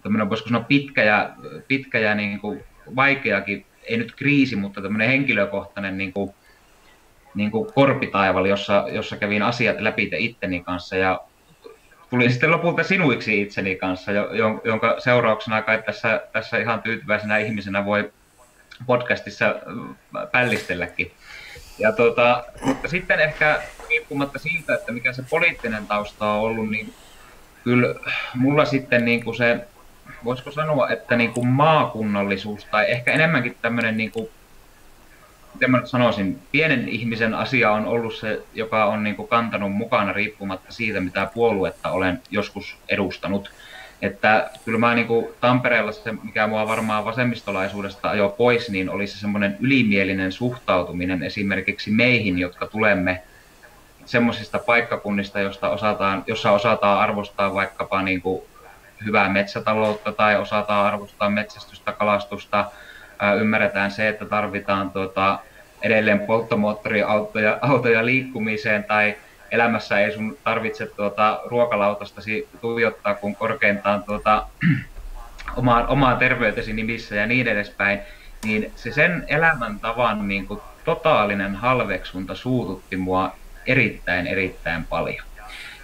tämmöinen, 0.03 0.29
voisiko 0.29 0.49
sanoa 0.49 0.65
pitkä 0.65 1.03
ja, 1.03 1.31
pitkä 1.69 1.99
ja 1.99 2.15
niin 2.15 2.41
kuin 2.41 2.65
vaikeakin, 2.97 3.67
ei 3.83 3.97
nyt 3.97 4.15
kriisi, 4.15 4.57
mutta 4.57 4.83
tämmöinen 4.83 5.09
henkilökohtainen 5.09 5.99
niin 5.99 6.13
kuin, 6.13 6.35
niin 7.35 7.51
kuin 7.51 7.73
korpitaival, 7.75 8.45
jossa, 8.45 8.87
jossa 8.93 9.17
kävin 9.17 9.43
asiat 9.43 9.81
läpi 9.81 10.11
itteni 10.19 10.61
kanssa 10.61 10.97
ja 10.97 11.21
tulin 12.15 12.31
sitten 12.31 12.51
lopulta 12.51 12.83
sinuiksi 12.83 13.43
itseni 13.43 13.77
kanssa, 13.77 14.13
jonka 14.65 14.95
seurauksena 14.99 15.63
kai 15.63 15.83
tässä, 15.87 16.21
tässä 16.33 16.59
ihan 16.59 16.83
tyytyväisenä 16.83 17.39
ihmisenä 17.39 17.85
voi 17.85 18.13
podcastissa 18.87 19.55
pällistelläkin. 20.33 21.13
Ja 21.79 21.93
mutta 22.61 22.89
sitten 22.89 23.21
ehkä 23.21 23.63
riippumatta 23.89 24.39
siitä, 24.39 24.75
että 24.75 24.93
mikä 24.93 25.13
se 25.13 25.23
poliittinen 25.31 25.87
tausta 25.87 26.27
on 26.27 26.41
ollut, 26.41 26.71
niin 26.71 26.95
kyllä 27.65 27.95
mulla 28.35 28.65
sitten 28.65 29.05
niin 29.05 29.25
kuin 29.25 29.37
se, 29.37 29.61
voisiko 30.25 30.51
sanoa, 30.51 30.89
että 30.89 31.17
niin 31.17 31.33
kuin 31.33 31.47
maakunnallisuus 31.47 32.65
tai 32.65 32.91
ehkä 32.91 33.13
enemmänkin 33.13 33.57
tämmöinen, 33.63 33.97
niin 33.97 34.11
kuin, 34.11 34.29
miten 35.55 35.71
mä 35.71 35.79
nyt 35.79 35.89
sanoisin, 35.89 36.39
pienen 36.53 36.89
ihmisen 36.89 37.35
asia 37.35 37.73
on 37.73 37.87
ollut 37.87 38.15
se, 38.15 38.43
joka 38.55 38.85
on 38.85 39.05
niin 39.05 39.17
kuin 39.17 39.29
kantanut 39.29 39.73
mukana 39.73 40.13
riippumatta 40.13 40.73
siitä, 40.73 41.01
mitä 41.01 41.31
puoluetta 41.35 41.91
olen 41.91 42.23
joskus 42.31 42.77
edustanut. 42.89 43.51
Että 44.03 44.51
kyllä 44.65 44.79
mä 44.79 44.95
niin 44.95 45.07
kuin 45.07 45.27
Tampereella 45.41 45.93
se, 45.93 46.13
mikä 46.23 46.47
mua 46.47 46.69
varmaan 46.69 47.05
vasemmistolaisuudesta 47.05 48.11
ajo 48.11 48.29
pois, 48.29 48.71
niin 48.71 48.91
oli 48.91 49.07
se 49.07 49.19
semmoinen 49.19 49.57
ylimielinen 49.61 50.33
suhtautuminen 50.33 51.23
esimerkiksi 51.23 51.91
meihin, 51.91 52.39
jotka 52.39 52.67
tulemme 52.67 53.23
semmoisista 54.05 54.59
paikkakunnista, 54.59 55.41
josta 55.41 55.71
osataan, 55.71 56.25
jossa 56.27 56.51
osataan 56.51 56.99
arvostaa 56.99 57.55
vaikkapa 57.55 58.03
niin 58.03 58.23
kuin 58.23 58.43
hyvää 59.05 59.29
metsätaloutta 59.29 60.13
tai 60.13 60.37
osataan 60.37 60.87
arvostaa 60.87 61.31
metsästystä, 61.31 61.93
kalastusta. 61.93 62.65
Ää, 63.19 63.35
ymmärretään 63.35 63.91
se, 63.91 64.09
että 64.09 64.25
tarvitaan 64.25 64.91
tuota, 64.91 65.39
edelleen 65.83 66.21
polttomoottoriautoja 66.21 67.59
autoja 67.63 68.07
liikkumiseen 68.07 68.85
tai 68.85 69.17
elämässä 69.51 70.01
ei 70.01 70.13
sun 70.13 70.39
tarvitse 70.45 70.87
tuota, 70.87 71.41
ruokalautastasi 71.45 72.49
tuijottaa 72.61 73.15
kuin 73.15 73.37
korkeintaan 73.37 74.03
tuota, 74.03 74.47
omaan, 75.57 75.89
omaan 75.89 76.17
terveytesi 76.17 76.73
nimissä 76.73 77.15
ja 77.15 77.27
niin 77.27 77.49
edespäin, 77.49 77.99
niin 78.45 78.73
se 78.77 78.93
sen 78.93 79.25
elämäntavan 79.29 80.29
niin 80.29 80.47
kuin, 80.47 80.61
totaalinen 80.85 81.55
halveksunta 81.55 82.35
suututti 82.35 82.97
mua 82.97 83.37
erittäin, 83.67 84.27
erittäin 84.27 84.85
paljon. 84.85 85.27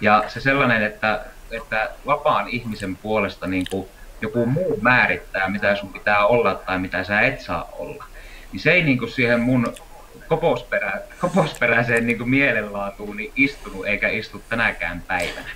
Ja 0.01 0.23
se 0.27 0.39
sellainen, 0.39 0.83
että, 0.83 1.19
että 1.51 1.89
vapaan 2.05 2.49
ihmisen 2.49 2.95
puolesta 2.95 3.47
niin 3.47 3.65
kuin 3.71 3.87
joku 4.21 4.45
muu 4.45 4.77
määrittää, 4.81 5.49
mitä 5.49 5.75
sun 5.75 5.93
pitää 5.93 6.25
olla 6.25 6.55
tai 6.55 6.79
mitä 6.79 7.03
sä 7.03 7.21
et 7.21 7.41
saa 7.41 7.69
olla, 7.71 8.05
niin 8.51 8.59
se 8.59 8.71
ei 8.71 8.83
niin 8.83 8.97
kuin 8.97 9.11
siihen 9.11 9.39
mun 9.39 9.73
koposperä, 10.27 11.01
koposperäiseen 11.19 12.07
niin 12.07 12.17
kuin 12.17 12.29
mielenlaatuun 12.29 13.17
niin 13.17 13.31
istunut 13.35 13.85
eikä 13.85 14.09
istu 14.09 14.41
tänäkään 14.49 15.03
päivänä. 15.07 15.49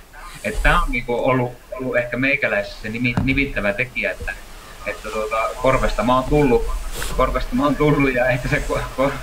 Tämä 0.62 0.82
on 0.82 0.90
niin 0.90 1.04
kuin 1.04 1.20
ollut, 1.20 1.52
ollut 1.72 1.96
ehkä 1.96 2.16
meikäläisessä 2.16 2.82
se 2.82 2.88
nimi, 2.88 3.14
nimittävä 3.24 3.72
tekijä, 3.72 4.10
että, 4.10 4.32
että 4.86 5.10
tuota, 5.10 5.36
korvesta 5.62 6.02
mä 6.02 6.14
oon 6.14 6.24
tullut, 6.24 6.66
korvesta 7.16 7.54
mä 7.54 7.64
oon 7.64 7.76
tullut 7.76 8.14
ja 8.14 8.26
ehkä 8.26 8.48
se 8.48 8.62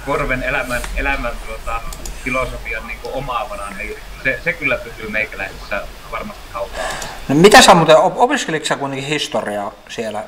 korven 0.06 0.44
elämän, 0.44 0.82
elämän 0.96 1.34
tuota, 1.48 1.82
filosofian 2.24 2.88
niin 2.88 3.00
kuin 3.02 3.14
omaavana, 3.14 3.64
niin 3.78 3.96
se, 4.24 4.40
se 4.44 4.54
kyllä 4.54 4.78
pysyy 4.78 5.10
meikäläisessä 5.10 5.82
varmasti 6.12 6.42
hautaa. 6.54 6.84
No 7.28 7.36
mitä 7.36 7.62
sä 7.62 7.74
muuten, 7.76 7.98
opiskelitko 7.98 8.66
sä 8.68 8.76
kuitenkin 8.76 9.08
historiaa 9.08 9.72
siellä 9.90 10.24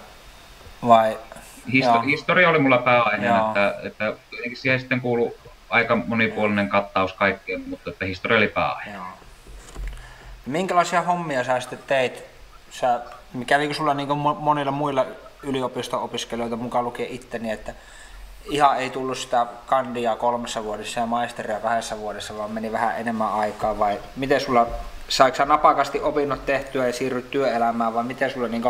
vai 0.87 1.17
Histo- 1.73 2.05
historia 2.05 2.49
oli 2.49 2.59
mulla 2.59 2.77
pääaineena, 2.77 3.49
että, 3.49 3.75
että 3.83 4.13
siihen 4.53 4.79
sitten 4.79 5.01
kuuluu 5.01 5.35
aika 5.69 5.95
monipuolinen 5.95 6.69
kattaus 6.69 7.13
kaikkeen, 7.13 7.63
mutta 7.69 7.89
että 7.89 8.05
historia 8.05 8.37
oli 8.37 8.47
pääaihe. 8.47 8.91
Minkälaisia 10.45 11.01
hommia 11.01 11.43
sä 11.43 11.59
sitten 11.59 11.79
teit? 11.87 12.23
Sä, 12.71 12.99
kävikö 13.47 13.73
sulla 13.73 13.93
niin 13.93 14.17
monilla 14.17 14.71
muilla 14.71 15.05
yliopisto-opiskelijoita 15.43 16.55
mukaan 16.55 16.85
lukien 16.85 17.09
itteni, 17.11 17.51
että 17.51 17.73
ihan 18.49 18.79
ei 18.79 18.89
tullut 18.89 19.17
sitä 19.17 19.45
kandia 19.65 20.15
kolmessa 20.15 20.63
vuodessa 20.63 20.99
ja 20.99 21.05
maisteria 21.05 21.59
kahdessa 21.59 21.99
vuodessa, 21.99 22.37
vaan 22.37 22.51
meni 22.51 22.71
vähän 22.71 22.99
enemmän 22.99 23.33
aikaa 23.33 23.79
vai 23.79 23.99
miten 24.15 24.41
sulla, 24.41 24.67
saiko 25.09 25.45
napakasti 25.45 26.01
opinnot 26.01 26.45
tehtyä 26.45 26.87
ja 26.87 26.93
siirryt 26.93 27.31
työelämään 27.31 27.93
vai 27.93 28.03
miten 28.03 28.31
sulla 28.31 28.47
niin 28.47 28.63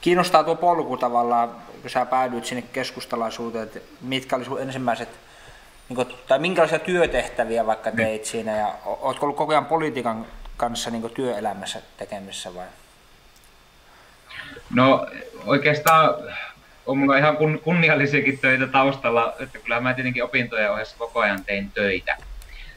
kiinnostaa 0.00 0.44
tuo 0.44 0.54
polku 0.54 0.96
tavallaan 0.96 1.50
kun 1.80 1.90
sä 1.90 2.06
päädyit 2.06 2.46
sinne 2.46 2.62
keskustalaisuuteen, 2.62 3.64
että 3.64 3.80
mitkä 4.00 4.36
oli 4.36 4.44
sun 4.44 4.60
ensimmäiset, 4.60 5.08
niin 5.88 5.96
kuin, 5.96 6.08
tai 6.28 6.38
minkälaisia 6.38 6.78
työtehtäviä 6.78 7.66
vaikka 7.66 7.90
niin. 7.90 7.96
teit 7.96 8.24
siinä, 8.24 8.56
ja 8.56 8.74
ootko 8.84 9.26
ollut 9.26 9.36
koko 9.36 9.52
ajan 9.52 9.66
politiikan 9.66 10.26
kanssa 10.56 10.90
niin 10.90 11.10
työelämässä 11.10 11.82
tekemisissä 11.96 12.54
vai? 12.54 12.66
No 14.74 15.06
oikeastaan 15.46 16.14
on 16.90 16.98
mulla 16.98 17.16
ihan 17.16 17.36
kun, 17.36 17.60
kunniallisiakin 17.64 18.38
töitä 18.38 18.66
taustalla, 18.66 19.34
että 19.38 19.58
kyllä 19.58 19.80
mä 19.80 19.94
tietenkin 19.94 20.24
opintojen 20.24 20.72
ohessa 20.72 20.96
koko 20.98 21.20
ajan 21.20 21.44
tein 21.44 21.70
töitä. 21.70 22.16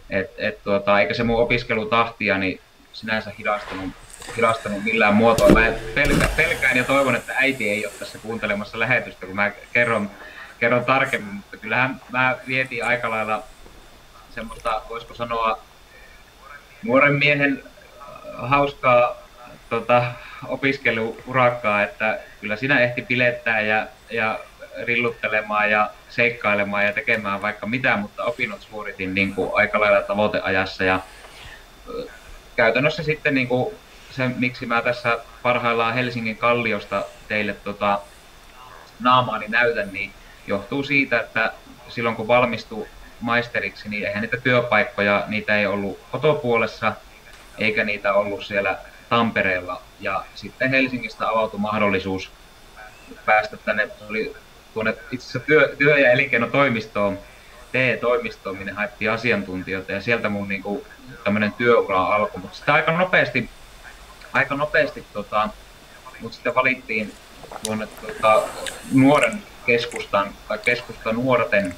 Et, 0.10 0.32
et 0.38 0.63
tuota, 0.63 0.99
eikä 0.99 1.13
se 1.13 1.23
mun 1.23 1.41
opiskelutahtia 1.41 2.38
niin 2.38 2.60
sinänsä 2.93 3.32
hidastunut 3.39 3.89
hidastanut 4.38 4.84
millään 4.84 5.15
muotoa. 5.15 5.49
Mä 5.49 5.71
pelkä, 5.95 6.30
pelkään 6.36 6.78
ja 6.78 6.84
toivon, 6.84 7.15
että 7.15 7.34
äiti 7.38 7.69
ei 7.69 7.86
ole 7.86 7.93
tässä 7.99 8.17
kuuntelemassa 8.17 8.80
lähetystä, 8.80 9.26
kun 9.26 9.36
mä 9.36 9.52
kerron, 9.73 10.12
kerron 10.60 10.86
tarkemmin, 10.86 11.34
mutta 11.34 11.58
kyllähän 11.58 12.02
mä 12.12 12.38
vietin 12.47 12.86
aika 12.86 13.10
lailla 13.10 13.43
semmoista, 14.36 14.82
voisiko 14.89 15.13
sanoa, 15.13 15.60
nuoren 16.84 17.13
miehen 17.13 17.63
äh, 17.63 18.49
hauskaa 18.49 19.15
tota, 19.69 20.04
opiskeluurakkaa, 20.47 21.84
että 21.84 22.19
kyllä 22.41 22.56
sinä 22.56 22.80
ehti 22.80 23.02
pilettää 23.02 23.62
ja, 23.62 23.88
ja 24.13 24.39
rilluttelemaan 24.84 25.71
ja 25.71 25.89
seikkailemaan 26.10 26.86
ja 26.86 26.93
tekemään 26.93 27.41
vaikka 27.41 27.67
mitä, 27.67 27.97
mutta 27.97 28.23
opinnot 28.23 28.62
suoritin 28.62 29.15
niin 29.15 29.36
kuin 29.36 29.52
aika 29.54 29.80
lailla 29.80 30.02
tavoiteajassa 30.02 30.84
ja 30.84 30.99
käytännössä 32.56 33.04
sitten 33.04 33.34
niin 33.34 33.47
kuin 33.47 33.76
se, 34.12 34.28
miksi 34.38 34.65
mä 34.65 34.82
tässä 34.82 35.19
parhaillaan 35.43 35.93
Helsingin 35.93 36.38
kalliosta 36.38 37.06
teille 37.28 37.54
tota, 37.54 37.99
naamaani 38.99 39.45
näytän, 39.47 39.93
niin 39.93 40.13
johtuu 40.47 40.84
siitä, 40.84 41.19
että 41.19 41.54
silloin 41.89 42.15
kun 42.15 42.28
valmistui 42.28 42.88
maisteriksi, 43.19 43.89
niin 43.89 44.08
eihän 44.08 44.21
niitä 44.21 44.38
työpaikkoja, 44.38 45.23
niitä 45.28 45.58
ei 45.58 45.65
ollut 45.65 45.99
kotopuolessa, 46.12 46.93
eikä 47.58 47.84
niitä 47.84 48.13
ollut 48.13 48.45
siellä 48.45 48.78
Tampereella. 49.10 49.82
Ja 49.99 50.23
sitten 50.36 50.69
Helsingistä 50.69 51.30
avautui 51.30 51.60
mahdollisuus 51.60 52.32
päästä 53.26 53.58
tänne, 53.58 53.89
oli 54.10 54.36
tuonne 54.73 54.95
itse 55.12 55.26
asiassa 55.26 55.39
työ, 55.39 55.76
työ- 55.78 55.99
ja 55.99 56.12
elinkeinotoimistoon, 56.12 57.19
TE-toimistoon, 57.71 58.58
minne 58.58 58.71
haettiin 58.71 59.12
asiantuntijoita, 59.12 59.91
ja 59.91 60.02
sieltä 60.02 60.30
mun 60.30 60.47
niinku, 60.47 60.88
tämmöinen 61.23 61.54
työura 61.54 62.06
alkoi. 62.06 62.41
Mutta 62.41 62.58
sitten 62.58 62.73
aika 62.73 62.91
nopeasti 62.91 63.49
aika 64.34 64.56
nopeasti, 64.56 65.04
tota, 65.13 65.49
mutta 66.21 66.36
sitten 66.36 66.56
valittiin 66.56 67.13
tuonne 67.63 67.88
tota, 67.88 68.43
nuoren 68.91 69.43
keskustan 69.65 70.34
tai 70.47 70.58
keskusta 70.58 71.13
nuorten 71.13 71.76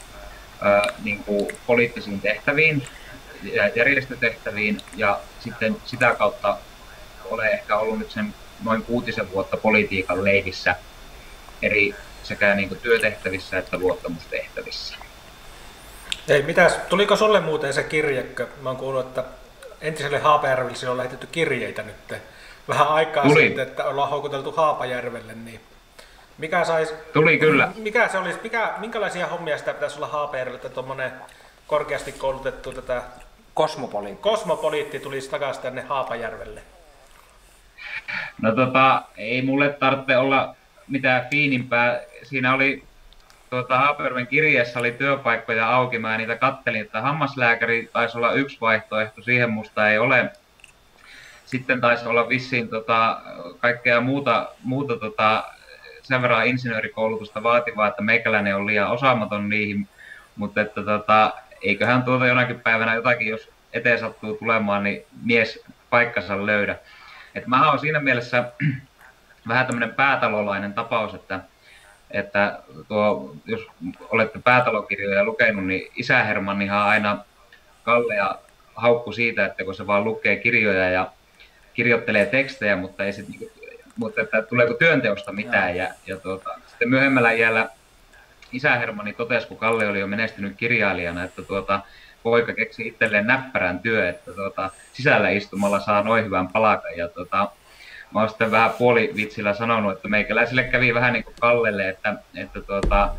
ää, 0.62 0.94
niin 1.04 1.24
kuin 1.24 1.48
poliittisiin 1.68 2.22
tehtäviin 2.22 2.88
ja 3.44 3.68
järjestötehtäviin 3.68 4.82
ja 4.96 5.20
sitten 5.40 5.78
sitä 5.86 6.16
kautta 6.16 6.58
olen 7.26 7.52
ehkä 7.52 7.78
ollut 7.78 8.00
nyt 8.00 8.12
sen 8.12 8.34
noin 8.64 8.84
kuutisen 8.84 9.32
vuotta 9.32 9.58
politiikan 9.58 10.24
leivissä 10.24 10.76
eri 11.62 11.96
sekä 12.24 12.56
niin 12.56 12.70
kuin 12.70 12.80
työtehtävissä 12.82 13.58
että 13.58 13.78
luottamustehtävissä. 13.78 14.96
Ei, 16.28 16.42
mitäs, 16.42 16.80
tuliko 16.90 17.16
sulle 17.16 17.40
muuten 17.40 17.74
se 17.74 17.84
kirjekö? 17.84 18.48
Mä 18.62 18.70
oon 18.70 18.78
kuullut, 18.78 19.06
että 19.06 19.24
entiselle 19.82 20.20
Haapajärvelle 20.20 20.90
on 20.90 20.98
lähetetty 20.98 21.28
kirjeitä 21.28 21.84
nyt 21.84 22.22
vähän 22.68 22.88
aikaa 22.88 23.24
Tuli. 23.24 23.42
sitten, 23.42 23.68
että 23.68 23.86
ollaan 23.86 24.10
houkuteltu 24.10 24.52
Haapajärvelle, 24.52 25.34
niin 25.34 25.60
mikä 26.38 26.66
sais, 26.66 26.94
Tuli 27.14 27.38
kyllä. 27.38 27.72
Mikä 27.76 28.08
se 28.08 28.18
olisi, 28.18 28.40
mikä, 28.44 28.74
minkälaisia 28.78 29.28
hommia 29.28 29.58
sitä 29.58 29.74
pitäisi 29.74 29.96
olla 29.96 30.08
Haapajärvelle, 30.08 30.56
että 30.56 30.70
tuommoinen 30.70 31.12
korkeasti 31.68 32.12
koulutettu 32.12 32.72
tätä 32.72 33.02
Kosmopoliitti. 33.54 34.22
Kosmopoliitti 34.22 35.00
tulisi 35.00 35.30
takaisin 35.30 35.64
tänne 35.64 35.82
Haapajärvelle? 35.82 36.62
No 38.42 38.56
tota, 38.56 39.02
ei 39.18 39.42
mulle 39.42 39.70
tarvitse 39.70 40.18
olla 40.18 40.56
mitään 40.88 41.26
fiinimpää. 41.32 42.02
Siinä 42.24 42.54
oli 42.54 42.84
tuota, 43.50 43.78
Haapajärven 43.78 44.28
kirjassa 44.28 44.80
oli 44.80 44.92
työpaikkoja 44.92 45.70
auki, 45.70 46.00
mä 46.00 46.18
niitä 46.18 46.36
kattelin, 46.36 46.82
että 46.82 47.02
hammaslääkäri 47.02 47.90
taisi 47.94 48.18
olla 48.18 48.34
yksi 48.34 48.58
vaihtoehto, 48.62 49.22
siihen 49.22 49.50
musta 49.50 49.90
ei 49.90 49.98
ole. 49.98 50.32
Sitten 51.46 51.82
taisi 51.82 52.08
olla 52.08 52.30
vissiin 52.30 52.70
tota, 52.70 53.22
kaikkea 53.60 54.02
muuta, 54.02 54.50
muuta 54.64 54.98
tota, 54.98 55.44
sen 56.02 56.22
verran 56.22 56.48
insinöörikoulutusta 56.48 57.44
vaativaa, 57.44 57.88
että 57.88 58.02
meikäläinen 58.02 58.56
on 58.56 58.68
liian 58.68 58.92
osaamaton 58.92 59.50
niihin, 59.50 59.88
mutta 60.36 60.62
että 60.62 60.84
tota, 60.84 61.34
eiköhän 61.62 62.04
tuota 62.04 62.28
jonakin 62.28 62.60
päivänä 62.60 62.96
jotakin, 62.96 63.28
jos 63.28 63.50
eteen 63.74 64.00
sattuu 64.00 64.38
tulemaan, 64.38 64.84
niin 64.84 65.06
mies 65.24 65.64
paikkansa 65.90 66.46
löydä. 66.46 66.76
Et 67.36 67.48
mä 67.48 67.70
oon 67.70 67.80
siinä 67.80 68.00
mielessä 68.00 68.52
vähän 69.48 69.66
tämmöinen 69.66 69.96
päätalolainen 69.96 70.74
tapaus, 70.74 71.14
että, 71.14 71.40
että 72.12 72.60
tuo, 72.88 73.36
jos 73.46 73.62
olette 74.10 74.40
päätalokirjoja 74.44 75.24
lukenut, 75.24 75.66
niin 75.66 75.92
isä 75.96 76.24
Hermannihan 76.24 76.88
aina 76.88 77.18
Kalle 77.84 78.16
ja 78.16 78.40
haukku 78.76 79.12
siitä, 79.12 79.46
että 79.46 79.64
kun 79.64 79.76
se 79.76 79.88
vaan 79.88 80.04
lukee 80.04 80.36
kirjoja 80.36 80.90
ja 80.90 81.12
kirjoittelee 81.74 82.26
tekstejä, 82.26 82.76
mutta 82.76 83.06
ei 83.06 83.14
sit, 83.14 83.28
niinku, 83.28 83.52
mutta 83.96 84.22
että 84.22 84.42
tuleeko 84.42 84.74
työnteosta 84.74 85.32
mitään. 85.32 85.76
Ja, 85.76 85.88
ja 86.08 86.18
tuota, 86.18 86.50
sitten 86.68 86.90
myöhemmällä 86.90 87.32
iällä 87.32 87.70
isä 88.52 88.76
Hermanni 88.76 89.14
totesi, 89.14 89.48
kun 89.48 89.58
Kalle 89.58 89.88
oli 89.88 90.00
jo 90.00 90.08
menestynyt 90.08 90.58
kirjailijana, 90.58 91.24
että 91.24 91.42
tuota, 91.42 91.82
poika 92.24 92.54
keksi 92.54 92.88
itselleen 92.88 93.28
näppärän 93.28 93.80
työ, 93.80 94.10
että 94.10 94.34
tuota, 94.34 94.70
sisällä 94.94 95.30
istumalla 95.30 95.80
saa 95.80 96.04
noin 96.04 96.26
hyvän 96.26 96.48
palakan. 96.48 96.98
Ja 96.98 97.08
tuota, 97.08 97.52
mä 98.16 98.22
oon 98.22 98.30
sitten 98.30 98.52
vähän 98.52 98.72
puolivitsillä 98.78 99.54
sanonut, 99.54 99.92
että 99.94 100.08
meikäläisille 100.08 100.64
kävi 100.64 100.94
vähän 100.94 101.14
niin 101.14 101.24
kuin 101.24 101.36
Kallelle, 101.40 101.90
että, 101.90 102.16
että 102.36 102.62
tuota, 102.62 103.10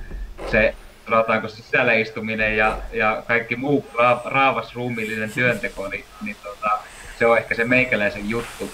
se 0.50 0.74
sanotaanko 1.04 1.48
sisällä 1.48 1.92
istuminen 1.92 2.56
ja, 2.56 2.78
ja 2.92 3.22
kaikki 3.26 3.56
muu 3.56 3.86
ra, 3.98 4.20
raavas 4.24 4.74
ruumiillinen 4.74 5.30
työnteko, 5.30 5.88
niin, 5.88 6.04
niin 6.24 6.36
tuota, 6.42 6.70
se 7.18 7.26
on 7.26 7.38
ehkä 7.38 7.54
se 7.54 7.64
meikäläisen 7.64 8.28
juttu, 8.30 8.70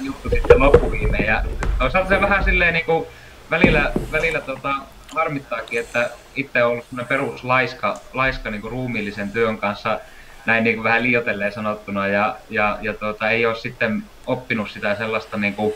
juttu 0.00 0.30
sitten 0.30 0.60
loppuviimeen. 0.60 1.26
Ja 1.26 1.44
toisaalta 1.78 2.08
se 2.08 2.20
vähän 2.20 2.44
silleen 2.44 2.74
niin 2.74 2.86
kuin 2.86 3.06
välillä, 3.50 3.92
välillä 4.12 4.40
tota, 4.40 4.74
harmittaakin, 5.14 5.80
että 5.80 6.10
itse 6.36 6.64
on 6.64 6.70
ollut 6.70 6.84
sellainen 6.84 7.08
peruslaiska 7.08 8.00
laiska 8.12 8.50
niin 8.50 8.60
kuin 8.60 8.70
ruumiillisen 8.70 9.30
työn 9.30 9.58
kanssa 9.58 10.00
näin 10.46 10.64
niin 10.64 10.76
kuin 10.76 10.84
vähän 10.84 11.02
liiotelleen 11.02 11.52
sanottuna 11.52 12.08
ja, 12.08 12.36
ja, 12.50 12.78
ja 12.82 12.94
tuota, 12.94 13.30
ei 13.30 13.46
ole 13.46 13.54
sitten 13.54 14.02
oppinut 14.26 14.70
sitä 14.70 14.94
sellaista 14.94 15.36
niin 15.36 15.54
kuin, 15.54 15.74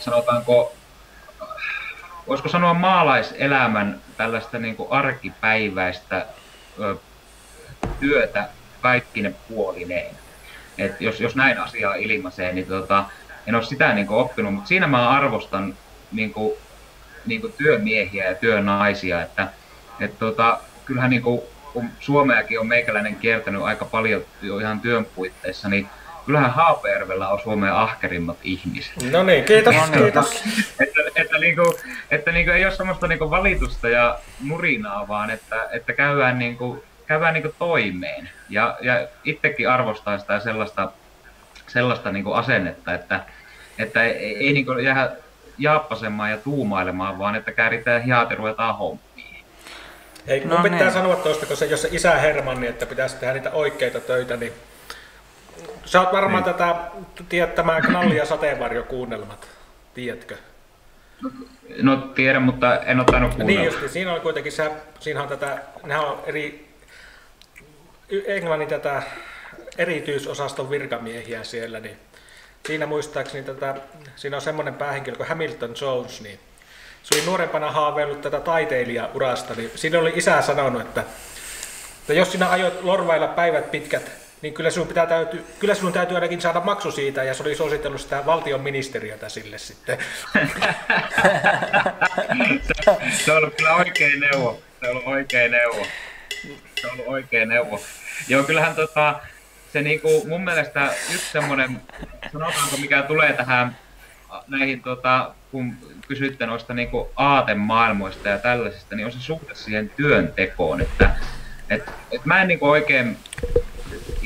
sanotaanko, 0.00 0.72
voisiko 2.28 2.48
sanoa 2.48 2.74
maalaiselämän 2.74 4.00
tällaista 4.16 4.58
niin 4.58 4.76
kuin 4.76 4.92
arkipäiväistä 4.92 6.26
ö, 6.80 6.96
työtä 8.00 8.48
kaikkine 8.80 9.34
puolineen. 9.48 10.16
Et 10.78 11.00
jos, 11.00 11.20
jos 11.20 11.36
näin 11.36 11.58
asiaa 11.58 11.94
ilmaisee, 11.94 12.52
niin 12.52 12.66
tota, 12.66 13.04
en 13.46 13.54
ole 13.54 13.64
sitä 13.64 13.92
niin 13.92 14.06
kuin 14.06 14.20
oppinut, 14.20 14.54
mutta 14.54 14.68
siinä 14.68 14.86
mä 14.86 15.10
arvostan 15.10 15.74
niin 16.12 16.32
kuin, 16.32 16.52
niin 17.26 17.40
kuin 17.40 17.52
työmiehiä 17.52 18.24
ja 18.24 18.34
työnaisia, 18.34 19.22
että 19.22 19.48
et 20.00 20.18
tota, 20.18 20.60
kyllähän 20.84 21.10
niin 21.10 21.22
kuin, 21.22 21.40
kun 21.72 21.88
Suomeakin 22.00 22.60
on 22.60 22.66
meikäläinen 22.66 23.16
kiertänyt 23.16 23.62
aika 23.62 23.84
paljon 23.84 24.24
jo 24.42 24.58
ihan 24.58 24.80
työn 24.80 25.04
puitteissa, 25.04 25.68
niin 25.68 25.88
kyllähän 26.26 26.50
Haapajärvellä 26.50 27.28
on 27.28 27.40
Suomen 27.40 27.72
ahkerimmat 27.72 28.36
ihmiset. 28.42 29.12
No 29.12 29.22
niin, 29.22 29.44
kiitos, 29.44 29.74
no 29.74 29.86
niin. 29.86 30.02
kiitos. 30.02 30.42
että, 30.80 31.00
että, 31.16 31.38
niinku, 31.38 31.76
että 32.10 32.32
niinku 32.32 32.50
ei 32.50 32.64
ole 32.64 32.74
semmoista 32.74 33.06
niinku 33.06 33.30
valitusta 33.30 33.88
ja 33.88 34.18
murinaa, 34.40 35.08
vaan 35.08 35.30
että, 35.30 35.68
että 35.70 35.92
käydään, 35.92 36.38
niinku, 36.38 36.84
käydään 37.06 37.34
niinku 37.34 37.54
toimeen. 37.58 38.30
Ja, 38.48 38.76
ja 38.80 39.08
itsekin 39.24 39.70
arvostaa 39.70 40.18
sitä 40.18 40.40
sellaista, 40.40 40.92
sellaista 41.66 42.12
niinku 42.12 42.32
asennetta, 42.32 42.94
että, 42.94 43.20
että 43.78 44.02
ei, 44.02 44.36
ei 44.36 44.52
niinku 44.52 44.72
jää 44.72 45.10
jaappasemaan 45.58 46.30
ja 46.30 46.36
tuumailemaan, 46.36 47.18
vaan 47.18 47.34
että 47.34 47.52
kääritään 47.52 48.02
hihat 48.02 48.30
ja 48.30 48.36
ruvetaan 48.36 48.78
hommiin. 48.78 49.44
Ei, 50.26 50.44
no 50.44 50.62
pitää 50.62 50.78
niin. 50.78 50.92
sanoa 50.92 51.16
tuosta, 51.16 51.46
kun 51.46 51.56
se, 51.56 51.66
jos 51.66 51.82
se 51.82 51.88
isä 51.92 52.14
Hermanni, 52.14 52.66
että 52.66 52.86
pitäisi 52.86 53.16
tehdä 53.16 53.34
niitä 53.34 53.50
oikeita 53.50 54.00
töitä, 54.00 54.36
niin 54.36 54.52
Sä 55.86 56.00
oot 56.00 56.12
varmaan 56.12 56.44
niin. 56.44 56.54
tätä, 56.54 56.76
tiedät 57.28 57.54
knalli- 57.82 58.16
ja 58.16 58.26
sateenvarjokuunnelmat, 58.26 59.48
tiedätkö? 59.94 60.36
No 61.82 61.96
tiedän, 61.96 62.42
mutta 62.42 62.80
en 62.80 63.00
ottanut 63.00 63.34
kuunnella. 63.34 63.60
Niin 63.60 63.64
just, 63.64 63.92
siinä 63.92 64.12
on 64.12 64.20
kuitenkin, 64.20 64.52
se, 64.52 64.70
siinä 65.00 65.22
on 65.22 65.28
tätä, 65.28 65.58
nämä 65.82 66.00
on 66.00 66.22
eri, 66.26 66.68
Englannin 68.26 68.68
tätä 68.68 69.02
erityisosaston 69.78 70.70
virkamiehiä 70.70 71.44
siellä, 71.44 71.80
niin 71.80 71.96
siinä 72.66 72.86
muistaakseni 72.86 73.44
tätä, 73.44 73.74
siinä 74.16 74.36
on 74.36 74.42
semmoinen 74.42 74.74
päähenkilö 74.74 75.16
kuin 75.16 75.28
Hamilton 75.28 75.74
Jones, 75.80 76.20
niin 76.20 76.40
se 77.02 77.14
oli 77.14 77.26
nuorempana 77.26 77.70
haaveillut 77.70 78.20
tätä 78.20 78.40
taiteilijaurasta, 78.40 79.54
niin 79.54 79.70
siinä 79.74 79.98
oli 79.98 80.12
isä 80.16 80.42
sanonut, 80.42 80.82
että, 80.82 81.04
että 82.00 82.12
jos 82.12 82.32
sinä 82.32 82.48
aiot 82.48 82.82
lorvailla 82.82 83.28
päivät 83.28 83.70
pitkät 83.70 84.25
niin 84.42 84.54
kyllä 84.54 84.70
sinun, 84.70 84.88
pitää 84.88 85.06
täytyy, 85.06 85.44
kyllä 85.58 85.74
sinun 85.74 85.92
täytyy 85.92 86.14
ainakin 86.14 86.40
saada 86.40 86.60
maksu 86.60 86.92
siitä, 86.92 87.22
ja 87.24 87.34
se 87.34 87.42
oli 87.42 87.54
suositellut 87.54 88.00
sitä 88.00 88.26
valtion 88.26 88.60
ministeriötä 88.60 89.28
sille 89.28 89.58
sitten. 89.58 89.98
se 93.24 93.32
on 93.32 93.52
kyllä 93.56 93.74
oikein 93.74 94.20
neuvo. 94.20 94.62
Se 94.80 94.90
on 94.90 95.02
oikein 95.06 95.50
neuvo. 95.50 95.86
Se 96.80 96.86
on 96.86 97.00
oikein 97.06 97.48
neuvo. 97.48 97.80
Joo, 98.28 98.42
kyllähän 98.42 98.74
tota, 98.74 99.20
se 99.72 99.82
niinku, 99.82 100.24
mun 100.28 100.44
mielestä 100.44 100.92
yksi 101.14 101.32
semmoinen, 101.32 101.80
sanotaanko 102.32 102.76
mikä 102.76 103.02
tulee 103.02 103.32
tähän 103.32 103.76
näihin, 104.48 104.82
tota, 104.82 105.34
kun 105.50 105.76
kysytte 106.08 106.46
noista 106.46 106.74
niinku 106.74 107.10
aatemaailmoista 107.16 108.28
ja 108.28 108.38
tällaisista, 108.38 108.96
niin 108.96 109.06
on 109.06 109.12
se 109.12 109.20
suhde 109.20 109.54
siihen 109.54 109.90
työntekoon, 109.96 110.80
että 110.80 111.10
et, 111.70 111.90
et 112.10 112.24
mä 112.24 112.42
en 112.42 112.48
niinku 112.48 112.68
oikein 112.68 113.16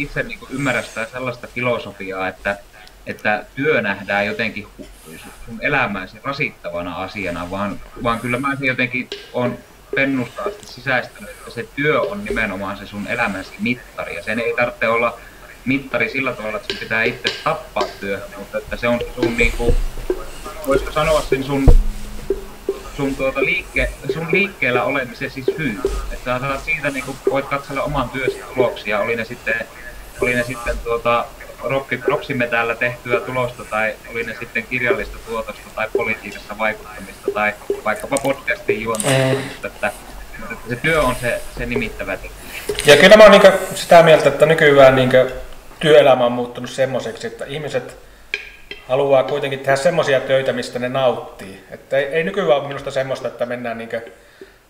itse 0.02 0.22
niin 0.22 0.38
ymmärrä 0.50 0.82
sitä 0.82 1.06
sellaista 1.12 1.46
filosofiaa, 1.46 2.28
että, 2.28 2.58
että 3.06 3.44
työ 3.54 3.82
nähdään 3.82 4.26
jotenkin 4.26 4.66
sun 5.44 5.58
elämäsi 5.60 6.16
rasittavana 6.24 6.96
asiana, 6.96 7.50
vaan, 7.50 7.80
vaan 8.02 8.20
kyllä 8.20 8.38
mä 8.38 8.56
jotenkin 8.60 9.08
on 9.32 9.58
pennusta 9.94 10.42
asti 10.42 10.66
sisäistänyt, 10.66 11.30
että 11.30 11.50
se 11.50 11.68
työ 11.76 12.00
on 12.00 12.24
nimenomaan 12.24 12.76
se 12.76 12.86
sun 12.86 13.06
elämäsi 13.06 13.50
mittari. 13.58 14.16
Ja 14.16 14.22
sen 14.22 14.38
ei 14.38 14.54
tarvitse 14.56 14.88
olla 14.88 15.18
mittari 15.64 16.10
sillä 16.10 16.32
tavalla, 16.32 16.56
että 16.56 16.72
sun 16.72 16.80
pitää 16.80 17.02
itse 17.02 17.34
tappaa 17.44 17.84
työhön, 18.00 18.28
mutta 18.38 18.58
että 18.58 18.76
se 18.76 18.88
on 18.88 19.00
sun, 19.14 19.36
niin 19.36 19.52
kuin, 19.52 19.76
voisiko 20.66 20.92
sanoa 20.92 21.20
sen 21.20 21.44
sun 21.44 21.66
sun, 23.00 23.16
tuota 23.16 23.40
liikke, 23.40 23.92
sun 24.12 24.26
liikkeellä 24.32 24.84
olemisesi 24.84 25.44
syy. 25.56 25.80
Että 26.12 26.38
saat 26.38 26.64
siitä 26.64 26.90
niin 26.90 27.04
kuin, 27.04 27.16
voit 27.30 27.44
katsella 27.44 27.82
oman 27.82 28.10
työsi 28.10 28.40
tuloksia, 28.54 29.00
oli 29.00 29.16
ne 29.16 29.24
sitten, 29.24 29.66
oli 30.20 30.34
ne 30.34 30.44
sitten 30.44 30.78
tuota, 30.78 31.24
roksimme 32.06 32.46
täällä 32.46 32.74
tehtyä 32.74 33.20
tulosta 33.20 33.64
tai 33.64 33.94
oli 34.10 34.24
ne 34.24 34.36
sitten 34.40 34.64
kirjallista 34.66 35.18
tuotosta 35.26 35.70
tai 35.74 35.88
politiikassa 35.96 36.58
vaikuttamista 36.58 37.30
tai 37.34 37.52
vaikkapa 37.84 38.16
podcastin 38.22 38.82
juontamista. 38.82 39.66
Että, 39.66 39.92
että 40.52 40.68
se 40.68 40.76
työ 40.76 41.02
on 41.02 41.14
se, 41.20 41.40
se 41.58 41.66
nimittävä 41.66 42.16
tekijä. 42.16 42.40
Ja 42.86 42.96
kyllä 42.96 43.16
mä 43.16 43.22
oon 43.22 43.32
niin 43.32 43.52
sitä 43.74 44.02
mieltä, 44.02 44.28
että 44.28 44.46
nykyään 44.46 44.96
niin 44.96 45.10
työelämä 45.80 46.26
on 46.26 46.32
muuttunut 46.32 46.70
semmoiseksi, 46.70 47.26
että 47.26 47.44
ihmiset 47.44 47.96
haluaa 48.88 49.22
kuitenkin 49.22 49.58
tehdä 49.58 49.76
semmoisia 49.76 50.20
töitä, 50.20 50.52
mistä 50.52 50.78
ne 50.78 50.88
nauttii. 50.88 51.64
Että 51.70 51.96
ei, 51.96 52.04
ei 52.04 52.24
nykyään 52.24 52.50
ole 52.50 52.68
minusta 52.68 52.90
semmoista, 52.90 53.28
että 53.28 53.46
mennään 53.46 53.78
niin 53.78 53.90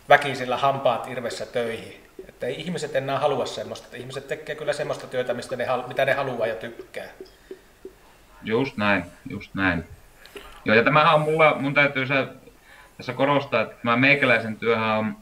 väkisillä 0.08 0.56
hampaat 0.56 1.08
irvessä 1.08 1.46
töihin. 1.46 2.09
Että 2.40 2.46
ei 2.46 2.60
ihmiset 2.60 2.96
enää 2.96 3.18
halua 3.18 3.46
semmoista. 3.46 3.86
Että 3.86 3.96
ihmiset 3.96 4.28
tekee 4.28 4.54
kyllä 4.54 4.72
semmoista 4.72 5.06
työtä, 5.06 5.34
mistä 5.34 5.56
ne, 5.56 5.66
mitä 5.88 6.04
ne 6.04 6.12
haluaa 6.12 6.46
ja 6.46 6.54
tykkää. 6.54 7.06
Just 8.42 8.76
näin, 8.76 9.04
just 9.30 9.54
näin. 9.54 9.84
Joo, 10.64 10.76
ja 10.76 10.84
tämähän 10.84 11.14
on 11.14 11.20
mulla, 11.20 11.54
mun 11.54 11.74
täytyy 11.74 12.06
se, 12.06 12.26
tässä 12.96 13.12
korostaa, 13.12 13.60
että 13.60 13.76
tämä 13.82 13.96
meikäläisen 13.96 14.56
työhän 14.56 14.98
on, 14.98 15.16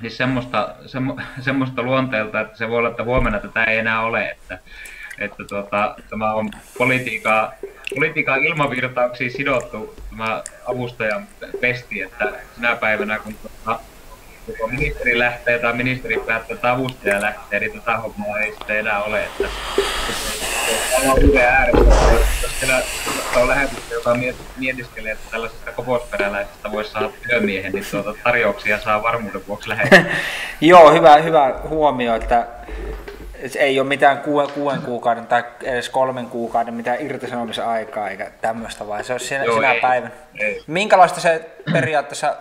siis 0.00 0.16
semmoista, 0.16 0.74
semmo, 0.86 1.18
semmoista 1.40 1.82
luonteelta, 1.82 2.40
että 2.40 2.56
se 2.56 2.68
voi 2.68 2.78
olla, 2.78 2.88
että 2.88 3.04
huomenna 3.04 3.38
tätä 3.38 3.64
ei 3.64 3.78
enää 3.78 4.00
ole, 4.00 4.28
että, 4.28 4.58
että 5.18 5.44
tuota, 5.48 5.96
tämä 6.10 6.32
on 6.32 6.50
politiikan, 6.78 7.52
politiikan 7.94 8.44
ilmavirtauksiin 8.44 9.32
sidottu 9.32 9.94
tämä 10.10 10.42
avustajan 10.66 11.26
pesti, 11.60 12.02
että 12.02 12.32
sinä 12.54 12.76
päivänä 12.76 13.18
kun 13.18 13.34
tuota, 13.34 13.80
joko 14.48 14.66
ministeri 14.66 15.18
lähtee 15.18 15.58
tai 15.58 15.72
ministeri 15.72 16.16
päättää, 16.26 16.54
että 16.54 16.72
avustaja 16.72 17.20
lähtee, 17.22 17.60
niin 17.60 17.72
tätä 17.72 17.96
hommaa 17.96 18.38
ei 18.38 18.52
sitten 18.52 18.78
enää 18.78 19.02
ole. 19.02 19.24
Että, 19.24 19.48
että 20.68 21.10
on 21.10 21.24
uuden 21.24 21.44
ääressä, 21.44 22.12
jos 22.42 22.60
siellä 22.60 22.82
on 23.36 23.48
lähetystä, 23.48 23.94
joka 23.94 24.16
mietiskelee, 24.56 25.12
että 25.12 25.30
tällaisesta 25.30 25.72
koposperäläisestä 25.72 26.72
voisi 26.72 26.90
saada 26.90 27.10
työmiehen, 27.28 27.72
niin 27.72 27.84
tuota 27.90 28.14
tarjouksia 28.24 28.80
saa 28.80 29.02
varmuuden 29.02 29.46
vuoksi 29.48 29.68
lähettää. 29.68 30.04
Joo, 30.60 30.92
hyvä, 30.92 31.16
hyvä 31.16 31.54
huomio, 31.68 32.14
että 32.14 32.46
ei 33.58 33.80
ole 33.80 33.88
mitään 33.88 34.18
kuuden, 34.18 34.50
kuuden 34.50 34.82
kuukauden 34.82 35.26
tai 35.26 35.44
edes 35.62 35.88
kolmen 35.88 36.26
kuukauden 36.26 36.74
mitään 36.74 37.00
irtisanomisaikaa 37.00 38.10
eikä 38.10 38.30
tämmöistä, 38.40 38.86
vaan 38.86 39.04
se 39.04 39.12
on 39.12 39.20
sinä, 39.20 39.44
Joo, 39.44 39.54
sinä 39.54 39.72
ei, 39.72 39.80
päivänä. 39.80 40.14
Ei. 40.40 40.62
Minkälaista 40.66 41.20
se 41.20 41.50
periaatteessa 41.72 42.36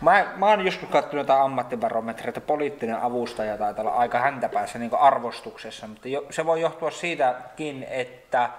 Mä, 0.00 0.26
mä 0.36 0.46
oon 0.46 0.64
joskus 0.64 0.88
katsonut 0.88 1.26
jotain 1.26 1.42
ammattibarometria, 1.42 2.28
että 2.28 2.40
poliittinen 2.40 3.02
avustaja 3.02 3.58
taitaa 3.58 3.84
olla 3.84 3.94
aika 3.94 4.18
häntäpäässä 4.18 4.78
niin 4.78 4.94
arvostuksessa, 4.94 5.86
mutta 5.86 6.08
jo, 6.08 6.26
se 6.30 6.46
voi 6.46 6.60
johtua 6.60 6.90
siitäkin, 6.90 7.86
että 7.90 8.50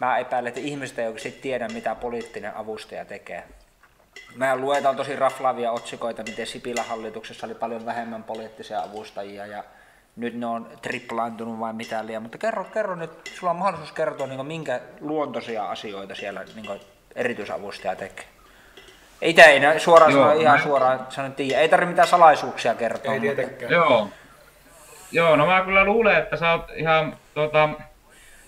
mä 0.00 0.18
epäilen, 0.18 0.48
että 0.48 0.60
ihmiset 0.60 0.98
ei 0.98 1.06
oikeasti 1.06 1.40
tiedä, 1.42 1.68
mitä 1.68 1.94
poliittinen 1.94 2.56
avustaja 2.56 3.04
tekee. 3.04 3.44
Mä 4.36 4.56
luetaan 4.56 4.96
tosi 4.96 5.16
raflaavia 5.16 5.72
otsikoita, 5.72 6.22
miten 6.22 6.46
Sipilän 6.46 6.86
hallituksessa 6.86 7.46
oli 7.46 7.54
paljon 7.54 7.86
vähemmän 7.86 8.22
poliittisia 8.22 8.82
avustajia 8.82 9.46
ja 9.46 9.64
nyt 10.16 10.34
ne 10.34 10.46
on 10.46 10.70
triplaantunut 10.82 11.60
vai 11.60 11.72
mitä 11.72 12.06
liian, 12.06 12.22
mutta 12.22 12.38
kerro, 12.38 12.64
kerro 12.64 12.94
nyt, 12.94 13.10
sulla 13.34 13.50
on 13.50 13.56
mahdollisuus 13.56 13.92
kertoa 13.92 14.26
niin 14.26 14.46
minkä 14.46 14.80
luontoisia 15.00 15.70
asioita 15.70 16.14
siellä 16.14 16.44
niin 16.54 16.80
erityisavustaja 17.14 17.96
tekee. 17.96 18.31
Ei 19.22 19.34
tämä 19.34 19.48
ei 19.48 19.80
suoraan 19.80 20.12
Joo, 20.12 20.22
sanoa, 20.22 20.40
ihan 20.40 20.58
mä... 20.58 20.62
suoraan 20.62 21.06
sanon 21.08 21.32
tiedä. 21.32 21.60
Ei 21.60 21.68
tarvitse 21.68 21.90
mitään 21.90 22.08
salaisuuksia 22.08 22.74
kertoa. 22.74 23.14
Ei 23.14 23.20
tietenkään. 23.20 23.72
Joo. 23.72 24.08
Joo, 25.12 25.36
no 25.36 25.46
mä 25.46 25.62
kyllä 25.64 25.84
luulen, 25.84 26.16
että 26.16 26.36
sä 26.36 26.52
oot 26.52 26.70
ihan 26.74 27.16
tota, 27.34 27.68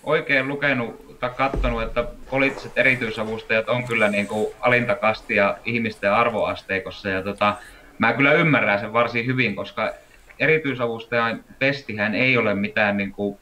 oikein 0.04 0.48
lukenut 0.48 1.18
tai 1.20 1.30
katsonut, 1.30 1.82
että 1.82 2.04
poliittiset 2.30 2.72
erityisavustajat 2.76 3.68
on 3.68 3.84
kyllä 3.84 4.08
niin 4.08 4.26
kuin 4.26 4.46
alintakastia 4.60 5.56
ihmisten 5.64 6.12
arvoasteikossa. 6.12 7.08
Ja 7.08 7.22
tota, 7.22 7.56
mä 7.98 8.12
kyllä 8.12 8.32
ymmärrän 8.32 8.80
sen 8.80 8.92
varsin 8.92 9.26
hyvin, 9.26 9.56
koska 9.56 9.94
erityisavustajan 10.38 11.44
pestihän 11.58 12.14
ei 12.14 12.37
ole 12.37 12.54
mitään 12.54 12.96
niin 12.96 13.12
kuin 13.12 13.38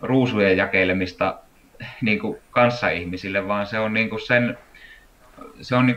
ruusujen 0.00 0.56
jakeilemista 0.56 1.38
niin 2.00 2.18
kuin 2.18 2.38
kanssaihmisille, 2.50 3.48
vaan 3.48 3.66
se 3.66 3.78
on 3.78 3.94
niin 3.94 4.10
kuin 4.10 4.26
sen 4.26 4.58
se 5.62 5.76
on 5.76 5.86
niin 5.86 5.96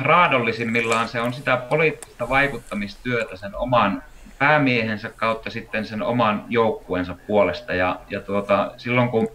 raadollisimmillaan 0.00 1.08
se 1.08 1.20
on 1.20 1.32
sitä 1.32 1.56
poliittista 1.56 2.28
vaikuttamistyötä 2.28 3.36
sen 3.36 3.56
oman 3.56 4.02
päämiehensä 4.38 5.10
kautta 5.16 5.50
sitten 5.50 5.84
sen 5.86 6.02
oman 6.02 6.44
joukkueensa 6.48 7.16
puolesta. 7.26 7.74
Ja, 7.74 8.00
ja 8.10 8.20
tuota, 8.20 8.72
silloin 8.76 9.08
kun 9.08 9.28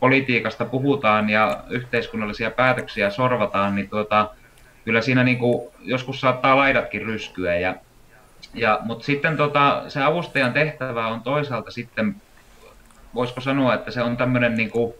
politiikasta 0.00 0.64
puhutaan 0.64 1.30
ja 1.30 1.64
yhteiskunnallisia 1.68 2.50
päätöksiä 2.50 3.10
sorvataan, 3.10 3.74
niin 3.74 3.88
tuota, 3.88 4.30
kyllä 4.84 5.00
siinä 5.00 5.24
niin 5.24 5.38
kuin 5.38 5.68
joskus 5.80 6.20
saattaa 6.20 6.56
laidatkin 6.56 7.02
ryskyä. 7.02 7.58
Ja, 7.58 7.74
ja, 8.54 8.78
mutta 8.82 9.04
sitten 9.04 9.36
tota, 9.36 9.84
se 9.88 10.02
avustajan 10.02 10.52
tehtävä 10.52 11.06
on 11.06 11.20
toisaalta 11.20 11.70
sitten, 11.70 12.14
voisiko 13.14 13.40
sanoa, 13.40 13.74
että 13.74 13.90
se 13.90 14.02
on 14.02 14.16
tämmöinen 14.16 14.54
niin 14.54 14.70
kuin, 14.70 14.94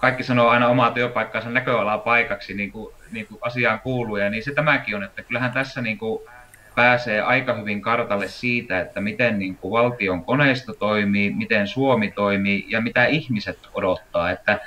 kaikki 0.00 0.22
sanoo 0.22 0.48
aina 0.48 0.68
omaa 0.68 0.90
työpaikkaansa 0.90 1.50
näköalaa 1.50 1.98
paikaksi, 1.98 2.54
niin 2.54 2.72
kuin, 2.72 2.94
niin 3.12 3.26
kuin 3.26 3.38
asiaan 3.40 3.80
kuuluu, 3.80 4.16
ja 4.16 4.30
niin 4.30 4.44
se 4.44 4.54
tämäkin 4.54 4.96
on, 4.96 5.04
että 5.04 5.22
kyllähän 5.22 5.52
tässä 5.52 5.82
niin 5.82 5.98
kuin 5.98 6.22
pääsee 6.74 7.20
aika 7.20 7.54
hyvin 7.54 7.82
kartalle 7.82 8.28
siitä, 8.28 8.80
että 8.80 9.00
miten 9.00 9.38
niin 9.38 9.56
kuin 9.56 9.72
valtion 9.72 10.24
koneisto 10.24 10.72
toimii, 10.74 11.30
miten 11.30 11.68
Suomi 11.68 12.10
toimii 12.10 12.66
ja 12.68 12.80
mitä 12.80 13.06
ihmiset 13.06 13.58
odottaa. 13.74 14.30
Että, 14.30 14.60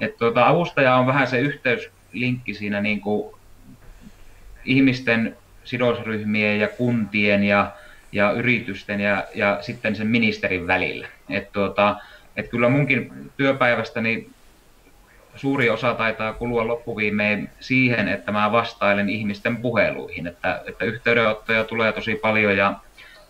että 0.00 0.18
tuota, 0.18 0.46
avustaja 0.46 0.96
on 0.96 1.06
vähän 1.06 1.26
se 1.26 1.38
yhteyslinkki 1.38 2.54
siinä 2.54 2.80
niin 2.80 3.00
kuin 3.00 3.34
ihmisten 4.64 5.36
sidosryhmien 5.64 6.60
ja 6.60 6.68
kuntien 6.68 7.44
ja, 7.44 7.72
ja 8.12 8.30
yritysten 8.30 9.00
ja, 9.00 9.24
ja 9.34 9.58
sitten 9.60 9.96
sen 9.96 10.06
ministerin 10.06 10.66
välillä. 10.66 11.08
Että 11.30 11.52
tuota, 11.52 11.96
että 12.36 12.50
kyllä 12.50 12.68
munkin 12.68 13.30
työpäivästäni 13.36 14.28
suuri 15.36 15.70
osa 15.70 15.94
taitaa 15.94 16.32
kulua 16.32 16.66
loppuviimein 16.66 17.50
siihen, 17.60 18.08
että 18.08 18.32
mä 18.32 18.52
vastailen 18.52 19.08
ihmisten 19.08 19.56
puheluihin, 19.56 20.26
että, 20.26 20.62
että 20.66 20.84
yhteydenottoja 20.84 21.64
tulee 21.64 21.92
tosi 21.92 22.14
paljon 22.14 22.56
ja, 22.56 22.74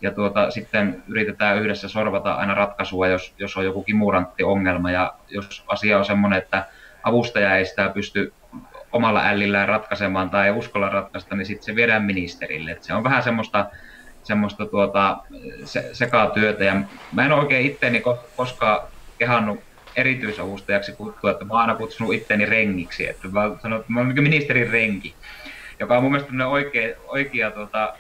ja 0.01 0.11
tuota, 0.11 0.51
sitten 0.51 1.03
yritetään 1.09 1.59
yhdessä 1.59 1.88
sorvata 1.88 2.35
aina 2.35 2.55
ratkaisua, 2.55 3.09
jos, 3.09 3.35
jos 3.38 3.57
on 3.57 3.64
joku 3.64 3.83
kimurantti 3.83 4.42
ongelma 4.42 4.90
ja 4.90 5.14
jos 5.29 5.64
asia 5.69 5.99
on 5.99 6.05
semmoinen, 6.05 6.38
että 6.38 6.64
avustaja 7.03 7.57
ei 7.57 7.66
sitä 7.66 7.88
pysty 7.88 8.33
omalla 8.92 9.23
ällillään 9.25 9.69
ratkaisemaan 9.69 10.31
tai 10.31 10.47
ei 10.47 10.53
uskalla 10.53 10.88
ratkaista, 10.88 11.37
niin 11.37 11.47
sitten 11.47 11.64
se 11.64 11.75
viedään 11.75 12.05
ministerille. 12.05 12.71
Et 12.71 12.83
se 12.83 12.95
on 12.95 13.05
vähän 13.05 13.23
semmoista, 13.23 13.66
semmoista 14.23 14.66
tuota, 14.66 15.19
se, 15.64 15.90
sekatyötä 15.92 16.64
ja 16.64 16.77
mä 17.12 17.27
en 17.27 17.33
oikein 17.33 17.66
itteeni 17.66 18.03
koskaan 18.37 18.81
kehannut 19.19 19.61
erityisavustajaksi 19.97 20.93
kuttua, 20.93 21.31
että 21.31 21.45
mä 21.45 21.53
oon 21.53 21.61
aina 21.61 21.75
kutsunut 21.75 22.15
itteni 22.15 22.47
rengiksi, 22.47 23.09
että 23.09 23.29
mä 23.29 23.51
sanon, 23.63 23.81
että 23.81 23.93
mä 23.93 24.01
oon 24.01 24.15
ministerin 24.15 24.71
renki, 24.71 25.15
joka 25.81 25.97
on 25.97 26.03
mun 26.03 26.13
mielestä 26.13 26.49
oikea, 26.49 26.97
oikea 27.09 27.51
tuota, 27.51 27.95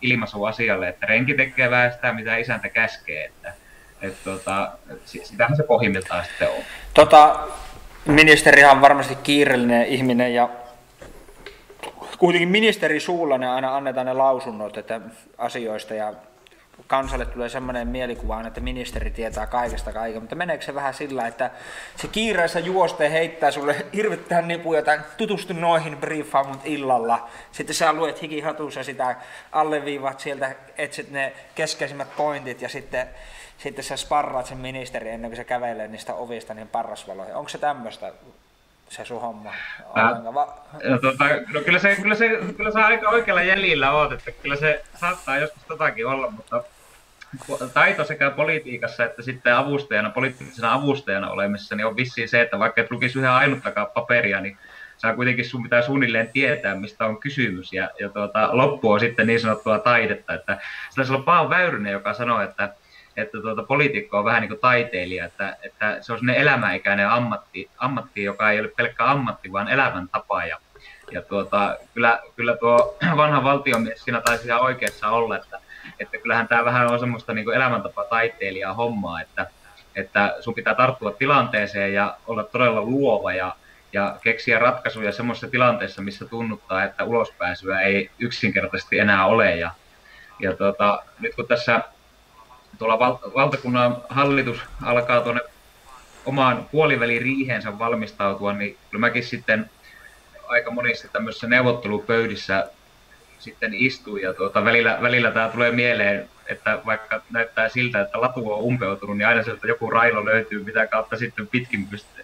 ilmaisu 0.00 0.44
asialle, 0.44 0.88
että 0.88 1.06
renki 1.06 1.34
tekee 1.34 1.70
vähän 1.70 1.92
sitä, 1.92 2.12
mitä 2.12 2.36
isäntä 2.36 2.68
käskee, 2.68 3.24
että 3.24 3.52
että 4.02 4.18
tuota, 4.24 4.72
sitähän 5.04 5.56
se 5.56 5.62
pohjimmiltaan 5.62 6.24
sitten 6.24 6.48
on. 6.48 6.62
Tota, 6.94 7.48
ministerihan 8.06 8.70
on 8.70 8.80
varmasti 8.80 9.14
kiireellinen 9.14 9.86
ihminen 9.86 10.34
ja 10.34 10.48
kuitenkin 12.18 12.48
ministeri 12.48 13.00
suulla 13.00 13.38
ne 13.38 13.48
aina 13.48 13.76
annetaan 13.76 14.06
ne 14.06 14.12
lausunnot 14.12 14.76
että 14.76 15.00
asioista 15.38 15.94
ja 15.94 16.12
kansalle 16.86 17.26
tulee 17.26 17.48
semmoinen 17.48 17.88
mielikuva, 17.88 18.46
että 18.46 18.60
ministeri 18.60 19.10
tietää 19.10 19.46
kaikesta 19.46 19.92
kaiken, 19.92 20.22
mutta 20.22 20.34
meneekö 20.34 20.64
se 20.64 20.74
vähän 20.74 20.94
sillä, 20.94 21.26
että 21.26 21.50
se 21.96 22.08
kiireessä 22.08 22.58
juoste 22.58 23.10
heittää 23.10 23.50
sulle 23.50 23.86
hirvittävän 23.94 24.48
nipuja 24.48 24.82
tai 24.82 25.00
tutustu 25.16 25.52
noihin 25.52 25.96
briefaa 25.96 26.60
illalla. 26.64 27.28
Sitten 27.52 27.76
sä 27.76 27.92
luet 27.92 28.22
hikihatussa 28.22 28.84
sitä 28.84 29.16
alleviivat 29.52 30.20
sieltä, 30.20 30.54
etsit 30.78 31.10
ne 31.10 31.32
keskeisimmät 31.54 32.16
pointit 32.16 32.62
ja 32.62 32.68
sitten, 32.68 33.08
sitten 33.58 33.84
sä 33.84 33.96
sparraat 33.96 34.46
sen 34.46 34.58
ministeri 34.58 35.10
ennen 35.10 35.30
kuin 35.30 35.36
se 35.36 35.44
kävelee 35.44 35.88
niistä 35.88 36.14
ovista 36.14 36.54
niin 36.54 36.68
parrasvaloihin. 36.68 37.34
Onko 37.34 37.48
se 37.48 37.58
tämmöistä 37.58 38.12
se 38.88 39.04
sun 39.04 39.20
homma? 39.20 39.52
Va- 40.34 40.58
no, 40.84 40.98
tota, 40.98 41.24
no 41.52 41.60
kyllä, 41.60 41.78
se, 41.78 41.96
kyllä, 42.02 42.14
se, 42.14 42.28
kyllä 42.56 42.70
se 42.70 42.80
aika 42.80 43.08
oikealla 43.08 43.42
jäljellä 43.42 43.92
oot, 43.92 44.12
että 44.12 44.30
kyllä 44.30 44.56
se 44.56 44.84
saattaa 44.94 45.38
joskus 45.38 45.62
totakin 45.64 46.06
olla, 46.06 46.30
mutta 46.30 46.62
taito 47.74 48.04
sekä 48.04 48.30
politiikassa 48.30 49.04
että 49.04 49.22
sitten 49.22 49.54
avustajana, 49.54 50.10
poliittisena 50.10 50.72
avustajana 50.72 51.30
olemissa, 51.30 51.76
niin 51.76 51.86
on 51.86 51.96
vissiin 51.96 52.28
se, 52.28 52.40
että 52.40 52.58
vaikka 52.58 52.80
et 52.80 52.90
lukisi 52.90 53.18
yhden 53.18 53.30
ainuttakaan 53.30 53.86
paperia, 53.94 54.40
niin 54.40 54.58
saa 54.96 55.14
kuitenkin 55.14 55.48
sun 55.48 55.62
pitää 55.62 55.82
suunnilleen 55.82 56.28
tietää, 56.28 56.74
mistä 56.74 57.04
on 57.04 57.20
kysymys. 57.20 57.72
Ja, 57.72 57.90
ja 58.00 58.08
tuota, 58.08 58.48
loppu 58.52 58.90
on 58.90 59.00
sitten 59.00 59.26
niin 59.26 59.40
sanottua 59.40 59.78
taidetta. 59.78 60.34
Että 60.34 60.58
sitä 60.90 61.14
on 61.14 61.24
Paavo 61.24 61.50
Väyrynen, 61.50 61.92
joka 61.92 62.14
sanoo, 62.14 62.40
että, 62.40 62.74
että 63.16 63.40
tuota, 63.40 63.62
poliitikko 63.62 64.18
on 64.18 64.24
vähän 64.24 64.40
niin 64.40 64.48
kuin 64.48 64.60
taiteilija, 64.60 65.24
että, 65.24 65.56
että 65.62 65.98
se 66.00 66.12
on 66.12 66.18
sellainen 66.18 66.42
elämäikäinen 66.42 67.08
ammatti, 67.08 67.70
ammatti, 67.78 68.24
joka 68.24 68.50
ei 68.50 68.60
ole 68.60 68.68
pelkkä 68.68 69.04
ammatti, 69.04 69.52
vaan 69.52 69.68
elämäntapa. 69.68 70.44
Ja, 70.44 70.58
ja 71.10 71.22
tuota, 71.22 71.76
kyllä, 71.94 72.22
kyllä 72.36 72.56
tuo 72.56 72.96
vanha 73.16 73.44
valtiomies 73.44 74.04
siinä 74.04 74.20
taisi 74.20 74.46
ihan 74.46 74.60
oikeassa 74.60 75.08
olla, 75.08 75.36
että 75.36 75.60
että 76.00 76.18
kyllähän 76.18 76.48
tämä 76.48 76.64
vähän 76.64 76.92
on 76.92 76.98
semmoista 76.98 77.32
niin 77.32 77.54
elämäntapa 77.54 78.04
taiteilijaa 78.04 78.74
hommaa, 78.74 79.20
että, 79.20 79.46
että 79.94 80.36
sun 80.40 80.54
pitää 80.54 80.74
tarttua 80.74 81.10
tilanteeseen 81.10 81.94
ja 81.94 82.16
olla 82.26 82.44
todella 82.44 82.82
luova 82.82 83.32
ja, 83.32 83.56
ja 83.92 84.16
keksiä 84.22 84.58
ratkaisuja 84.58 85.12
semmoisessa 85.12 85.50
tilanteessa, 85.50 86.02
missä 86.02 86.24
tunnuttaa, 86.24 86.84
että 86.84 87.04
ulospääsyä 87.04 87.80
ei 87.80 88.10
yksinkertaisesti 88.18 88.98
enää 88.98 89.26
ole. 89.26 89.56
Ja, 89.56 89.70
ja 90.40 90.56
tota, 90.56 91.02
nyt 91.18 91.34
kun 91.34 91.48
tässä 91.48 91.80
tuolla 92.78 92.98
val, 92.98 93.16
valtakunnan 93.34 93.96
hallitus 94.08 94.58
alkaa 94.82 95.20
tuonne 95.20 95.40
omaan 96.26 96.68
puoliväliriiheensä 96.72 97.78
valmistautua, 97.78 98.52
niin 98.52 98.76
kyllä 98.90 99.00
mäkin 99.00 99.24
sitten 99.24 99.70
aika 100.48 100.70
monissa 100.70 101.08
tämmöisissä 101.08 101.46
neuvottelupöydissä 101.46 102.70
sitten 103.38 103.74
istui 103.74 104.22
ja 104.22 104.34
tuota, 104.34 104.64
välillä, 104.64 104.98
välillä 105.02 105.30
tämä 105.30 105.48
tulee 105.48 105.72
mieleen, 105.72 106.28
että 106.46 106.78
vaikka 106.86 107.20
näyttää 107.30 107.68
siltä, 107.68 108.00
että 108.00 108.20
latu 108.20 108.52
on 108.52 108.60
umpeutunut, 108.60 109.18
niin 109.18 109.28
aina 109.28 109.42
sieltä 109.42 109.66
joku 109.66 109.90
railo 109.90 110.24
löytyy, 110.24 110.64
mitä 110.64 110.86
kautta 110.86 111.16
sitten 111.16 111.46
pitkin, 111.46 111.88
pyst- 111.92 112.22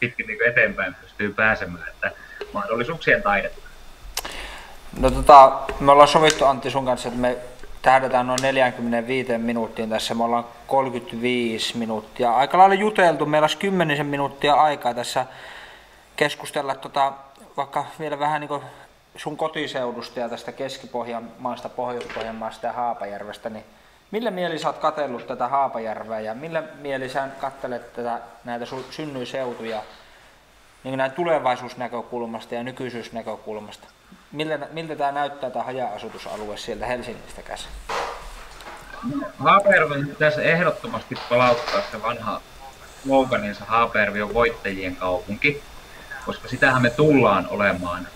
pitkin 0.00 0.26
niin 0.26 0.38
eteenpäin 0.46 0.94
pystyy 0.94 1.34
pääsemään, 1.34 1.88
että 1.88 2.12
mahdollisuuksien 2.52 3.22
taidetta. 3.22 3.68
No 5.00 5.10
tota, 5.10 5.52
me 5.80 5.92
ollaan 5.92 6.08
sovittu 6.08 6.44
Antti 6.44 6.70
sun 6.70 6.84
kanssa, 6.84 7.08
että 7.08 7.20
me 7.20 7.36
tähdätään 7.82 8.26
noin 8.26 8.42
45 8.42 9.38
minuuttiin 9.38 9.90
tässä, 9.90 10.14
me 10.14 10.24
ollaan 10.24 10.44
35 10.66 11.78
minuuttia. 11.78 12.32
Aika 12.32 12.58
lailla 12.58 12.74
juteltu, 12.74 13.26
meillä 13.26 13.44
olisi 13.44 13.56
10 13.56 14.06
minuuttia 14.06 14.54
aikaa 14.54 14.94
tässä 14.94 15.26
keskustella 16.16 16.74
tota, 16.74 17.12
vaikka 17.56 17.86
vielä 18.00 18.18
vähän 18.18 18.40
niin 18.40 18.60
sun 19.16 19.36
kotiseudusta 19.36 20.20
ja 20.20 20.28
tästä 20.28 20.52
Keski-Pohjan 20.52 21.30
maasta, 21.38 21.68
Pohjois-Pohjan 21.68 22.36
maasta 22.36 22.66
ja 22.66 22.72
Haapajärvestä, 22.72 23.50
niin 23.50 23.64
millä 24.10 24.30
mieli 24.30 24.58
sä 24.58 24.68
oot 24.68 24.78
katsellut 24.78 25.26
tätä 25.26 25.48
Haapajärveä 25.48 26.20
ja 26.20 26.34
millä 26.34 26.62
mieli 26.80 27.08
sä 27.08 27.28
katselet 27.40 27.92
tätä, 27.92 28.20
näitä 28.44 28.66
synnyinseutuja 28.90 29.82
niin 30.84 30.98
näin 30.98 31.12
tulevaisuusnäkökulmasta 31.12 32.54
ja 32.54 32.62
nykyisyysnäkökulmasta? 32.62 33.88
Miltä, 34.32 34.68
miltä 34.72 34.96
tämä 34.96 35.12
näyttää 35.12 35.50
tämä 35.50 35.64
haja-asutusalue 35.64 36.56
sieltä 36.56 36.86
Helsingistä 36.86 37.42
käsin? 37.42 37.70
Haapajärven 39.38 40.06
pitäisi 40.08 40.40
ehdottomasti 40.40 41.14
palauttaa 41.28 41.80
se 41.90 42.02
vanha 42.02 42.40
sloganinsa 43.02 43.64
Haapajärvi 43.64 44.22
on 44.22 44.34
voittajien 44.34 44.96
kaupunki, 44.96 45.62
koska 46.26 46.48
sitähän 46.48 46.82
me 46.82 46.90
tullaan 46.90 47.46
olemaan 47.48 48.08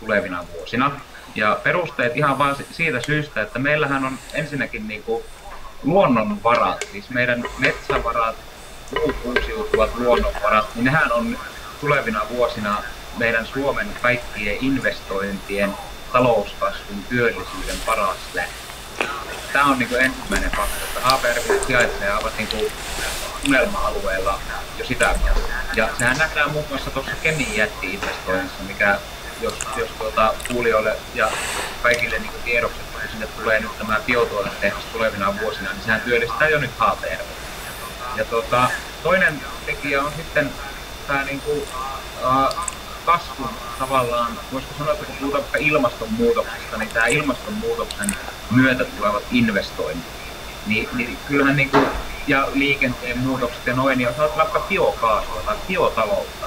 tulevina 0.00 0.44
vuosina. 0.56 1.00
Ja 1.34 1.60
perusteet 1.62 2.16
ihan 2.16 2.38
vain 2.38 2.56
siitä 2.70 3.00
syystä, 3.00 3.42
että 3.42 3.58
meillähän 3.58 4.04
on 4.04 4.18
ensinnäkin 4.34 4.88
niin 4.88 5.02
kuin 5.02 5.24
luonnonvarat, 5.82 6.84
siis 6.92 7.10
meidän 7.10 7.44
metsävarat, 7.58 8.36
uusiutuvat 9.24 9.94
luonnonvarat, 9.94 10.74
niin 10.74 10.84
nehän 10.84 11.12
on 11.12 11.38
tulevina 11.80 12.20
vuosina 12.30 12.82
meidän 13.16 13.46
Suomen 13.46 13.88
kaikkien 14.02 14.56
investointien, 14.60 15.74
talouskasvun, 16.12 17.04
työllisyyden 17.08 17.80
paras 17.86 18.16
lähtö. 18.34 18.54
Tämä 19.52 19.64
on 19.64 19.78
niin 19.78 19.88
kuin 19.88 20.00
ensimmäinen 20.00 20.50
fakta, 20.50 20.84
että 20.84 21.00
Haapervi 21.00 21.64
sijaitsee 21.66 22.10
aivan 22.10 22.32
niin 22.38 22.48
kuin 22.48 22.72
unelma-alueella 23.48 24.40
jo 24.78 24.84
sitä 24.84 25.14
Ja 25.76 25.88
sehän 25.98 26.18
nähdään 26.18 26.50
muun 26.50 26.64
muassa 26.68 26.90
tuossa 26.90 27.12
Kemin 27.22 27.56
jätti-investoinnissa, 27.56 28.62
mikä 28.62 28.98
jos, 29.40 29.54
jos 29.76 29.90
tuota, 29.98 30.34
kuulijoille 30.48 30.96
ja 31.14 31.30
kaikille 31.82 32.18
niin 32.18 32.30
tiedoksi, 32.44 32.80
että 32.80 33.10
sinne 33.10 33.26
tulee 33.26 33.60
nyt 33.60 33.78
tämä 33.78 34.00
biotuotetehdas 34.06 34.84
tulevina 34.92 35.34
vuosina, 35.40 35.72
niin 35.72 35.82
sehän 35.82 36.00
työllistää 36.00 36.48
jo 36.48 36.58
nyt 36.58 36.70
HPR. 36.70 37.22
Ja 38.16 38.24
tuota, 38.24 38.70
toinen 39.02 39.40
tekijä 39.66 40.02
on 40.02 40.12
sitten 40.16 40.52
tämä 41.06 41.24
niin 41.24 41.40
kuin, 41.40 41.68
kasvun 43.08 43.50
tavallaan, 43.78 44.32
voisiko 44.52 44.74
sanoa, 44.78 44.92
että 44.92 45.06
kun 45.06 45.14
puhutaan 45.20 45.44
ilmastonmuutoksesta, 45.58 46.76
niin 46.76 46.88
tämä 46.88 47.06
ilmastonmuutoksen 47.06 48.16
myötä 48.50 48.84
tulevat 48.84 49.22
investoinnit, 49.32 50.06
niin, 50.66 50.88
niin 50.92 51.18
kyllähän 51.28 51.56
niin 51.56 51.70
kuin, 51.70 51.86
ja 52.26 52.48
liikenteen 52.54 53.18
muutokset 53.18 53.66
ja 53.66 53.74
noin, 53.74 53.98
niin 53.98 54.06
jos 54.06 54.18
olet 54.18 54.36
vaikka 54.36 54.60
biokaasua 54.68 55.42
tai 55.46 55.56
biotaloutta, 55.68 56.46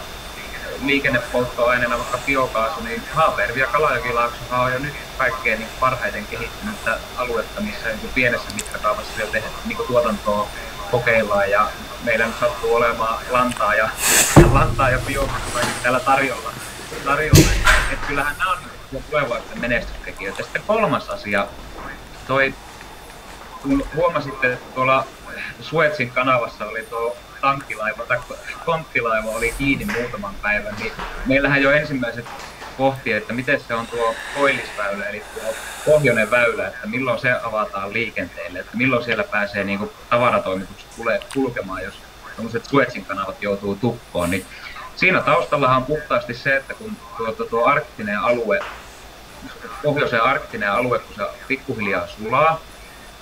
liikennepolttoaineena 0.83 1.97
vaikka 1.97 2.17
biokaasu, 2.25 2.83
niin 2.83 3.03
Haapervi 3.13 3.59
ja 3.59 3.67
Kalajokilaakso 3.67 4.39
on 4.51 4.73
jo 4.73 4.79
nyt 4.79 4.93
kaikkein 5.17 5.59
niin 5.59 5.69
parhaiten 5.79 6.25
kehittynyttä 6.25 6.99
aluetta, 7.17 7.61
missä 7.61 7.87
niin 7.87 8.11
pienessä 8.13 8.49
mittakaavassa 8.55 9.13
vielä 9.17 9.31
tehdään 9.31 9.53
niin 9.65 9.77
tuotantoa 9.87 10.47
kokeillaan 10.91 11.49
ja 11.49 11.67
meillä 12.03 12.25
nyt 12.25 12.39
sattuu 12.39 12.75
olemaan 12.75 13.19
lantaa 13.29 13.75
ja, 13.75 13.89
lantaa 14.53 14.89
ja 14.89 14.99
biokaasua 15.07 15.59
täällä 15.83 15.99
tarjolla. 15.99 16.53
tarjolla. 17.05 17.49
Et 17.93 17.99
kyllähän 18.07 18.35
nämä 18.37 18.51
on 18.51 18.57
niin 18.91 19.03
tulevaisuuden 19.09 19.59
menestystekijöitä. 19.61 20.43
Sitten 20.43 20.63
kolmas 20.67 21.09
asia, 21.09 21.47
toi, 22.27 22.53
kun 23.61 23.83
huomasitte, 23.95 24.53
että 24.53 24.75
tuolla 24.75 25.05
Suetsin 25.61 26.11
kanavassa 26.11 26.65
oli 26.65 26.83
tuo 26.83 27.17
tankkilaiva 27.41 28.05
tai 28.05 28.19
konttilaiva 28.65 29.29
oli 29.29 29.53
kiinni 29.57 29.85
muutaman 29.85 30.35
päivän, 30.41 30.75
niin 30.79 30.91
meillähän 31.25 31.61
jo 31.61 31.71
ensimmäiset 31.71 32.25
pohti, 32.77 33.13
että 33.13 33.33
miten 33.33 33.61
se 33.67 33.73
on 33.73 33.87
tuo 33.87 34.15
koillisväylä, 34.35 35.05
eli 35.05 35.23
tuo 35.33 35.55
pohjoinen 35.85 36.31
väylä, 36.31 36.67
että 36.67 36.87
milloin 36.87 37.19
se 37.19 37.31
avataan 37.43 37.93
liikenteelle, 37.93 38.59
että 38.59 38.77
milloin 38.77 39.03
siellä 39.03 39.23
pääsee 39.23 39.63
niin 39.63 39.79
kuin 39.79 39.91
tavaratoimitukset 40.09 40.95
tulee 40.95 41.19
kulkemaan, 41.33 41.83
jos 41.83 41.95
tämmöiset 42.35 42.65
Suetsin 42.65 43.05
kanavat 43.05 43.43
joutuu 43.43 43.75
tukkoon, 43.75 44.31
niin 44.31 44.45
siinä 44.95 45.21
taustallahan 45.21 45.77
on 45.77 45.85
puhtaasti 45.85 46.33
se, 46.33 46.55
että 46.55 46.73
kun 46.73 46.97
tuo, 47.17 47.45
tuo 47.45 47.65
arktinen 47.65 48.19
alue, 48.19 48.59
pohjoisen 49.83 50.21
arktinen 50.23 50.71
alue, 50.71 50.99
kun 50.99 51.15
se 51.15 51.23
pikkuhiljaa 51.47 52.07
sulaa, 52.07 52.61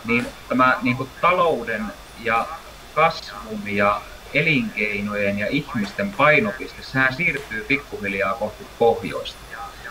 niin 0.06 0.28
tämä 0.50 0.78
niin 0.82 0.98
kuin 0.98 1.10
talouden 1.22 1.86
ja 2.24 2.46
kasvun 2.94 3.62
ja 3.66 4.02
elinkeinojen 4.34 5.40
ja 5.40 5.48
ihmisten 5.50 6.12
painopiste, 6.12 6.84
sehän 6.84 7.14
siirtyy 7.14 7.66
pikkuhiljaa 7.68 8.34
kohti 8.34 8.68
pohjoista. 8.80 9.40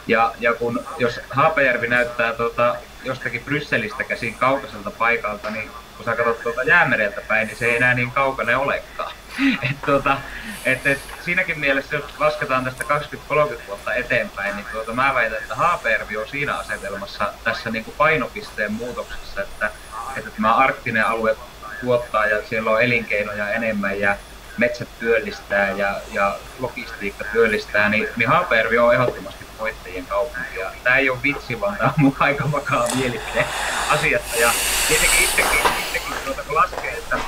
Ja, 0.07 0.35
ja 0.41 0.55
kun, 0.55 0.85
jos 0.99 1.21
Haapajärvi 1.31 1.89
näyttää 1.89 2.33
tuota, 2.33 2.77
jostakin 3.05 3.45
Brysselistä 3.45 4.05
käsin 4.05 4.35
kaukaiselta 4.35 4.91
paikalta, 4.91 5.51
niin 5.51 5.71
kun 5.97 6.05
sä 6.05 6.17
katsot 6.17 6.43
tuota 6.43 6.63
jäämereltä 6.63 7.21
päin, 7.29 7.47
niin 7.47 7.57
se 7.57 7.67
ei 7.67 7.77
enää 7.77 7.95
niin 7.95 8.11
kaukana 8.11 8.59
olekaan. 8.59 9.13
Et, 9.71 9.83
tuota, 9.87 10.19
et, 10.65 10.87
et, 10.87 11.01
siinäkin 11.25 11.59
mielessä, 11.59 11.97
jos 11.97 12.05
lasketaan 12.19 12.65
tästä 12.65 12.85
20-30 12.85 13.67
vuotta 13.67 13.95
eteenpäin, 13.95 14.57
niin 14.57 14.67
tuota, 14.73 14.93
mä 14.93 15.15
väitän, 15.15 15.39
että 15.39 15.55
Haapajärvi 15.55 16.17
on 16.17 16.29
siinä 16.29 16.55
asetelmassa 16.55 17.33
tässä 17.45 17.71
niin 17.71 17.85
kuin 17.85 17.95
painopisteen 17.99 18.73
muutoksessa, 18.73 19.43
että, 19.43 19.71
että 20.17 20.31
tämä 20.31 20.55
arktinen 20.55 21.07
alue 21.07 21.37
tuottaa 21.81 22.27
ja 22.27 22.49
siellä 22.49 22.71
on 22.71 22.83
elinkeinoja 22.83 23.51
enemmän 23.51 24.01
ja 24.01 24.17
metsät 24.59 24.89
työllistää 24.99 25.71
ja, 25.71 26.01
ja 26.13 26.37
logistiikka 26.59 27.25
työllistää, 27.33 27.89
niin, 27.89 28.09
niin 28.17 28.29
Haapervi 28.29 28.79
on 28.79 28.95
ehdottomasti 28.95 29.45
voittajien 29.59 30.07
kaupunki. 30.07 30.59
Ja 30.59 30.71
tämä 30.85 30.97
ei 30.97 31.11
ole 31.11 31.19
vitsi, 31.23 31.61
vaan 31.61 31.77
tämä 31.77 31.89
on 31.89 31.95
mun 31.97 32.17
aika 32.29 32.53
vakaa 32.53 32.87
mielipide 32.95 33.45
asiasta. 33.89 34.37
Ja 34.37 34.51
tietenkin 34.89 35.25
itsekin, 35.25 35.61
itsekin 35.87 36.15
tuota, 36.25 36.43
kun 36.43 36.55
laskee, 36.55 36.93
että 36.93 37.19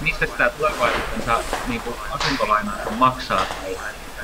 mistä 0.00 0.26
sitä 0.26 0.50
tulevaisuutensa 0.50 1.40
niin 1.66 1.82
asuntolainaa 2.10 2.76
maksaa 2.90 3.46
tai, 3.62 3.78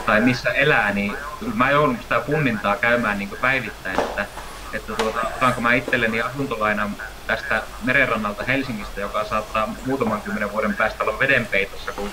tai 0.06 0.20
missä 0.20 0.50
elää, 0.50 0.92
niin 0.92 1.16
mä 1.54 1.70
joudun 1.70 1.98
sitä 2.02 2.20
punnintaa 2.20 2.76
käymään 2.76 3.18
niin 3.18 3.30
päivittäin, 3.40 4.00
että, 4.00 4.26
että 4.72 4.92
tuota, 4.92 5.20
otanko 5.36 5.60
mä 5.60 5.74
itselleni 5.74 6.20
asuntolainan 6.20 6.96
tästä 7.26 7.62
merenrannalta 7.82 8.44
Helsingistä, 8.44 9.00
joka 9.00 9.24
saattaa 9.24 9.74
muutaman 9.86 10.22
kymmenen 10.22 10.52
vuoden 10.52 10.74
päästä 10.74 11.04
olla 11.04 11.18
vedenpeitossa, 11.18 11.92
kun 11.92 12.10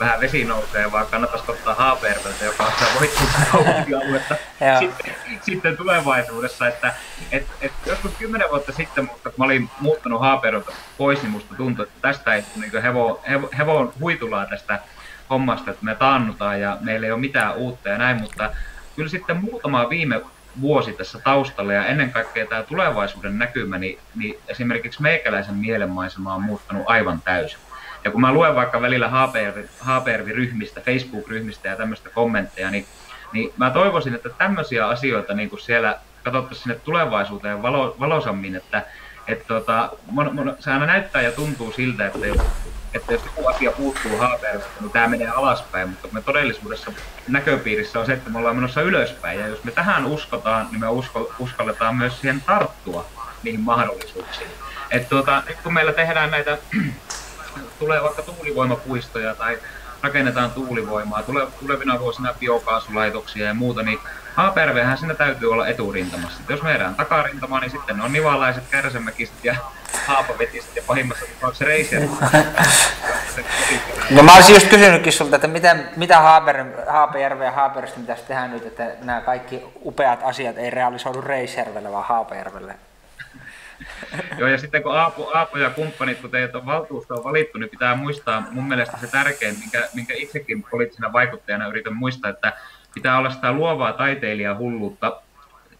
vähän 0.00 0.20
vesi 0.20 0.44
nousee, 0.44 0.92
vaan 0.92 1.06
kannattaisi 1.06 1.50
ottaa 1.50 1.74
Haaperveltä, 1.74 2.44
joka 2.44 2.64
on 2.64 2.72
sitä 2.72 2.86
voittoaluetta 3.00 4.34
sitten, 4.78 5.14
sitten 5.42 5.76
tulevaisuudessa. 5.76 6.68
Että, 6.68 6.94
et, 7.32 7.46
et 7.60 7.72
joskus 7.86 8.12
kymmenen 8.18 8.50
vuotta 8.50 8.72
sitten, 8.72 9.04
mutta 9.04 9.30
kun 9.30 9.38
mä 9.38 9.44
olin 9.44 9.70
muuttanut 9.80 10.20
Haapervelta 10.20 10.72
pois, 10.98 11.22
niin 11.22 11.30
musta 11.30 11.54
tuntui, 11.54 11.82
että 11.82 11.98
tästä 12.00 12.34
ei 12.34 12.44
niin 12.56 12.82
hevo, 12.82 13.22
hevo, 13.30 13.50
hevon 13.58 13.92
huitulaa 14.00 14.46
tästä 14.46 14.80
hommasta, 15.30 15.70
että 15.70 15.84
me 15.84 15.94
taannutaan 15.94 16.60
ja 16.60 16.78
meillä 16.80 17.06
ei 17.06 17.12
ole 17.12 17.20
mitään 17.20 17.56
uutta 17.56 17.88
ja 17.88 17.98
näin, 17.98 18.20
mutta 18.20 18.50
kyllä 18.96 19.08
sitten 19.08 19.36
muutama 19.36 19.90
viime 19.90 20.20
vuosi 20.60 20.92
tässä 20.92 21.18
taustalla 21.18 21.72
ja 21.72 21.86
ennen 21.86 22.12
kaikkea 22.12 22.46
tämä 22.46 22.62
tulevaisuuden 22.62 23.38
näkymä, 23.38 23.78
niin, 23.78 23.98
niin 24.14 24.38
esimerkiksi 24.48 25.02
meikäläisen 25.02 25.54
mielenmaisema 25.54 26.34
on 26.34 26.42
muuttanut 26.42 26.82
aivan 26.86 27.20
täysin. 27.24 27.58
Ja 28.04 28.10
kun 28.10 28.20
mä 28.20 28.32
luen 28.32 28.54
vaikka 28.54 28.80
välillä 28.80 29.10
HPRV-ryhmistä, 29.84 30.80
Facebook-ryhmistä 30.80 31.68
ja 31.68 31.76
tämmöistä 31.76 32.10
kommentteja, 32.10 32.70
niin, 32.70 32.86
niin 33.32 33.52
mä 33.56 33.70
toivoisin, 33.70 34.14
että 34.14 34.28
tämmöisiä 34.28 34.88
asioita 34.88 35.34
niin 35.34 35.50
kuin 35.50 35.60
siellä 35.60 35.98
katsottaisiin 36.22 36.62
sinne 36.62 36.80
tulevaisuuteen 36.84 37.62
valo, 37.62 37.96
valosammin, 38.00 38.56
että 38.56 38.82
että 39.28 39.44
tota, 39.44 39.90
mon, 40.10 40.34
mon, 40.34 40.56
se 40.58 40.70
aina 40.70 40.86
näyttää 40.86 41.22
ja 41.22 41.32
tuntuu 41.32 41.72
siltä, 41.72 42.06
että 42.06 42.26
jos, 42.26 42.38
että 42.94 43.12
jos 43.12 43.24
joku 43.24 43.46
asia 43.46 43.72
puuttuu 43.72 44.10
HPRstä, 44.10 44.68
niin 44.80 44.90
tämä 44.90 45.08
menee 45.08 45.28
alaspäin, 45.28 45.88
mutta 45.88 46.08
me 46.12 46.22
todellisuudessa 46.22 46.92
näköpiirissä 47.28 48.00
on 48.00 48.06
se, 48.06 48.12
että 48.12 48.30
me 48.30 48.38
ollaan 48.38 48.56
menossa 48.56 48.82
ylöspäin, 48.82 49.40
ja 49.40 49.46
jos 49.46 49.64
me 49.64 49.70
tähän 49.70 50.06
uskotaan, 50.06 50.68
niin 50.70 50.80
me 50.80 50.88
usko, 50.88 51.32
uskalletaan 51.38 51.96
myös 51.96 52.20
siihen 52.20 52.40
tarttua 52.40 53.06
niihin 53.42 53.60
mahdollisuuksiin. 53.60 54.50
Et 54.90 55.08
tuota, 55.08 55.42
nyt 55.48 55.56
kun 55.62 55.72
meillä 55.72 55.92
tehdään 55.92 56.30
näitä 56.30 56.58
tulee 57.78 58.02
vaikka 58.02 58.22
tuulivoimapuistoja 58.22 59.34
tai, 59.34 59.58
rakennetaan 60.02 60.50
tuulivoimaa, 60.50 61.22
tule, 61.22 61.46
tulevina 61.60 62.00
vuosina 62.00 62.34
biokaasulaitoksia 62.40 63.46
ja 63.46 63.54
muuta, 63.54 63.82
niin 63.82 63.98
Haapervehän 64.34 64.98
siinä 64.98 65.14
täytyy 65.14 65.52
olla 65.52 65.66
eturintamassa. 65.66 66.42
Jos 66.48 66.62
meidän 66.62 66.94
takarintamaa, 66.94 67.60
niin 67.60 67.70
sitten 67.70 68.00
on 68.00 68.12
nivalaiset, 68.12 68.64
kärsämäkiset 68.70 69.44
ja 69.44 69.56
haapavetiset 70.06 70.76
ja 70.76 70.82
pahimmassa 70.86 71.24
tapauksessa 71.26 71.64
reiserit. 71.64 72.10
No 74.10 74.22
mä 74.22 74.34
olisin 74.34 74.54
just 74.54 74.68
kysynytkin 74.68 75.12
sulta, 75.12 75.36
että 75.36 75.48
mitä, 75.48 75.76
mitä 75.96 76.20
Haaper, 76.20 76.64
Haapajärven 76.88 77.46
ja 77.46 77.52
Haaperista 77.52 78.00
pitäisi 78.00 78.24
tehdä 78.24 78.48
nyt, 78.48 78.66
että 78.66 78.86
nämä 79.02 79.20
kaikki 79.20 79.62
upeat 79.84 80.20
asiat 80.22 80.58
ei 80.58 80.70
realisoidu 80.70 81.20
Reisjärvelle, 81.20 81.92
vaan 81.92 82.04
Haapajärvelle. 82.04 82.74
Joo, 84.38 84.48
ja 84.48 84.58
sitten 84.58 84.82
kun 84.82 84.96
Aapo, 84.98 85.30
Aapo 85.34 85.58
ja 85.58 85.70
kumppanit, 85.70 86.20
kun 86.20 86.30
teidät 86.30 86.54
on 86.54 86.66
valtuustoon 86.66 87.24
valittu, 87.24 87.58
niin 87.58 87.70
pitää 87.70 87.94
muistaa 87.94 88.46
mun 88.50 88.68
mielestä 88.68 88.96
se 89.00 89.06
tärkein, 89.06 89.58
minkä, 89.58 89.88
minkä 89.94 90.14
itsekin 90.16 90.62
poliittisena 90.70 91.12
vaikuttajana 91.12 91.66
yritän 91.66 91.96
muistaa, 91.96 92.30
että 92.30 92.52
pitää 92.94 93.18
olla 93.18 93.30
sitä 93.30 93.52
luovaa 93.52 93.92
taiteilijahulluutta 93.92 95.20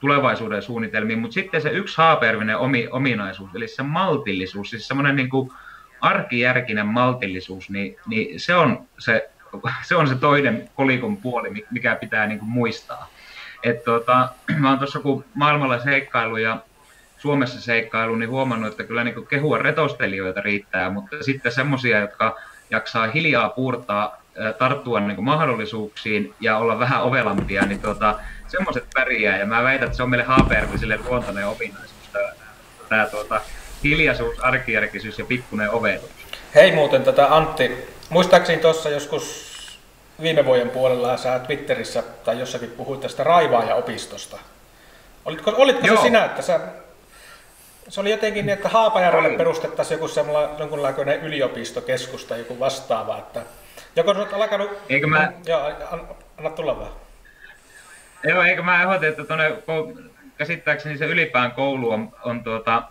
tulevaisuuden 0.01 0.63
suunnitelmiin, 0.63 1.19
mutta 1.19 1.35
sitten 1.35 1.63
se 1.63 1.71
yksi 1.71 1.97
haapervinen 1.99 2.59
omi, 2.59 2.89
ominaisuus, 2.91 3.51
eli 3.55 3.69
se 3.69 3.83
maltillisuus, 3.83 4.71
siis 4.71 4.89
semmoinen 4.89 5.17
niin 5.17 5.29
kuin 5.29 5.51
arkijärkinen 6.01 6.87
maltillisuus, 6.87 7.71
niin, 7.71 7.97
niin 8.07 8.41
se, 8.41 8.55
on 8.55 8.87
se, 8.99 9.31
se 9.89 9.97
on 9.97 10.09
se 10.09 10.15
toinen 10.15 10.71
kolikon 10.75 11.17
puoli, 11.17 11.65
mikä 11.71 11.97
pitää 11.97 12.27
niin 12.27 12.39
kuin 12.39 12.49
muistaa. 12.49 13.09
Et 13.63 13.85
tota, 13.85 14.29
mä 14.59 14.69
oon 14.69 14.79
tuossa 14.79 15.01
kun 15.01 15.25
maailmalla 15.35 15.79
seikkailu 15.79 16.37
ja 16.37 16.59
Suomessa 17.19 17.61
seikkailu, 17.61 18.17
niin 18.17 18.31
huomannut, 18.31 18.71
että 18.71 18.85
kyllä 18.85 19.05
niin 19.05 19.27
kehua 19.27 19.59
retostelijoita 19.59 20.41
riittää, 20.41 20.91
mutta 20.91 21.17
sitten 21.23 21.53
semmoisia, 21.53 21.99
jotka 21.99 22.37
jaksaa 22.71 23.07
hiljaa 23.07 23.49
puurtaa, 23.49 24.22
tarttua 24.59 25.01
niin 25.01 25.25
mahdollisuuksiin 25.25 26.35
ja 26.41 26.59
olla 26.59 26.79
vähän 26.79 27.03
ovelampia, 27.03 27.67
niin 27.67 27.81
tota, 27.81 28.19
semmoiset 28.49 28.85
pärjää. 28.95 29.39
Ja 29.39 29.47
mä 29.47 29.63
väitän, 29.63 29.87
että 29.87 29.97
se 29.97 30.03
on 30.03 30.11
meille 30.11 30.25
Haapervisille 30.25 30.99
luontainen 31.09 31.47
ominaisuus, 31.47 32.11
tämä 32.89 33.07
tuota, 33.07 33.41
hiljaisuus, 33.85 34.41
arkijärkisyys 34.41 35.19
ja 35.19 35.25
pikkuinen 35.25 35.71
ovelus. 35.71 36.11
Hei 36.55 36.73
muuten 36.73 37.03
tätä 37.05 37.37
Antti, 37.37 37.89
muistaakseni 38.11 38.63
tuossa 38.63 38.89
joskus 38.89 39.53
viime 40.23 40.45
vuoden 40.45 40.71
puolella 40.71 41.17
sä 41.17 41.39
Twitterissä 41.39 42.03
tai 42.25 42.41
jossakin 42.41 42.71
puhuit 42.71 43.01
tästä 43.01 43.25
raivaaja-opistosta. 43.25 44.39
Olitko, 45.25 45.53
olitko 45.57 45.87
se 45.87 46.03
sinä, 46.03 46.25
että 46.25 46.43
sä 46.43 46.61
se 47.89 48.01
oli 48.01 48.11
jotenkin 48.11 48.47
niin, 48.47 48.55
että 48.55 48.69
Haapajärvelle 48.69 49.37
perustettaisiin 49.37 49.97
joku 49.97 50.09
semmoinen 50.09 50.59
jonkunlainen 50.59 51.21
yliopistokeskus 51.21 52.25
tai 52.25 52.39
joku 52.39 52.61
vastaava, 52.61 53.19
että 53.19 53.43
joko 53.97 54.11
olet 54.11 54.33
alkanut... 54.33 54.71
Eikö 54.89 55.07
mä... 55.07 55.33
Joo, 55.47 55.73
anna 56.39 56.51
tulla 56.51 56.79
vaan. 56.79 56.93
Joo, 58.25 58.43
eikö 58.43 58.63
mä 58.63 58.83
ehdotin, 58.83 59.09
että 59.09 59.25
tuonne, 59.25 59.63
käsittääkseni 60.39 60.99
se 60.99 61.07
ylipään 61.07 61.53
koulu 61.53 61.91
on, 61.91 62.13
on 62.25 62.45
tuota, 62.45 62.83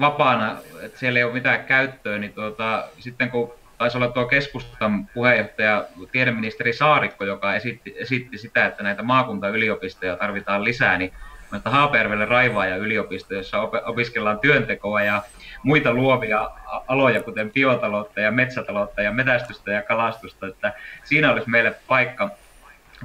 vapaana, 0.00 0.56
että 0.82 0.98
siellä 0.98 1.18
ei 1.18 1.24
ole 1.24 1.32
mitään 1.32 1.64
käyttöä, 1.64 2.18
niin 2.18 2.32
tuota, 2.32 2.88
sitten 2.98 3.30
kun 3.30 3.54
taisi 3.78 3.96
olla 3.96 4.08
tuo 4.08 4.26
keskustan 4.26 5.06
puheenjohtaja, 5.06 5.84
tiedeministeri 6.12 6.72
Saarikko, 6.72 7.24
joka 7.24 7.54
esitti, 7.54 7.94
esitti 7.96 8.38
sitä, 8.38 8.66
että 8.66 8.82
näitä 8.82 9.02
maakuntayliopistoja 9.02 10.16
tarvitaan 10.16 10.64
lisää, 10.64 10.98
niin 10.98 11.12
että 11.56 11.70
Haapervelle 11.70 12.24
raivaaja 12.24 12.76
yliopisto, 12.76 13.34
jossa 13.34 13.60
opiskellaan 13.84 14.38
työntekoa 14.38 15.02
ja 15.02 15.22
muita 15.62 15.92
luovia 15.92 16.50
aloja, 16.88 17.22
kuten 17.22 17.50
biotaloutta 17.50 18.20
ja 18.20 18.30
metsätaloutta 18.30 19.02
ja 19.02 19.12
metästystä 19.12 19.72
ja 19.72 19.82
kalastusta, 19.82 20.46
että 20.46 20.72
siinä 21.04 21.32
olisi 21.32 21.50
meille 21.50 21.74
paikka, 21.88 22.30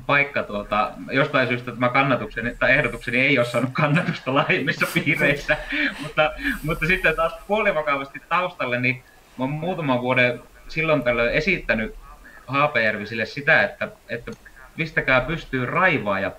paikka 0.06 0.44
tuota, 0.44 0.92
jostain 1.12 1.48
syystä 1.48 1.72
tämä 1.72 1.90
kannatukseni, 1.90 2.56
tai 2.60 2.72
ehdotukseni 2.72 3.20
ei 3.20 3.38
ole 3.38 3.46
saanut 3.46 3.70
kannatusta 3.74 4.34
laajemmissa 4.34 4.88
piireissä, 4.94 5.58
mutta, 6.04 6.32
mutta 6.64 6.88
sitten 6.88 7.16
taas 7.16 7.34
puolivakavasti 7.48 8.22
taustalle, 8.30 8.80
niin 8.80 9.04
olen 9.40 9.52
muutaman 9.52 10.02
vuoden 10.02 10.42
silloin 10.68 11.04
tällöin 11.04 11.34
esittänyt 11.34 11.96
Haapajärvisille 12.48 13.26
sitä, 13.26 13.64
että, 13.64 13.88
että 14.10 14.32
pistäkää 14.78 15.22
pystyy 15.22 15.68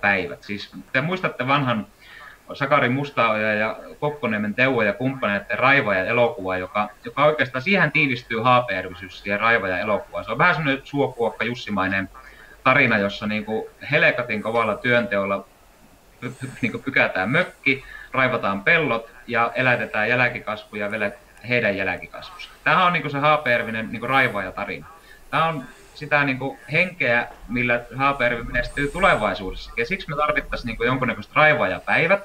päivät. 0.01 0.43
Siis 0.43 0.71
te 0.91 1.01
muistatte 1.01 1.47
vanhan 1.47 1.87
Sakari 2.53 2.89
Mustaoja 2.89 3.53
ja 3.53 3.79
Kokkoniemen 3.99 4.53
Teuvo 4.53 4.81
ja 4.81 4.93
kumppaneiden 4.93 5.59
Raivaja 5.59 6.05
elokuva, 6.05 6.57
joka, 6.57 6.89
joka 7.05 7.25
oikeastaan 7.25 7.61
siihen 7.61 7.91
tiivistyy 7.91 8.39
haapajärvisyys 8.39 9.19
siihen 9.19 9.39
Raivaja 9.39 9.79
elokuva. 9.79 10.23
Se 10.23 10.31
on 10.31 10.37
vähän 10.37 10.55
semmoinen 10.55 10.81
suokuokka 10.83 11.45
jussimainen 11.45 12.09
tarina, 12.63 12.97
jossa 12.97 13.27
niin 13.27 13.45
kuin 13.45 13.65
Helekatin 13.91 14.43
kovalla 14.43 14.77
työnteolla 14.77 15.45
niin 16.61 16.71
kuin 16.71 16.83
pykätään 16.83 17.29
mökki, 17.29 17.83
raivataan 18.11 18.63
pellot 18.63 19.09
ja 19.27 19.51
elätetään 19.55 20.09
jälkikasvuja 20.09 20.91
vielä 20.91 21.11
heidän 21.49 21.77
jälkikasvussa. 21.77 22.49
Tämä 22.63 22.85
on 22.85 22.93
niin 22.93 23.01
kuin 23.01 23.11
se 23.11 23.17
haapajärvinen 23.17 23.91
niin 23.91 24.09
raivaaja 24.09 24.51
tarina. 24.51 24.87
Tämä 25.29 25.45
on 25.45 25.63
sitä 25.93 26.23
niin 26.23 26.39
kuin 26.39 26.59
henkeä, 26.71 27.27
millä 27.47 27.81
Haapajärvi 27.95 28.43
menestyy 28.43 28.87
tulevaisuudessa. 28.87 29.71
Ja 29.77 29.85
siksi 29.85 30.09
me 30.09 30.15
tarvittaisiin 30.15 30.67
niin 30.67 30.87
jonkunnäköistä 30.87 31.33
päivät, 31.85 32.23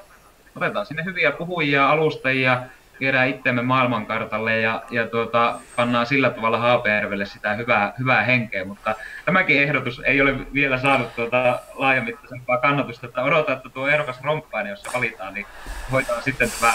otetaan 0.57 0.85
sinne 0.85 1.05
hyviä 1.05 1.31
puhujia, 1.31 1.89
alustajia, 1.89 2.61
viedään 2.99 3.27
itsemme 3.27 3.61
maailmankartalle 3.61 4.59
ja, 4.59 4.83
ja 4.91 5.07
tuota, 5.07 5.59
pannaan 5.75 6.05
sillä 6.05 6.29
tavalla 6.29 6.57
Haapajärvelle 6.57 7.25
sitä 7.25 7.53
hyvää, 7.53 7.93
hyvää 7.99 8.23
henkeä, 8.23 8.65
mutta 8.65 8.95
tämäkin 9.25 9.61
ehdotus 9.61 10.01
ei 10.05 10.21
ole 10.21 10.35
vielä 10.53 10.77
saanut 10.77 11.15
tuota 11.15 11.59
laajamittaisempaa 11.73 12.57
kannatusta, 12.57 13.07
että 13.07 13.23
odotan, 13.23 13.57
että 13.57 13.69
tuo 13.69 13.87
ehdokas 13.87 14.21
romppainen, 14.21 14.69
jos 14.69 14.81
se 14.81 14.89
valitaan, 14.93 15.33
niin 15.33 15.45
hoitaa 15.91 16.21
sitten 16.21 16.51
tämä, 16.61 16.73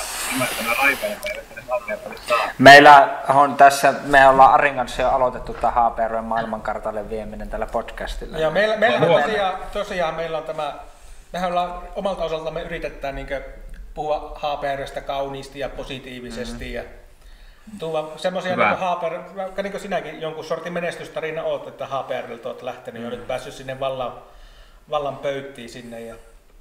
tämä 0.58 0.74
Haapajärvelle, 0.74 1.42
Meillä 2.58 3.08
on 3.28 3.54
tässä, 3.54 3.94
me 4.04 4.28
ollaan 4.28 4.54
Arin 4.54 4.74
kanssa 4.74 5.02
jo 5.02 5.08
aloitettu 5.08 5.54
tämä 5.54 5.70
Haapajärven 5.70 6.24
maailmankartalle 6.24 7.10
vieminen 7.10 7.50
tällä 7.50 7.66
podcastilla. 7.66 8.38
Joo, 8.38 8.50
meillä, 8.50 8.76
meillä 8.76 9.06
tosiaan, 9.06 9.54
tosiaan 9.72 10.14
meillä 10.14 10.38
on 10.38 10.44
tämä, 10.44 10.72
mehän 11.32 11.50
ollaan 11.50 11.72
omalta 11.94 12.24
osaltamme 12.24 12.62
yritetään 12.62 13.14
niin 13.14 13.26
puhua 13.94 14.38
Haaperista 14.40 15.00
kauniisti 15.00 15.58
ja 15.58 15.68
positiivisesti 15.68 16.64
mm-hmm. 16.64 16.74
ja 16.74 16.82
tuoda 17.78 18.08
semmoisia 18.16 18.56
niin 18.56 18.78
Haaper, 18.78 19.20
vaikka 19.36 19.62
niin 19.62 19.80
sinäkin 19.80 20.20
jonkun 20.20 20.44
sortin 20.44 20.72
menestystarina 20.72 21.42
oot, 21.42 21.68
että 21.68 21.86
Haaperilta 21.86 22.48
oot 22.48 22.62
lähtenyt 22.62 23.02
mm-hmm. 23.02 23.12
ja 23.12 23.18
nyt 23.18 23.28
päässyt 23.28 23.54
sinne 23.54 23.80
vallan, 23.80 24.12
vallan 24.90 25.16
pöyttiin 25.16 25.68
sinne 25.68 26.00
ja 26.00 26.14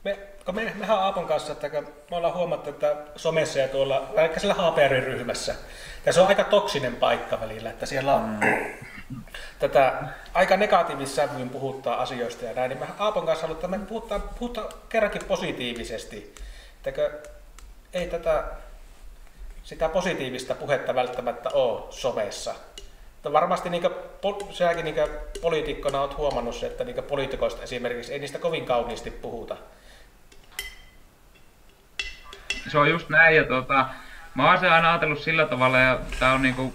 me, 0.04 0.20
kun 0.46 0.56
me, 0.56 0.74
mehän 0.76 1.00
Aapon 1.00 1.28
kanssa, 1.28 1.52
että 1.54 1.70
me 2.12 2.18
ollaan 2.18 2.34
huomattu, 2.34 2.70
että 2.70 2.96
somessa 3.16 3.60
ja 3.60 3.68
tuolla, 3.68 4.10
vaikka 4.16 4.40
siellä 4.40 4.56
HPRin 4.56 5.04
ryhmässä, 5.04 5.56
ja 6.06 6.14
se 6.14 6.22
on 6.22 6.28
aika 6.28 6.44
toksinen 6.44 6.96
paikka 6.96 7.42
välillä, 7.42 7.70
että 7.70 7.86
siellä 7.86 8.16
on 8.16 8.22
mm. 8.22 9.24
tätä 9.60 10.04
aika 10.34 10.58
negatiivissa 10.58 11.16
sävyyn 11.16 11.50
puhuttaa 11.50 12.02
asioista 12.02 12.46
ja 12.46 12.54
näin, 12.54 12.70
niin 12.70 12.80
me 12.80 12.86
Aapon 13.00 13.26
kanssa 13.26 13.48
halutaan, 13.48 13.74
että 13.74 13.78
me 13.78 13.90
puhutaan, 13.90 14.24
puhutaan 14.40 14.68
kerrankin 14.90 15.26
positiivisesti, 15.26 16.36
Eikö, 16.86 17.12
ei 17.94 18.08
tätä 18.08 18.44
sitä 19.64 19.90
positiivista 19.90 20.56
puhetta 20.56 20.96
välttämättä 20.96 21.50
ole 21.50 21.84
somessa. 21.90 22.56
Mutta 23.14 23.34
varmasti 23.34 23.70
niin 23.70 23.84
kuin, 24.22 24.54
sinäkin 24.54 24.86
niin 24.86 24.96
poliitikkona 25.42 26.02
olet 26.02 26.18
huomannut 26.18 26.64
että 26.64 26.84
niin 26.84 27.04
poliitikoista 27.04 27.64
esimerkiksi 27.64 28.14
ei 28.14 28.20
niistä 28.20 28.40
kovin 28.40 28.66
kauniisti 28.66 29.12
puhuta. 29.12 29.58
Se 32.72 32.78
on 32.78 32.90
just 32.90 33.10
näin 33.10 33.36
ja 33.36 33.44
tuota, 33.44 33.86
mä 34.36 34.50
oon 34.50 34.60
se 34.60 34.70
aina 34.70 34.90
ajatellut 34.90 35.20
sillä 35.20 35.46
tavalla 35.46 35.80
ja 35.80 36.00
tää 36.20 36.34
on 36.34 36.42
niinku, 36.42 36.74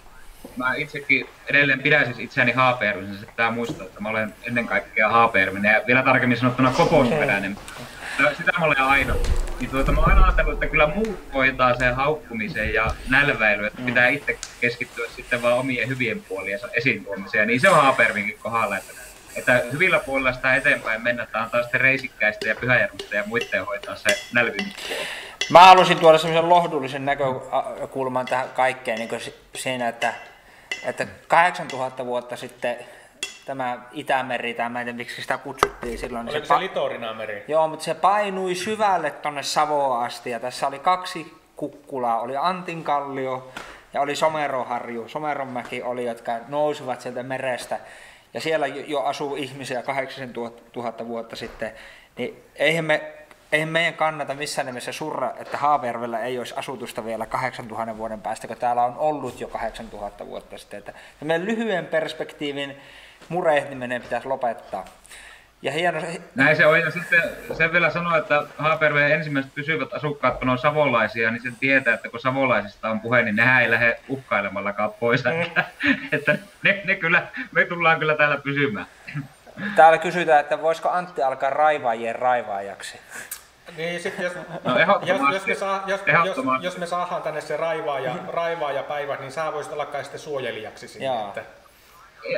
mä 0.57 0.75
itsekin 0.75 1.29
edelleen 1.47 1.83
pidän 1.83 2.05
siis 2.05 2.19
itseäni 2.19 2.55
että 3.23 3.33
tää 3.37 3.51
muistaa, 3.51 3.87
että 3.87 4.01
mä 4.01 4.09
olen 4.09 4.35
ennen 4.43 4.67
kaikkea 4.67 5.09
Haapajärvinen 5.09 5.75
ja 5.75 5.83
vielä 5.87 6.03
tarkemmin 6.03 6.39
sanottuna 6.39 6.71
kokousperäinen. 6.71 7.57
Sitä 8.37 8.53
mä 8.59 8.67
olen 8.67 8.81
aina. 8.81 9.15
Niin 9.61 9.71
tuota, 9.71 9.93
mä 9.93 10.01
oon 10.01 10.11
aina 10.11 10.25
ajatellut, 10.25 10.55
että 10.55 10.67
kyllä 10.67 10.87
muut 10.87 11.19
hoitaa 11.35 11.77
sen 11.77 11.95
haukkumisen 11.95 12.75
ja 12.75 12.91
nälväily, 13.11 13.67
että 13.67 13.81
mm. 13.81 13.87
pitää 13.87 14.09
itse 14.09 14.39
keskittyä 14.61 15.07
sitten 15.17 15.43
vaan 15.43 15.59
omien 15.59 15.89
hyvien 15.89 16.23
puoliensa 16.29 16.69
esiin 16.73 17.05
tuomiseen. 17.05 17.49
Niin 17.49 17.61
se 17.61 17.69
on 17.69 17.77
Haapervinkin 17.77 18.39
kohdalla, 18.39 18.77
että, 18.77 18.93
että 19.37 19.63
hyvillä 19.73 19.99
puolilla 19.99 20.33
sitä 20.33 20.55
eteenpäin 20.55 21.03
mennä, 21.03 21.23
että 21.23 21.43
antaa 21.43 21.63
sitten 21.63 21.81
reisikkäistä 21.81 22.49
ja 22.49 22.55
pyhäjärvistä 22.55 23.17
ja 23.17 23.25
muiden 23.27 23.67
hoitaa 23.67 23.97
se 23.97 24.19
nälvimispuoli. 24.33 25.07
Mä 25.51 25.61
halusin 25.61 25.99
tuoda 25.99 26.19
semmoisen 26.19 26.49
lohdullisen 26.49 27.05
näkökulman 27.05 28.27
tähän 28.27 28.49
kaikkeen 28.49 28.99
niin 28.99 29.33
siinä, 29.55 29.89
että, 29.89 30.15
että 30.85 31.07
8000 31.29 32.07
vuotta 32.07 32.37
sitten 32.37 32.77
tämä 33.47 33.79
Itämeri, 33.93 34.55
tai 34.55 34.71
mä 34.71 34.81
en 34.81 34.87
tiedä 34.87 34.97
miksi 34.97 35.23
sitä 35.23 35.39
kutsuttiin 35.39 35.99
silloin. 35.99 36.29
Oliko 36.29 36.47
se, 36.47 36.55
se 36.55 36.59
Litorinameri? 36.59 37.45
Joo, 37.49 37.69
mutta 37.69 37.85
se 37.85 37.95
painui 37.95 38.55
syvälle 38.55 39.11
tonne 39.11 39.43
Savoa 39.43 40.05
asti, 40.05 40.31
ja 40.31 40.41
tässä 40.41 40.67
oli 40.67 40.79
kaksi 40.79 41.35
kukkulaa, 41.57 42.21
oli 42.21 42.37
Antinkallio 42.37 43.53
ja 43.93 44.01
oli 44.01 44.17
Someroharju, 44.17 45.09
Someronmäki 45.09 45.83
oli, 45.83 46.05
jotka 46.05 46.33
nousivat 46.49 47.01
sieltä 47.01 47.23
merestä. 47.23 47.79
ja 48.35 48.41
siellä 48.41 48.67
jo 48.67 49.01
asuu 49.01 49.37
ihmisiä 49.37 49.83
8000 49.83 51.07
vuotta 51.07 51.37
sitten, 51.37 51.73
niin 52.19 52.43
eihän, 52.55 52.85
me, 52.85 53.13
eihän 53.53 53.69
meidän 53.69 53.95
kannata 53.95 54.35
missään 54.35 54.67
nimessä 54.67 54.93
surra, 54.93 55.33
että 55.37 55.57
Haapajärvellä 55.57 56.19
ei 56.21 56.39
olisi 56.39 56.55
asutusta 56.57 57.05
vielä 57.05 57.27
8000 57.27 57.97
vuoden 57.97 58.21
päästä, 58.21 58.47
kun 58.47 58.57
täällä 58.57 58.85
on 58.85 58.97
ollut 58.97 59.41
jo 59.41 59.49
8000 59.49 60.27
vuotta 60.27 60.59
sitten. 60.59 60.79
Että 60.79 60.93
meidän 61.21 61.47
lyhyen 61.47 61.87
perspektiivin 61.87 62.77
murehtiminen 63.29 64.03
pitäisi 64.03 64.29
lopettaa. 64.29 64.85
Ja 65.63 65.73
hieno... 65.73 66.01
Näin 66.35 66.57
se 66.57 66.67
on, 66.67 66.81
ja 66.81 66.91
sitten 66.91 67.23
sen 67.57 67.73
vielä 67.73 67.91
sanoa, 67.91 68.17
että 68.17 68.43
Haaperveen 68.59 69.13
ensimmäiset 69.13 69.55
pysyvät 69.55 69.95
asukkaat, 69.95 70.39
kun 70.39 70.49
on 70.49 70.59
savolaisia, 70.59 71.31
niin 71.31 71.43
sen 71.43 71.57
tietää, 71.61 71.95
että 71.95 72.09
kun 72.09 72.21
savolaisista 72.21 72.89
on 72.89 73.01
puhe, 73.01 73.23
niin 73.23 73.37
nehän 73.37 73.63
ei 73.63 73.71
lähde 73.71 74.01
uhkailemallakaan 74.09 74.93
pois. 74.93 75.25
Mm. 75.25 75.43
Että, 75.43 75.65
että 76.13 76.39
ne, 76.63 76.83
ne 76.85 76.95
kyllä, 76.95 77.27
me 77.53 77.65
tullaan 77.65 77.99
kyllä 77.99 78.15
täällä 78.15 78.37
pysymään. 78.37 78.87
Täällä 79.77 79.99
kysytään, 79.99 80.41
että 80.41 80.63
voisiko 80.63 80.89
Antti 80.89 81.23
alkaa 81.23 81.51
raivaajien 81.51 82.15
raivaajaksi? 82.15 83.01
Niin, 83.77 84.03
sit 84.03 84.19
jos, 84.19 84.33
no, 84.65 84.79
jos, 84.79 85.21
jos, 85.33 85.47
me 85.47 85.55
saa, 85.55 85.83
jos, 85.87 86.01
jos, 86.25 86.37
jos, 86.61 86.79
me 86.79 86.87
saadaan 86.87 87.23
tänne 87.23 87.41
se 87.41 87.57
raivaaja, 87.57 88.15
raivaaja 88.29 88.83
päivä, 88.83 89.17
niin 89.17 89.33
sä 89.33 89.53
voisit 89.53 89.73
alkaa 89.73 90.03
sitten 90.03 90.21
suojelijaksi 90.21 90.89
sinne. 90.89 91.25
Että... 91.29 91.43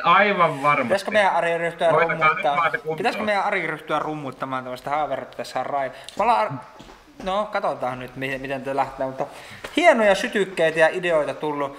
Aivan 0.03 0.63
varmasti. 0.63 0.83
Pitäisikö 0.83 1.11
meidän 1.11 1.35
Ari 1.35 1.59
ryhtyä 1.59 1.91
rummuttaa? 1.91 2.71
Pitäisikö 2.97 3.25
meidän 3.25 3.45
Ari 3.45 3.67
ryhtyä 3.67 3.99
rummuttamaan 3.99 4.65
tämmöistä 4.65 4.91
haaverta 4.91 5.37
tässä 5.37 5.65
rai? 5.65 5.93
Pala... 6.19 6.53
No, 7.23 7.49
katsotaan 7.53 7.99
nyt, 7.99 8.17
miten 8.17 8.63
te 8.63 8.77
lähtee, 8.77 9.07
mutta 9.07 9.27
hienoja 9.77 10.15
sytykkeitä 10.15 10.79
ja 10.79 10.89
ideoita 10.89 11.35
tullut. 11.35 11.79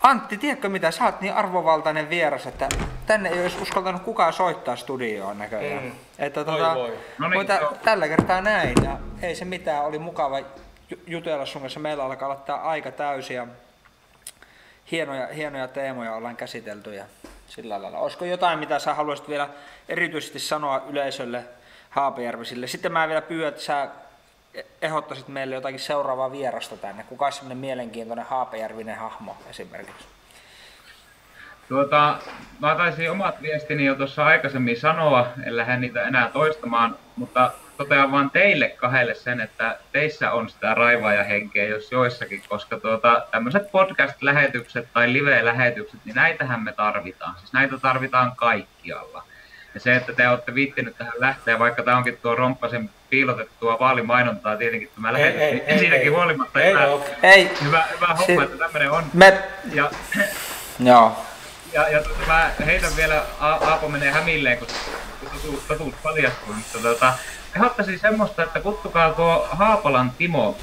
Antti, 0.00 0.38
tiedätkö 0.38 0.68
mitä, 0.68 0.90
sä 0.90 1.04
oot 1.04 1.20
niin 1.20 1.34
arvovaltainen 1.34 2.10
vieras, 2.10 2.46
että 2.46 2.68
tänne 3.06 3.28
ei 3.28 3.42
olisi 3.42 3.62
uskaltanut 3.62 4.02
kukaan 4.02 4.32
soittaa 4.32 4.76
studioon 4.76 5.38
näköjään. 5.38 5.84
Mm. 5.84 5.92
Että 6.18 6.44
tuota, 6.44 6.74
voi, 6.74 6.82
voi. 6.82 6.98
No 7.18 7.28
niin, 7.28 7.46
no. 7.60 7.72
tällä 7.84 8.08
kertaa 8.08 8.40
näin 8.40 8.74
ja 8.84 8.96
ei 9.22 9.34
se 9.34 9.44
mitään, 9.44 9.84
oli 9.84 9.98
mukava 9.98 10.40
jutella 11.06 11.46
sun 11.46 11.62
kanssa. 11.62 11.80
Meillä 11.80 12.04
alkaa 12.04 12.28
olla 12.28 12.54
aika 12.54 12.90
täysiä. 12.90 13.46
Hienoja, 14.90 15.26
hienoja 15.26 15.68
teemoja 15.68 16.14
ollaan 16.14 16.36
käsitelty 16.36 16.94
ja 16.94 17.04
sillä 17.48 17.82
lailla. 17.82 17.98
Olisiko 17.98 18.24
jotain, 18.24 18.58
mitä 18.58 18.78
sä 18.78 18.94
haluaisit 18.94 19.28
vielä 19.28 19.48
erityisesti 19.88 20.38
sanoa 20.38 20.82
yleisölle 20.88 21.44
Haapajärvisille? 21.90 22.66
Sitten 22.66 22.92
mä 22.92 23.08
vielä 23.08 23.22
pyydän, 23.22 23.48
että 23.48 23.62
sä 23.62 23.88
ehdottaisit 24.82 25.28
meille 25.28 25.54
jotakin 25.54 25.80
seuraavaa 25.80 26.32
vierasta 26.32 26.76
tänne. 26.76 27.02
Kuka 27.02 27.26
on 27.26 27.32
semmoinen 27.32 27.58
mielenkiintoinen 27.58 28.24
Haapajärvinen 28.24 28.96
hahmo 28.96 29.36
esimerkiksi? 29.50 30.04
Tuota, 31.68 32.18
mä 32.58 32.74
taisin 32.74 33.10
omat 33.10 33.42
viestini 33.42 33.84
jo 33.84 33.94
tuossa 33.94 34.24
aikaisemmin 34.24 34.80
sanoa, 34.80 35.26
en 35.46 35.56
lähde 35.56 35.76
niitä 35.76 36.02
enää 36.02 36.28
toistamaan, 36.28 36.98
mutta 37.16 37.50
totean 37.78 38.12
vaan 38.12 38.30
teille 38.30 38.68
kahdelle 38.68 39.14
sen, 39.14 39.40
että 39.40 39.78
teissä 39.92 40.32
on 40.32 40.50
sitä 40.50 40.74
raivaajahenkeä 40.74 41.64
jos 41.64 41.92
joissakin, 41.92 42.42
koska 42.48 42.80
tuota, 42.80 43.26
tämmöiset 43.30 43.72
podcast-lähetykset 43.72 44.88
tai 44.92 45.12
live-lähetykset, 45.12 46.00
niin 46.04 46.14
näitähän 46.16 46.64
me 46.64 46.72
tarvitaan. 46.72 47.34
Siis 47.38 47.52
näitä 47.52 47.78
tarvitaan 47.78 48.36
kaikkialla. 48.36 49.24
Ja 49.74 49.80
se, 49.80 49.96
että 49.96 50.12
te 50.12 50.28
olette 50.28 50.54
viittinyt 50.54 50.98
tähän 50.98 51.12
lähteä, 51.16 51.58
vaikka 51.58 51.82
tämä 51.82 51.96
onkin 51.96 52.18
tuo 52.22 52.34
Romppasen 52.34 52.90
piilotettua 53.10 53.78
vaalimainontaa 53.78 54.56
tietenkin 54.56 54.90
tämä 54.94 55.12
lähetys, 55.12 55.40
ei, 55.40 55.50
niin 55.54 55.64
ei, 55.66 55.78
siitäkin 55.78 56.06
ei, 56.06 56.12
huolimatta 56.12 56.60
ei, 56.60 56.72
hyvä, 56.72 56.88
ei. 57.22 57.50
hyvä, 57.64 57.84
hyvä 57.94 58.06
homma, 58.06 58.26
si- 58.26 58.42
että 58.42 58.58
tämmöinen 58.58 58.90
on. 58.90 59.04
Me... 59.14 59.42
Ja, 59.72 59.90
Joo. 60.80 61.24
Ja, 61.72 61.88
ja 61.88 62.02
tuota, 62.02 62.20
mä 62.26 62.50
heitän 62.66 62.96
vielä, 62.96 63.22
Aapo 63.40 63.88
menee 63.88 64.10
hämilleen, 64.10 64.58
kun 64.58 64.68
totuus 65.68 65.94
paljastuu, 66.02 66.54
mutta 66.54 66.78
tuota, 66.78 67.14
ehdottaisin 67.56 67.98
semmoista, 67.98 68.42
että 68.42 68.60
kutsukaa 68.60 69.12
tuo 69.12 69.48
Haapalan 69.50 70.10
Timo 70.10 70.56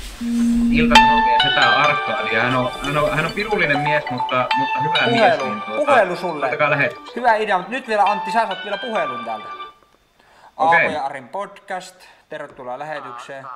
Ilta-Sanomien 0.72 1.42
setä 1.42 1.70
Arkaadia. 1.70 2.42
Hän 2.42 2.56
on, 2.56 2.72
hän, 2.86 2.98
on, 2.98 3.16
hän 3.16 3.26
on 3.26 3.32
pirullinen 3.32 3.80
mies, 3.80 4.04
mutta, 4.12 4.48
mutta 4.58 4.82
hyvä 4.82 4.94
puhelu, 4.94 5.12
mies. 5.12 5.40
Niin 5.40 5.62
tuota, 5.62 5.86
puhelu 5.86 6.16
sulle. 6.16 6.52
Hyvä 7.16 7.36
idea, 7.36 7.58
mutta 7.58 7.72
nyt 7.72 7.88
vielä 7.88 8.04
Antti, 8.04 8.32
sä 8.32 8.48
saat 8.48 8.64
vielä 8.64 8.78
puhelun 8.78 9.26
täältä. 9.26 9.48
Okay. 10.58 10.80
Aapo 10.80 10.94
ja 10.94 11.06
Arin 11.06 11.30
podcast, 11.30 11.96
tervetuloa 12.30 12.80
lähetykseen. 12.80 13.44
Niin. 13.44 13.54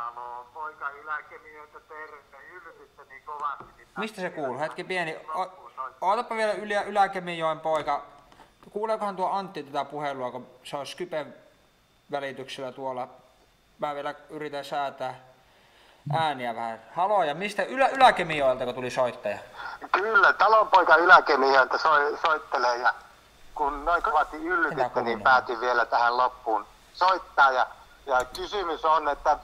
Mistä 3.97 4.21
se 4.21 4.30
kuuluu? 4.30 4.59
Hetki 4.59 4.84
pieni. 4.84 5.17
O, 5.36 5.45
ootapa 6.01 6.36
vielä 6.36 6.51
ylä, 6.51 6.82
Yläkemijoen 6.82 7.59
poika. 7.59 8.05
Kuuleekohan 8.69 9.15
tuo 9.15 9.30
Antti 9.30 9.63
tätä 9.63 9.86
puhelua, 9.86 10.32
kun 10.32 10.47
se 10.63 10.77
on 10.77 10.88
Skypen 10.88 11.34
välityksellä 12.12 12.72
tuolla. 12.72 13.07
Mä 13.80 13.95
vielä 13.95 14.16
yritän 14.30 14.66
säätää 14.66 15.16
ääniä 16.14 16.55
vähän. 16.55 16.82
Halo, 16.95 17.24
ja 17.24 17.36
mistä 17.36 17.64
Ylä, 17.64 17.88
Yläkemijoelta, 17.88 18.66
kun 18.66 18.76
tuli 18.76 18.89
soittaja? 18.89 19.38
Kyllä, 19.91 20.34
talonpoika 20.34 20.95
Yläkemijoelta 20.95 21.78
soi, 21.78 22.18
soittelee 22.22 22.78
ja 22.78 22.93
kun 23.55 23.86
noin 23.86 24.03
kovasti 24.03 24.38
yllytitte, 24.38 25.01
niin 25.01 25.22
päätin 25.22 25.60
vielä 25.60 25.86
tähän 25.86 26.18
loppuun 26.18 26.66
soittaa. 26.93 27.51
Ja, 27.51 27.68
ja 28.05 28.26
kysymys 28.26 28.86
on, 28.86 29.07
että 29.07 29.38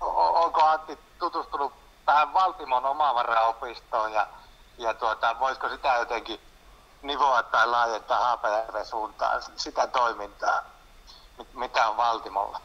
onko 0.00 0.62
Antti 0.62 0.98
tutustunut 1.18 1.72
tähän 2.06 2.32
Valtimon 2.32 2.84
omavaraopistoon 2.84 4.12
ja, 4.12 4.26
ja 4.78 4.94
tuota, 4.94 5.36
voisiko 5.40 5.68
sitä 5.68 5.94
jotenkin 5.94 6.40
nivoa 7.02 7.42
tai 7.42 7.66
laajentaa 7.66 8.24
Haapajärven 8.24 8.86
suuntaan 8.86 9.42
sitä 9.56 9.86
toimintaa? 9.86 10.75
Mitä 11.54 11.88
on 11.88 11.96
Valtimolla. 11.96 12.60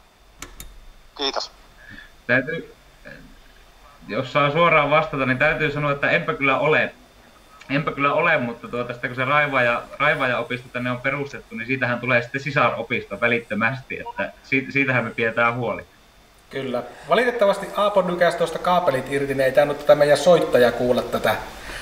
Kiitos. 1.16 1.50
Täytyy, 2.26 2.74
jos 4.08 4.32
saa 4.32 4.50
suoraan 4.50 4.90
vastata, 4.90 5.26
niin 5.26 5.38
täytyy 5.38 5.72
sanoa, 5.72 5.92
että 5.92 6.10
enpä 6.10 6.34
kyllä 6.34 6.58
ole. 6.58 6.94
Enpä 7.70 7.92
kyllä 7.92 8.12
ole, 8.14 8.38
mutta 8.38 8.68
tuota, 8.68 8.94
sitä 8.94 9.06
kun 9.06 9.16
se 9.16 9.24
raivaaja, 9.24 9.82
raivaaja-opisto 9.98 10.68
tänne 10.72 10.90
on 10.90 11.00
perustettu, 11.00 11.54
niin 11.54 11.66
siitähän 11.66 12.00
tulee 12.00 12.22
sitten 12.22 12.40
sisaropisto 12.40 13.20
välittömästi, 13.20 13.98
että 14.00 14.32
siitä, 14.42 14.72
siitähän 14.72 15.04
me 15.04 15.10
pidetään 15.10 15.56
huoli. 15.56 15.86
Kyllä. 16.50 16.82
Valitettavasti 17.08 17.66
Aapo 17.76 18.02
nykäsi 18.02 18.36
tuosta 18.36 18.58
kaapelit 18.58 19.12
irti, 19.12 19.34
niin 19.34 19.40
ei 19.40 19.52
tainnut 19.52 19.78
tätä 19.78 19.94
meidän 19.94 20.18
soittaja 20.18 20.72
kuulla 20.72 21.02
tätä 21.02 21.36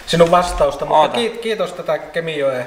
sinun 0.07 0.31
vastausta, 0.31 0.85
mutta 0.85 1.01
Oota. 1.01 1.39
kiitos 1.43 1.73
tätä 1.73 1.99
Kemijoen 1.99 2.67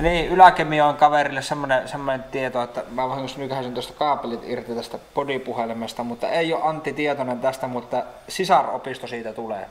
niin, 0.00 0.28
yläkemioon 0.28 0.96
kaverille 0.96 1.42
semmoinen, 1.42 1.88
semmoinen 1.88 2.24
tieto, 2.30 2.62
että 2.62 2.82
mä 2.90 3.08
vahingossa 3.08 3.38
nykäisin 3.38 3.74
tuosta 3.74 3.92
kaapelit 3.92 4.40
irti 4.44 4.74
tästä 4.74 4.98
podipuhelimesta, 5.14 6.04
mutta 6.04 6.28
ei 6.28 6.52
ole 6.52 6.62
Antti 6.62 6.92
tietoinen 6.92 7.40
tästä, 7.40 7.66
mutta 7.66 8.02
sisaropisto 8.28 9.06
siitä 9.06 9.32
tulee. 9.32 9.66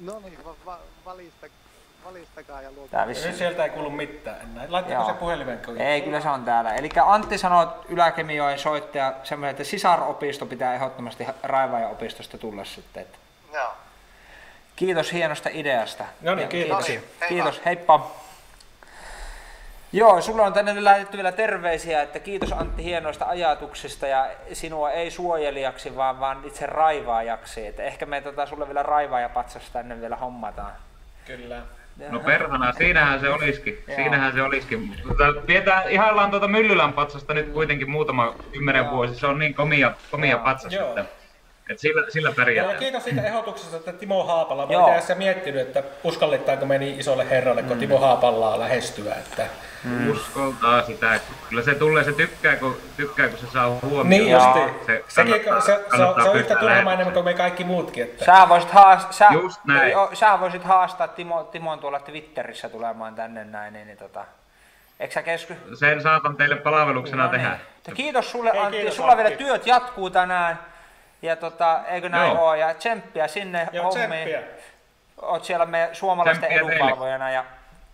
No 0.00 0.20
niin, 0.24 0.44
va- 0.44 0.54
va- 0.66 0.78
valista, 1.04 1.46
valistakaa 2.04 2.62
ja 2.62 2.70
luokaa. 2.70 2.90
Tää 2.90 3.06
vissi... 3.06 3.32
Sieltä 3.32 3.64
ei 3.64 3.70
kuulu 3.70 3.90
mitään 3.90 4.36
enää. 4.52 4.66
Laittako 4.68 5.06
se 5.06 5.12
puhelimen 5.12 5.60
Ei, 5.78 6.02
kyllä 6.02 6.20
se 6.20 6.28
on 6.28 6.44
täällä. 6.44 6.74
Eli 6.74 6.88
Antti 7.04 7.38
sanoi, 7.38 7.62
että 7.62 7.86
yläkemioon 7.88 8.58
soittaja 8.58 9.12
semmoinen, 9.22 9.50
että 9.50 9.64
sisaropisto 9.64 10.46
pitää 10.46 10.74
ehdottomasti 10.74 11.26
raivaaja-opistosta 11.42 12.38
tulla 12.38 12.64
sitten. 12.64 13.02
Että... 13.02 13.18
Joo. 13.52 13.72
Kiitos 14.76 15.12
hienosta 15.12 15.48
ideasta. 15.52 16.04
No 16.20 16.34
niin, 16.34 16.48
kiitos. 16.48 16.86
Kiitos, 16.86 17.04
kiitos. 17.28 17.64
heippa. 17.64 18.10
Joo, 19.92 20.20
sulla 20.20 20.42
on 20.42 20.52
tänne 20.52 20.84
lähetetty 20.84 21.16
vielä 21.16 21.32
terveisiä, 21.32 22.02
että 22.02 22.18
kiitos 22.18 22.52
Antti 22.52 22.84
hienoista 22.84 23.24
ajatuksista 23.24 24.06
ja 24.06 24.30
sinua 24.52 24.90
ei 24.90 25.10
suojelijaksi, 25.10 25.96
vaan, 25.96 26.20
vaan 26.20 26.38
itse 26.44 26.66
raivaajaksi. 26.66 27.66
Että 27.66 27.82
ehkä 27.82 28.06
me 28.06 28.20
tota, 28.20 28.46
sulle 28.46 28.66
vielä 28.66 28.82
raivaajapatsas 28.82 29.70
tänne 29.70 30.00
vielä 30.00 30.16
hommataan. 30.16 30.72
Kyllä. 31.26 31.62
No 32.10 32.20
perhana, 32.20 32.72
siinähän 32.72 33.20
se 33.20 33.28
olisikin. 33.28 33.84
Siinähän 33.96 34.32
se 34.32 34.42
olisikin. 34.42 34.96
Pidetään, 35.46 35.90
ihaillaan 35.90 36.30
tuota 36.30 36.48
Myllylän 36.48 36.92
patsasta 36.92 37.34
nyt 37.34 37.48
kuitenkin 37.52 37.90
muutama 37.90 38.34
kymmenen 38.52 38.90
vuosi. 38.90 39.14
Se 39.14 39.26
on 39.26 39.38
niin 39.38 39.54
komia, 39.54 39.92
komia 40.10 40.38
patsas, 40.38 40.72
Joo. 40.72 40.98
Et 41.70 41.78
sillä, 41.78 42.10
sillä 42.10 42.32
pärjää. 42.36 42.72
Ja 42.72 42.78
kiitos 42.78 43.04
siitä 43.04 43.22
ehdotuksesta, 43.22 43.76
että 43.76 43.92
Timo 43.92 44.24
Haapala. 44.24 44.66
Mä 44.66 44.78
olen 44.78 44.94
tässä 44.94 45.14
miettinyt, 45.14 45.60
että 45.60 45.82
uskallettaanko 46.04 46.66
me 46.66 46.78
niin 46.78 47.00
isolle 47.00 47.30
herralle, 47.30 47.62
kun 47.62 47.76
mm. 47.76 47.80
Timo 47.80 47.98
Haapallaa 47.98 48.60
lähestyä. 48.60 49.14
Että... 49.14 49.46
Mm. 49.84 50.10
Uskaltaa 50.10 50.82
sitä. 50.82 51.20
Kyllä 51.48 51.62
se 51.62 51.74
tulee, 51.74 52.04
se 52.04 52.12
tykkää, 52.12 52.56
kun, 52.56 52.76
tykkää, 52.96 53.28
kun 53.28 53.38
se 53.38 53.46
saa 53.46 53.78
huomioon. 53.82 54.10
Niin 54.10 54.30
justi. 54.30 54.58
Se, 54.86 55.04
Sekin, 55.08 55.34
se, 55.34 55.40
se, 55.60 55.84
se, 55.90 56.22
se 56.22 56.28
on 56.28 56.36
yhtä 56.36 56.56
turhamainen 56.56 57.12
kuin 57.12 57.24
me 57.24 57.34
kaikki 57.34 57.64
muutkin. 57.64 58.04
Että... 58.04 58.24
Sä 58.24 58.48
voisit, 58.48 58.70
haast, 58.70 59.12
sä, 59.12 59.28
Just 59.32 59.60
näin. 59.64 59.92
Jo, 59.92 60.10
sä 60.12 60.40
voisit 60.40 60.64
haastaa 60.64 61.08
Timo, 61.08 61.44
Timon 61.44 61.78
tuolla 61.78 62.00
Twitterissä 62.00 62.68
tulemaan 62.68 63.14
tänne 63.14 63.44
näin, 63.44 63.72
niin, 63.72 63.86
niin 63.86 63.98
tota, 63.98 64.24
Eikö 65.00 65.14
sä 65.14 65.22
kesky... 65.22 65.56
Sen 65.78 66.02
saatan 66.02 66.36
teille 66.36 66.56
palveluksena 66.56 67.24
no, 67.24 67.30
tehdä. 67.30 67.58
Niin. 67.86 67.96
Kiitos 67.96 68.30
sulle 68.30 68.52
Hei, 68.52 68.60
Antti, 68.60 68.76
kiitos, 68.76 68.96
sulla 68.96 69.12
Antti. 69.12 69.24
vielä 69.24 69.36
työt 69.36 69.66
jatkuu 69.66 70.10
tänään. 70.10 70.58
Ja 71.22 71.36
tota, 71.36 71.80
eikö 71.86 72.08
näin 72.08 72.32
Joo. 72.32 72.48
ole? 72.48 72.58
Ja 72.58 72.74
tsemppiä 72.74 73.28
sinne 73.28 73.68
Joo, 73.72 73.84
hommiin. 73.84 74.08
Tsemppiä. 74.08 74.42
Oot 75.22 75.44
siellä 75.44 75.66
meidän 75.66 75.94
suomalaisten 75.94 76.52
edunvalvojana 76.52 77.30
ja 77.30 77.44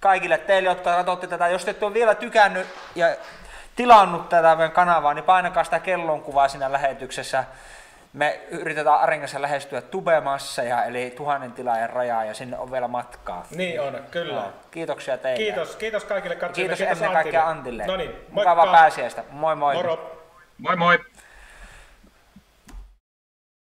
kaikille 0.01 0.39
teille, 0.39 0.69
jotka 0.69 0.97
katsotte 0.97 1.27
tätä. 1.27 1.49
Jos 1.49 1.65
te 1.65 1.71
ette 1.71 1.85
ole 1.85 1.95
vielä 1.95 2.15
tykännyt 2.15 2.67
ja 2.95 3.07
tilannut 3.77 4.29
tätä 4.29 4.57
meidän 4.57 4.73
kanavaa, 4.73 5.15
niin 5.15 5.25
painakaa 5.25 5.65
sitä 5.65 5.81
kellonkuvaa 5.81 6.49
siinä 6.49 6.73
lähetyksessä. 6.73 7.45
Me 8.13 8.41
yritetään 8.51 9.01
Aringassa 9.01 9.43
lähestyä 9.43 9.81
tubemasseja, 9.81 10.85
eli 10.85 11.13
tuhannen 11.17 11.53
tilaajan 11.53 11.91
rajaa, 11.91 12.25
ja 12.25 12.35
sinne 12.35 12.59
on 12.59 12.73
vielä 12.73 12.89
matkaa. 12.89 13.47
Niin 13.51 13.81
on, 13.81 14.01
kyllä. 14.11 14.35
No, 14.35 14.53
kiitoksia 14.71 15.19
teille. 15.19 15.45
Kiitos, 15.45 15.77
kiitos 15.77 16.05
kaikille 16.05 16.37
katsojille. 16.37 16.77
Kiitos, 16.77 16.97
ennen 16.97 17.13
kaikkea 17.13 17.49
Antille. 17.49 17.87
No 17.87 17.97
niin, 17.97 18.11
Mukavaa 18.31 18.67
pääsiäistä. 18.67 19.25
Moi 19.31 19.57
moi. 19.57 19.75
Moro. 19.75 20.19
Moi 20.59 20.77
moi! 20.77 20.99